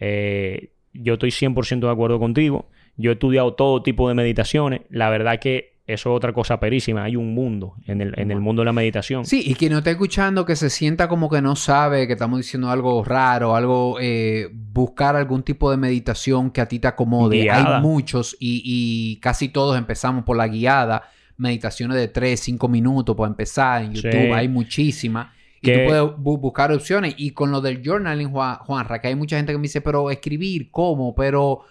Eh, 0.00 0.72
yo 1.02 1.14
estoy 1.14 1.30
100% 1.30 1.80
de 1.80 1.90
acuerdo 1.90 2.18
contigo. 2.18 2.66
Yo 2.96 3.10
he 3.10 3.14
estudiado 3.14 3.54
todo 3.54 3.82
tipo 3.82 4.08
de 4.08 4.14
meditaciones. 4.14 4.82
La 4.90 5.10
verdad 5.10 5.38
que 5.38 5.76
eso 5.86 6.10
es 6.10 6.16
otra 6.16 6.32
cosa 6.32 6.58
perísima. 6.58 7.04
Hay 7.04 7.14
un 7.14 7.32
mundo 7.32 7.74
en 7.86 8.00
el, 8.00 8.18
en 8.18 8.32
el 8.32 8.40
mundo 8.40 8.62
de 8.62 8.66
la 8.66 8.72
meditación. 8.72 9.24
Sí, 9.24 9.42
y 9.46 9.54
quien 9.54 9.72
no 9.72 9.78
está 9.78 9.90
escuchando 9.92 10.44
que 10.44 10.56
se 10.56 10.68
sienta 10.68 11.08
como 11.08 11.30
que 11.30 11.40
no 11.40 11.54
sabe 11.54 12.08
que 12.08 12.14
estamos 12.14 12.38
diciendo 12.38 12.70
algo 12.70 13.04
raro, 13.04 13.54
algo, 13.54 13.98
eh, 14.00 14.48
buscar 14.52 15.14
algún 15.14 15.44
tipo 15.44 15.70
de 15.70 15.76
meditación 15.76 16.50
que 16.50 16.60
a 16.60 16.66
ti 16.66 16.80
te 16.80 16.88
acomode. 16.88 17.48
Hay 17.50 17.80
muchos 17.80 18.36
y, 18.40 18.62
y, 18.64 19.20
casi 19.20 19.48
todos 19.48 19.78
empezamos 19.78 20.24
por 20.24 20.36
la 20.36 20.48
guiada. 20.48 21.04
Meditaciones 21.36 21.98
de 21.98 22.08
3, 22.08 22.40
5 22.40 22.68
minutos 22.68 23.14
para 23.14 23.28
empezar. 23.28 23.84
En 23.84 23.92
YouTube 23.92 24.32
hay 24.32 24.48
muchísimas. 24.48 25.35
Y 25.70 25.74
tú 25.74 25.80
puedes 25.86 26.40
buscar 26.40 26.72
opciones. 26.72 27.14
Y 27.16 27.30
con 27.30 27.50
lo 27.50 27.60
del 27.60 27.82
journaling, 27.84 28.30
Juan, 28.30 28.56
Juanra, 28.56 29.00
que 29.00 29.08
hay 29.08 29.14
mucha 29.14 29.36
gente 29.36 29.52
que 29.52 29.58
me 29.58 29.62
dice, 29.62 29.80
pero 29.80 30.10
escribir, 30.10 30.70
¿cómo? 30.70 31.14
Pero... 31.14 31.62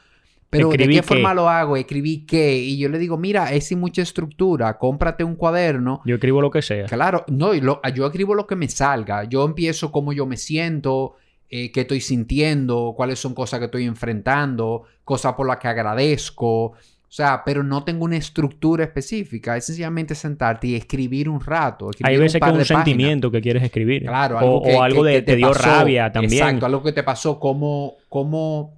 Pero 0.47 0.69
¿de 0.69 0.87
qué, 0.87 1.03
forma 1.03 1.33
lo 1.33 1.49
hago? 1.49 1.75
¿Escribí 1.75 2.25
qué? 2.25 2.57
Y 2.57 2.77
yo 2.77 2.87
le 2.87 2.97
digo, 2.97 3.17
mira, 3.17 3.51
es 3.51 3.67
sin 3.67 3.79
mucha 3.79 4.01
estructura, 4.01 4.77
cómprate 4.77 5.25
un 5.25 5.35
cuaderno. 5.35 6.01
Yo 6.05 6.15
escribo 6.15 6.41
lo 6.41 6.49
que 6.49 6.61
sea. 6.61 6.85
Claro, 6.85 7.25
no, 7.27 7.53
yo 7.53 8.05
escribo 8.05 8.35
lo 8.35 8.47
que 8.47 8.55
me 8.55 8.69
salga. 8.69 9.25
Yo 9.25 9.43
empiezo 9.43 9.91
cómo 9.91 10.13
yo 10.13 10.25
me 10.25 10.37
siento, 10.37 11.15
eh, 11.49 11.71
qué 11.71 11.81
estoy 11.81 11.99
sintiendo, 11.99 12.93
cuáles 12.95 13.19
son 13.19 13.33
cosas 13.33 13.59
que 13.59 13.65
estoy 13.65 13.83
enfrentando, 13.85 14.83
cosas 15.03 15.33
por 15.33 15.47
las 15.47 15.57
que 15.57 15.67
agradezco. 15.67 16.73
O 17.15 17.17
sea, 17.17 17.43
pero 17.45 17.63
no 17.63 17.81
tengo 17.85 18.03
una 18.03 18.17
estructura 18.17 18.83
específica. 18.83 19.55
Es 19.55 19.67
sencillamente 19.67 20.13
sentarte 20.15 20.67
y 20.67 20.75
escribir 20.75 21.29
un 21.29 21.39
rato. 21.39 21.89
Hay 22.03 22.17
veces 22.17 22.41
que 22.41 22.51
un 22.51 22.65
sentimiento 22.65 23.31
que 23.31 23.39
quieres 23.39 23.63
escribir. 23.63 24.03
Claro, 24.03 24.37
algo 24.37 24.57
o, 24.57 24.83
algo 24.83 25.01
de, 25.01 25.21
te, 25.21 25.37
dio 25.37 25.53
rabia 25.53 26.11
también. 26.11 26.43
Exacto, 26.43 26.65
algo 26.65 26.83
que 26.83 26.91
te 26.91 27.03
pasó, 27.03 27.39
cómo, 27.39 27.95
cómo, 28.09 28.73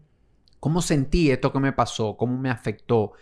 cómo 0.60 0.84
sentí 0.84 1.32
esto 1.32 1.52
que 1.52 1.60
me 1.60 1.74
pasó, 1.74 2.16
cómo 2.16 2.38
me 2.38 2.52
afectó. 2.52 3.14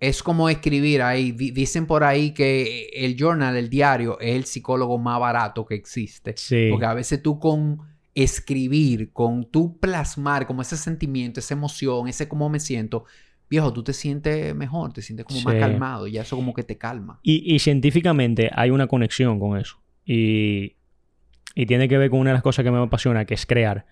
Es 0.00 0.22
como 0.22 0.48
escribir 0.48 1.02
ahí. 1.02 1.32
dicen 1.32 1.84
por 1.84 2.02
ahí 2.02 2.32
que 2.32 2.88
el 2.94 3.16
journal, 3.18 3.58
el 3.58 3.68
diario, 3.68 4.18
es 4.18 4.34
el 4.34 4.46
psicólogo 4.46 4.96
más 4.96 5.20
barato 5.20 5.66
que 5.66 5.74
existe. 5.74 6.32
Sí. 6.38 6.68
Porque 6.70 6.86
a 6.86 6.94
veces 6.94 7.22
tú 7.22 7.38
con 7.38 7.82
escribir, 8.14 9.12
con 9.12 9.44
tú 9.44 9.78
plasmar 9.78 10.46
como 10.46 10.62
ese 10.62 10.78
sentimiento, 10.78 11.38
esa 11.40 11.52
emoción, 11.52 12.08
ese 12.08 12.28
cómo 12.28 12.48
me 12.48 12.60
siento, 12.60 13.04
viejo, 13.54 13.72
tú 13.72 13.84
te 13.84 13.92
sientes 13.92 14.54
mejor, 14.54 14.92
te 14.92 15.00
sientes 15.00 15.24
como 15.24 15.40
más 15.42 15.54
calmado 15.54 16.06
y 16.06 16.18
eso 16.18 16.36
como 16.36 16.52
que 16.52 16.64
te 16.64 16.76
calma. 16.76 17.20
Y, 17.22 17.58
científicamente 17.60 18.50
hay 18.52 18.70
una 18.70 18.86
conexión 18.86 19.38
con 19.38 19.58
eso. 19.58 19.80
Y, 20.04 20.76
y 21.54 21.66
tiene 21.66 21.88
que 21.88 21.96
ver 21.96 22.10
con 22.10 22.20
una 22.20 22.30
de 22.30 22.34
las 22.34 22.42
cosas 22.42 22.64
que 22.64 22.70
me 22.70 22.78
apasiona, 22.78 23.24
que 23.24 23.34
es 23.34 23.46
crear. 23.46 23.86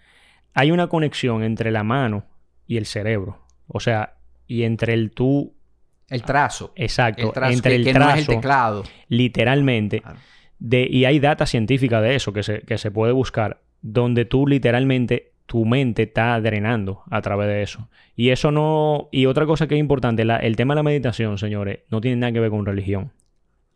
Hay 0.52 0.70
una 0.70 0.88
conexión 0.88 1.44
entre 1.44 1.70
la 1.70 1.84
mano 1.84 2.26
y 2.66 2.76
el 2.76 2.86
cerebro. 2.86 3.46
O 3.68 3.78
sea, 3.80 4.16
y 4.46 4.64
entre 4.64 4.94
el 4.94 5.12
tú... 5.12 5.54
El 6.08 6.22
trazo. 6.22 6.72
Exacto. 6.76 7.32
entre 7.42 7.76
el 7.76 7.92
trazo. 7.92 8.18
el 8.18 8.26
teclado. 8.26 8.82
Literalmente. 9.08 10.02
De, 10.58 10.86
y 10.90 11.04
hay 11.04 11.20
data 11.20 11.46
científica 11.46 12.00
de 12.00 12.16
eso 12.16 12.32
que 12.32 12.42
se, 12.42 12.62
que 12.62 12.78
se 12.78 12.90
puede 12.90 13.12
buscar, 13.12 13.62
donde 13.80 14.24
tú 14.24 14.46
literalmente 14.46 15.31
tu 15.46 15.64
mente 15.64 16.04
está 16.04 16.40
drenando 16.40 17.02
a 17.10 17.20
través 17.20 17.48
de 17.48 17.62
eso. 17.62 17.88
Y 18.16 18.30
eso 18.30 18.50
no... 18.50 19.08
Y 19.10 19.26
otra 19.26 19.46
cosa 19.46 19.66
que 19.66 19.74
es 19.74 19.80
importante, 19.80 20.22
el 20.22 20.56
tema 20.56 20.74
de 20.74 20.76
la 20.76 20.82
meditación, 20.82 21.38
señores, 21.38 21.80
no 21.90 22.00
tiene 22.00 22.16
nada 22.16 22.32
que 22.32 22.40
ver 22.40 22.50
con 22.50 22.64
religión. 22.64 23.12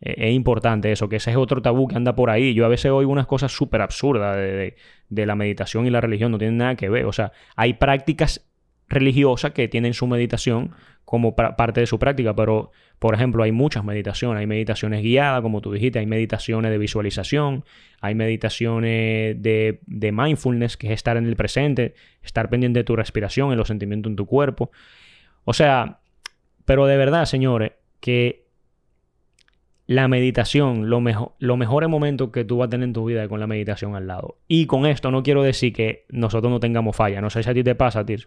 E, 0.00 0.28
es 0.28 0.34
importante 0.34 0.92
eso, 0.92 1.08
que 1.08 1.16
ese 1.16 1.30
es 1.30 1.36
otro 1.36 1.62
tabú 1.62 1.88
que 1.88 1.96
anda 1.96 2.14
por 2.14 2.30
ahí. 2.30 2.54
Yo 2.54 2.64
a 2.64 2.68
veces 2.68 2.90
oigo 2.90 3.10
unas 3.10 3.26
cosas 3.26 3.52
súper 3.52 3.82
absurdas 3.82 4.36
de, 4.36 4.76
de, 5.08 5.26
la 5.26 5.34
meditación 5.34 5.86
y 5.86 5.90
la 5.90 6.00
religión, 6.00 6.32
no 6.32 6.38
tienen 6.38 6.58
nada 6.58 6.76
que 6.76 6.88
ver. 6.88 7.06
O 7.06 7.12
sea, 7.12 7.32
hay 7.56 7.74
prácticas 7.74 8.46
religiosas 8.88 9.52
que 9.52 9.68
tienen 9.68 9.94
su 9.94 10.06
meditación 10.06 10.72
como 11.04 11.36
parte 11.36 11.80
de 11.80 11.86
su 11.86 11.98
práctica, 11.98 12.34
pero 12.34 12.72
por 12.98 13.14
ejemplo 13.14 13.42
hay 13.42 13.52
muchas 13.52 13.84
meditaciones, 13.84 14.40
hay 14.40 14.46
meditaciones 14.46 15.02
guiadas, 15.02 15.42
como 15.42 15.60
tú 15.60 15.72
dijiste, 15.72 15.98
hay 15.98 16.06
meditaciones 16.06 16.70
de 16.70 16.78
visualización, 16.78 17.64
hay 18.00 18.14
meditaciones 18.14 19.40
de, 19.42 19.80
de 19.86 20.12
mindfulness, 20.12 20.76
que 20.76 20.88
es 20.88 20.92
estar 20.94 21.16
en 21.16 21.26
el 21.26 21.36
presente, 21.36 21.94
estar 22.22 22.48
pendiente 22.48 22.80
de 22.80 22.84
tu 22.84 22.96
respiración, 22.96 23.52
en 23.52 23.58
los 23.58 23.68
sentimientos 23.68 24.10
en 24.10 24.16
tu 24.16 24.26
cuerpo. 24.26 24.70
O 25.44 25.52
sea, 25.52 26.00
pero 26.64 26.86
de 26.86 26.96
verdad, 26.96 27.26
señores, 27.26 27.72
que 28.00 28.45
la 29.86 30.08
meditación, 30.08 30.90
lo, 30.90 31.00
mejor, 31.00 31.32
lo 31.38 31.56
mejor 31.56 31.86
momento 31.88 32.32
que 32.32 32.44
tú 32.44 32.58
vas 32.58 32.66
a 32.66 32.70
tener 32.70 32.88
en 32.88 32.92
tu 32.92 33.04
vida 33.04 33.28
con 33.28 33.38
la 33.38 33.46
meditación 33.46 33.94
al 33.94 34.08
lado. 34.08 34.36
Y 34.48 34.66
con 34.66 34.84
esto 34.84 35.12
no 35.12 35.22
quiero 35.22 35.44
decir 35.44 35.72
que 35.72 36.06
nosotros 36.08 36.50
no 36.50 36.58
tengamos 36.58 36.96
falla. 36.96 37.20
No 37.20 37.30
sé 37.30 37.42
si 37.42 37.50
a 37.50 37.54
ti 37.54 37.62
te 37.62 37.76
pasa, 37.76 38.04
tío. 38.04 38.18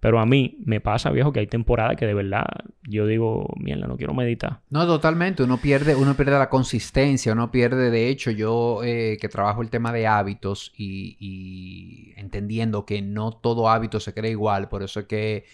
Pero 0.00 0.18
a 0.18 0.26
mí 0.26 0.58
me 0.64 0.80
pasa, 0.80 1.10
viejo, 1.10 1.32
que 1.32 1.40
hay 1.40 1.46
temporadas 1.46 1.96
que 1.96 2.06
de 2.06 2.14
verdad 2.14 2.46
yo 2.82 3.06
digo, 3.06 3.54
mierda, 3.58 3.86
no 3.86 3.96
quiero 3.96 4.14
meditar. 4.14 4.60
No, 4.70 4.86
totalmente. 4.86 5.42
Uno 5.42 5.58
pierde, 5.58 5.94
uno 5.94 6.14
pierde 6.14 6.38
la 6.38 6.48
consistencia, 6.48 7.34
uno 7.34 7.52
pierde, 7.52 7.90
de 7.90 8.08
hecho, 8.08 8.30
yo 8.30 8.80
eh, 8.82 9.18
que 9.20 9.28
trabajo 9.28 9.60
el 9.62 9.70
tema 9.70 9.92
de 9.92 10.06
hábitos 10.06 10.72
y, 10.76 11.16
y 11.20 12.14
entendiendo 12.18 12.86
que 12.86 13.02
no 13.02 13.32
todo 13.32 13.68
hábito 13.68 14.00
se 14.00 14.14
crea 14.14 14.30
igual, 14.30 14.68
por 14.68 14.82
eso 14.82 15.00
es 15.00 15.06
que 15.06 15.44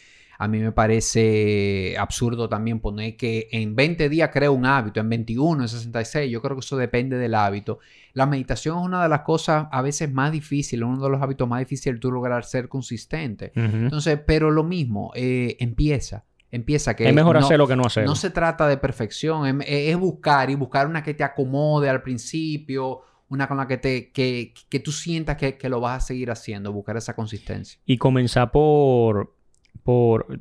a 0.40 0.46
mí 0.46 0.60
me 0.60 0.70
parece 0.70 1.96
absurdo 1.98 2.48
también 2.48 2.78
poner 2.78 3.16
que 3.16 3.48
en 3.50 3.74
20 3.74 4.08
días 4.08 4.30
creo 4.32 4.52
un 4.52 4.66
hábito, 4.66 5.00
en 5.00 5.08
21, 5.08 5.62
en 5.62 5.68
66. 5.68 6.30
Yo 6.30 6.40
creo 6.40 6.56
que 6.56 6.60
eso 6.60 6.76
depende 6.76 7.18
del 7.18 7.34
hábito. 7.34 7.80
La 8.12 8.24
meditación 8.24 8.78
es 8.78 8.84
una 8.84 9.02
de 9.02 9.08
las 9.08 9.22
cosas 9.22 9.66
a 9.72 9.82
veces 9.82 10.12
más 10.12 10.30
difíciles, 10.30 10.86
uno 10.86 11.02
de 11.02 11.10
los 11.10 11.20
hábitos 11.20 11.48
más 11.48 11.58
difíciles 11.58 11.98
tú 11.98 12.12
lograr 12.12 12.44
ser 12.44 12.68
consistente. 12.68 13.50
Entonces, 13.56 14.20
pero 14.24 14.52
lo 14.52 14.62
mismo, 14.62 15.10
eh, 15.16 15.56
empieza. 15.58 16.24
Empieza 16.52 16.94
que... 16.94 17.08
Es 17.08 17.14
mejor 17.14 17.36
hacerlo 17.36 17.66
que 17.66 17.74
no 17.74 17.86
hacerlo. 17.86 18.08
No 18.08 18.14
se 18.14 18.30
trata 18.30 18.68
de 18.68 18.76
perfección, 18.76 19.60
es, 19.66 19.96
buscar 19.98 20.50
y 20.50 20.54
buscar 20.54 20.86
una 20.86 21.02
que 21.02 21.14
te 21.14 21.24
acomode 21.24 21.88
al 21.88 22.00
principio, 22.00 23.00
una 23.28 23.48
con 23.48 23.56
la 23.56 23.66
que, 23.66 23.78
te, 23.78 24.12
que, 24.12 24.54
que 24.68 24.78
tú 24.78 24.92
sientas 24.92 25.36
que, 25.36 25.58
que, 25.58 25.68
lo 25.68 25.80
vas 25.80 26.04
a 26.04 26.06
seguir 26.06 26.30
haciendo, 26.30 26.72
buscar 26.72 26.96
esa 26.96 27.16
consistencia. 27.16 27.80
Y 27.84 27.98
comenzar 27.98 28.52
por, 28.52 29.34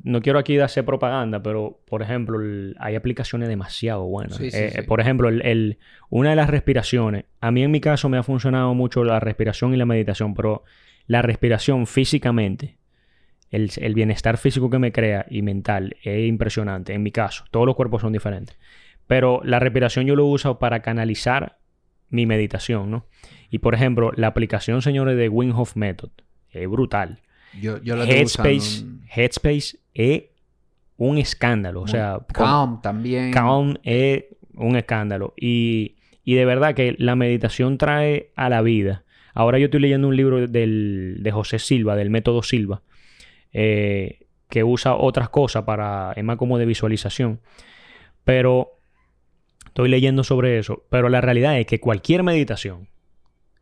no 0.02 0.20
quiero 0.20 0.38
aquí 0.38 0.58
hacer 0.58 0.84
propaganda, 0.84 1.42
pero 1.42 1.80
por 1.86 2.02
ejemplo, 2.02 2.38
hay 2.78 2.96
aplicaciones 2.96 3.48
demasiado 3.48 4.04
buenas. 4.04 4.38
Eh, 4.40 4.84
por 4.86 5.00
ejemplo, 5.00 5.28
el, 5.28 5.78
una 6.10 6.30
de 6.30 6.36
las 6.36 6.50
respiraciones, 6.50 7.24
a 7.40 7.50
mí 7.50 7.62
en 7.62 7.70
mi 7.70 7.80
caso 7.80 8.08
me 8.08 8.18
ha 8.18 8.22
funcionado 8.22 8.74
mucho 8.74 9.04
la 9.04 9.20
respiración 9.20 9.72
y 9.72 9.78
la 9.78 9.86
meditación, 9.86 10.34
pero 10.34 10.64
la 11.06 11.22
respiración 11.22 11.86
físicamente, 11.86 12.76
el, 13.50 13.94
bienestar 13.94 14.36
físico 14.36 14.68
que 14.68 14.78
me 14.78 14.92
crea 14.92 15.24
y 15.30 15.40
mental 15.40 15.96
es 16.02 16.28
impresionante, 16.28 16.92
en 16.92 17.02
mi 17.02 17.10
caso, 17.10 17.44
todos 17.50 17.64
los 17.64 17.74
cuerpos 17.74 18.02
son 18.02 18.12
diferentes. 18.12 18.58
Pero 19.06 19.40
la 19.44 19.58
respiración 19.58 20.04
yo 20.04 20.14
lo 20.14 20.26
uso 20.26 20.58
para 20.58 20.82
canalizar 20.82 21.58
mi 22.10 22.26
meditación, 22.26 22.90
¿no? 22.90 23.06
Y 23.48 23.60
por 23.60 23.74
ejemplo, 23.74 24.12
la 24.14 24.26
aplicación, 24.26 24.82
señores, 24.82 25.16
de 25.16 25.30
Wim 25.30 25.58
Hof 25.58 25.74
Method, 25.74 26.10
es 26.50 26.68
brutal. 26.68 27.22
Yo, 27.58 27.82
yo 27.82 27.96
Headspace, 28.02 28.84
Headspace 29.14 29.78
es 29.94 30.24
un 30.96 31.18
escándalo. 31.18 31.82
O 31.82 31.88
sea, 31.88 32.20
Calm 32.32 32.82
también. 32.82 33.30
Calm 33.30 33.78
es 33.82 34.24
un 34.54 34.76
escándalo. 34.76 35.34
Y, 35.36 35.94
de 36.24 36.44
verdad 36.44 36.74
que 36.74 36.94
la 36.98 37.16
meditación 37.16 37.78
trae 37.78 38.32
a 38.36 38.48
la 38.48 38.60
vida. 38.60 39.04
Ahora 39.32 39.58
yo 39.58 39.66
estoy 39.66 39.80
leyendo 39.80 40.08
un 40.08 40.16
libro 40.16 40.46
del, 40.46 41.18
de 41.20 41.32
José 41.32 41.58
Silva, 41.58 41.96
del 41.96 42.10
método 42.10 42.42
Silva, 42.42 42.82
eh, 43.52 44.26
que 44.50 44.64
usa 44.64 44.96
otras 44.96 45.28
cosas 45.28 45.64
para, 45.64 46.12
es 46.16 46.24
más 46.24 46.36
como 46.36 46.58
de 46.58 46.66
visualización. 46.66 47.40
Pero 48.24 48.78
estoy 49.66 49.88
leyendo 49.88 50.24
sobre 50.24 50.58
eso. 50.58 50.84
Pero 50.90 51.08
la 51.08 51.20
realidad 51.20 51.58
es 51.58 51.66
que 51.66 51.80
cualquier 51.80 52.24
meditación 52.24 52.88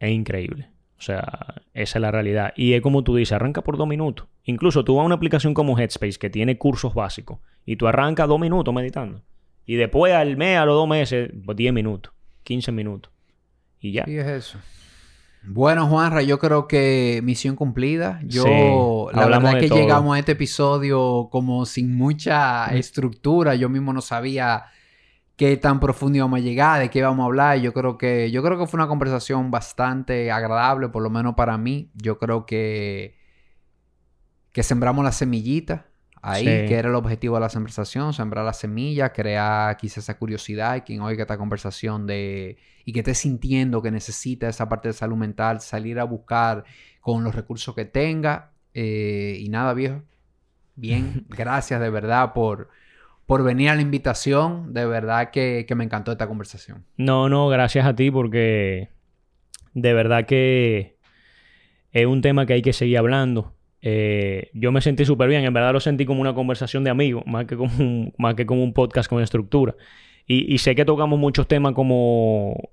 es 0.01 0.11
increíble. 0.11 0.71
O 0.99 1.03
sea, 1.03 1.56
esa 1.77 1.99
es 1.99 2.03
la 2.03 2.11
realidad. 2.11 2.53
Y 2.57 2.73
es 2.73 2.81
como 2.81 3.05
tú 3.05 3.15
dices, 3.17 3.33
arranca 3.33 3.63
por 3.63 3.77
dos 3.77 3.87
minutos. 3.87 4.27
Incluso 4.45 4.85
tú 4.85 4.97
vas 4.97 5.03
a 5.03 5.07
una 5.07 5.15
aplicación 5.15 5.53
como 5.53 5.79
Headspace 5.79 6.19
que 6.19 6.31
tiene 6.31 6.57
cursos 6.57 6.95
básicos 6.95 7.39
y 7.67 7.77
tú 7.77 7.87
arrancas 7.87 8.27
dos 8.29 8.41
minutos 8.41 8.73
meditando. 8.75 9.23
Y 9.67 9.75
después 9.75 10.15
al 10.15 10.37
mes, 10.37 10.59
a 10.59 10.65
los 10.65 10.75
dos 10.75 10.89
meses, 10.89 11.31
pues 11.45 11.57
10 11.57 11.75
minutos, 11.75 12.13
15 12.45 12.73
minutos. 12.73 13.13
Y 13.79 13.93
ya. 13.93 14.05
Y 14.07 14.17
es 14.17 14.27
eso. 14.27 14.59
Bueno, 15.43 15.87
Juanra, 15.87 16.23
yo 16.23 16.39
creo 16.39 16.67
que 16.67 17.21
misión 17.23 17.57
cumplida. 17.57 18.21
Yo, 18.25 19.11
la 19.13 19.27
verdad 19.27 19.59
es 19.59 19.71
que 19.71 19.77
llegamos 19.77 20.17
a 20.17 20.19
este 20.19 20.33
episodio 20.33 21.29
como 21.31 21.67
sin 21.67 21.95
mucha 21.95 22.67
estructura. 22.75 23.55
Yo 23.55 23.69
mismo 23.69 23.93
no 23.93 24.01
sabía 24.01 24.65
qué 25.37 25.57
tan 25.57 25.81
profundo 25.81 26.17
íbamos 26.17 26.39
a 26.39 26.43
llegar, 26.43 26.81
de 26.81 26.91
qué 26.91 27.03
vamos 27.03 27.23
a 27.23 27.27
hablar. 27.27 27.59
Yo 27.59 27.73
creo 27.73 27.99
que, 27.99 28.31
yo 28.31 28.43
creo 28.43 28.59
que 28.59 28.67
fue 28.67 28.79
una 28.79 28.89
conversación 28.89 29.51
bastante 29.51 30.31
agradable, 30.31 30.89
por 30.89 31.03
lo 31.03 31.11
menos 31.11 31.35
para 31.35 31.59
mí. 31.59 31.91
Yo 31.95 32.19
creo 32.19 32.47
que, 32.47 33.17
que 34.53 34.63
sembramos 34.63 35.05
la 35.05 35.13
semillita. 35.13 35.87
ahí, 36.23 36.45
que 36.45 36.75
era 36.75 36.89
el 36.89 36.95
objetivo 36.95 37.37
de 37.37 37.43
la 37.43 37.49
conversación, 37.49 38.13
sembrar 38.13 38.45
la 38.45 38.53
semilla, 38.53 39.13
crear 39.13 39.77
quizás 39.77 39.99
esa 39.99 40.19
curiosidad 40.19 40.77
y 40.77 40.81
quien 40.81 41.01
oiga 41.03 41.23
esta 41.23 41.39
conversación 41.39 42.07
de 42.07 42.57
y 42.85 42.93
que 42.93 43.01
esté 43.01 43.15
sintiendo 43.15 43.83
que 43.83 43.91
necesita 43.91 44.49
esa 44.49 44.69
parte 44.69 44.89
de 44.89 44.95
salud 44.95 45.17
mental, 45.17 45.61
salir 45.61 46.01
a 46.01 46.05
buscar 46.05 46.65
con 47.01 47.23
los 47.23 47.35
recursos 47.35 47.75
que 47.75 47.85
tenga. 47.85 48.53
Eh, 48.75 49.39
y 49.41 49.49
nada, 49.49 49.75
viejo. 49.75 50.03
Bien, 50.77 51.27
gracias 51.29 51.81
de 51.81 51.91
verdad 51.91 52.33
por, 52.33 52.71
por 53.27 53.43
venir 53.43 53.69
a 53.71 53.75
la 53.75 53.83
invitación. 53.83 54.73
De 54.73 54.87
verdad 54.87 55.31
que, 55.31 55.67
que 55.69 55.75
me 55.75 55.85
encantó 55.85 56.13
esta 56.13 56.27
conversación. 56.27 56.85
No, 56.97 57.29
no, 57.29 57.49
gracias 57.49 57.85
a 57.87 57.95
ti 57.95 58.11
porque 58.11 58.89
de 59.75 59.93
verdad 59.93 60.25
que 60.25 60.97
es 61.93 62.07
un 62.07 62.23
tema 62.23 62.47
que 62.47 62.55
hay 62.55 62.63
que 62.63 62.73
seguir 62.73 62.99
hablando. 62.99 63.55
Eh, 63.83 64.51
yo 64.53 64.73
me 64.73 64.81
sentí 64.81 65.05
súper 65.05 65.29
bien, 65.29 65.45
en 65.45 65.55
verdad 65.55 65.73
lo 65.73 65.81
sentí 65.81 66.07
como 66.07 66.21
una 66.21 66.35
conversación 66.35 66.83
de 66.83 66.91
amigos, 66.91 67.23
más 67.27 67.47
que 67.47 67.57
como 67.57 67.71
un, 67.79 68.15
más 68.19 68.35
que 68.35 68.47
como 68.47 68.65
un 68.65 68.73
podcast 68.73 69.09
con 69.09 69.23
estructura. 69.23 69.77
Y, 70.29 70.59
sé 70.59 70.75
que 70.75 70.85
tocamos 70.85 71.21
muchos 71.21 71.47
temas 71.47 71.73
como 71.73 72.71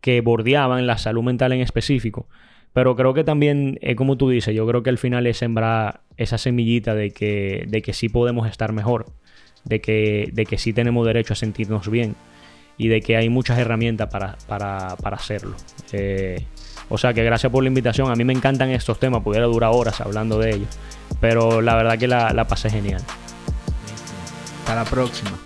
que 0.00 0.22
bordeaban 0.22 0.86
la 0.86 0.96
salud 0.96 1.22
mental 1.22 1.52
en 1.52 1.60
específico, 1.60 2.28
pero 2.72 2.96
creo 2.96 3.12
que 3.12 3.24
también, 3.24 3.78
es 3.82 3.94
como 3.94 4.16
tú 4.16 4.30
dices, 4.30 4.54
yo 4.54 4.66
creo 4.66 4.82
que 4.82 4.88
al 4.88 4.96
final 4.96 5.26
es 5.26 5.36
sembrar 5.36 6.00
esa 6.16 6.38
semillita 6.38 6.94
de 6.94 7.10
que, 7.10 7.66
de 7.68 7.82
que 7.82 7.92
sí 7.92 8.08
podemos 8.08 8.48
estar 8.48 8.72
mejor, 8.72 9.06
de 9.64 9.80
que, 9.80 10.30
de 10.32 10.46
que 10.46 10.58
sí 10.58 10.72
tenemos 10.72 11.06
derecho 11.06 11.32
a 11.32 11.36
sentirnos 11.36 11.88
bien 11.88 12.14
y 12.76 12.88
de 12.88 13.00
que 13.00 13.16
hay 13.16 13.28
muchas 13.28 13.58
herramientas 13.58 14.08
para, 14.10 14.36
para, 14.46 14.96
para 14.96 15.16
hacerlo. 15.16 15.56
Eh, 15.92 16.44
o 16.88 16.98
sea 16.98 17.14
que 17.14 17.24
gracias 17.24 17.50
por 17.50 17.62
la 17.62 17.68
invitación. 17.68 18.10
A 18.10 18.14
mí 18.14 18.24
me 18.24 18.32
encantan 18.32 18.70
estos 18.70 18.98
temas, 18.98 19.22
pudiera 19.22 19.46
durar 19.46 19.70
horas 19.72 20.00
hablando 20.00 20.38
de 20.38 20.56
ellos. 20.56 20.68
Pero 21.20 21.60
la 21.60 21.76
verdad 21.76 21.98
que 21.98 22.08
la, 22.08 22.32
la 22.32 22.46
pasé 22.46 22.70
genial. 22.70 23.02
Hasta 24.60 24.74
la 24.74 24.84
próxima. 24.84 25.38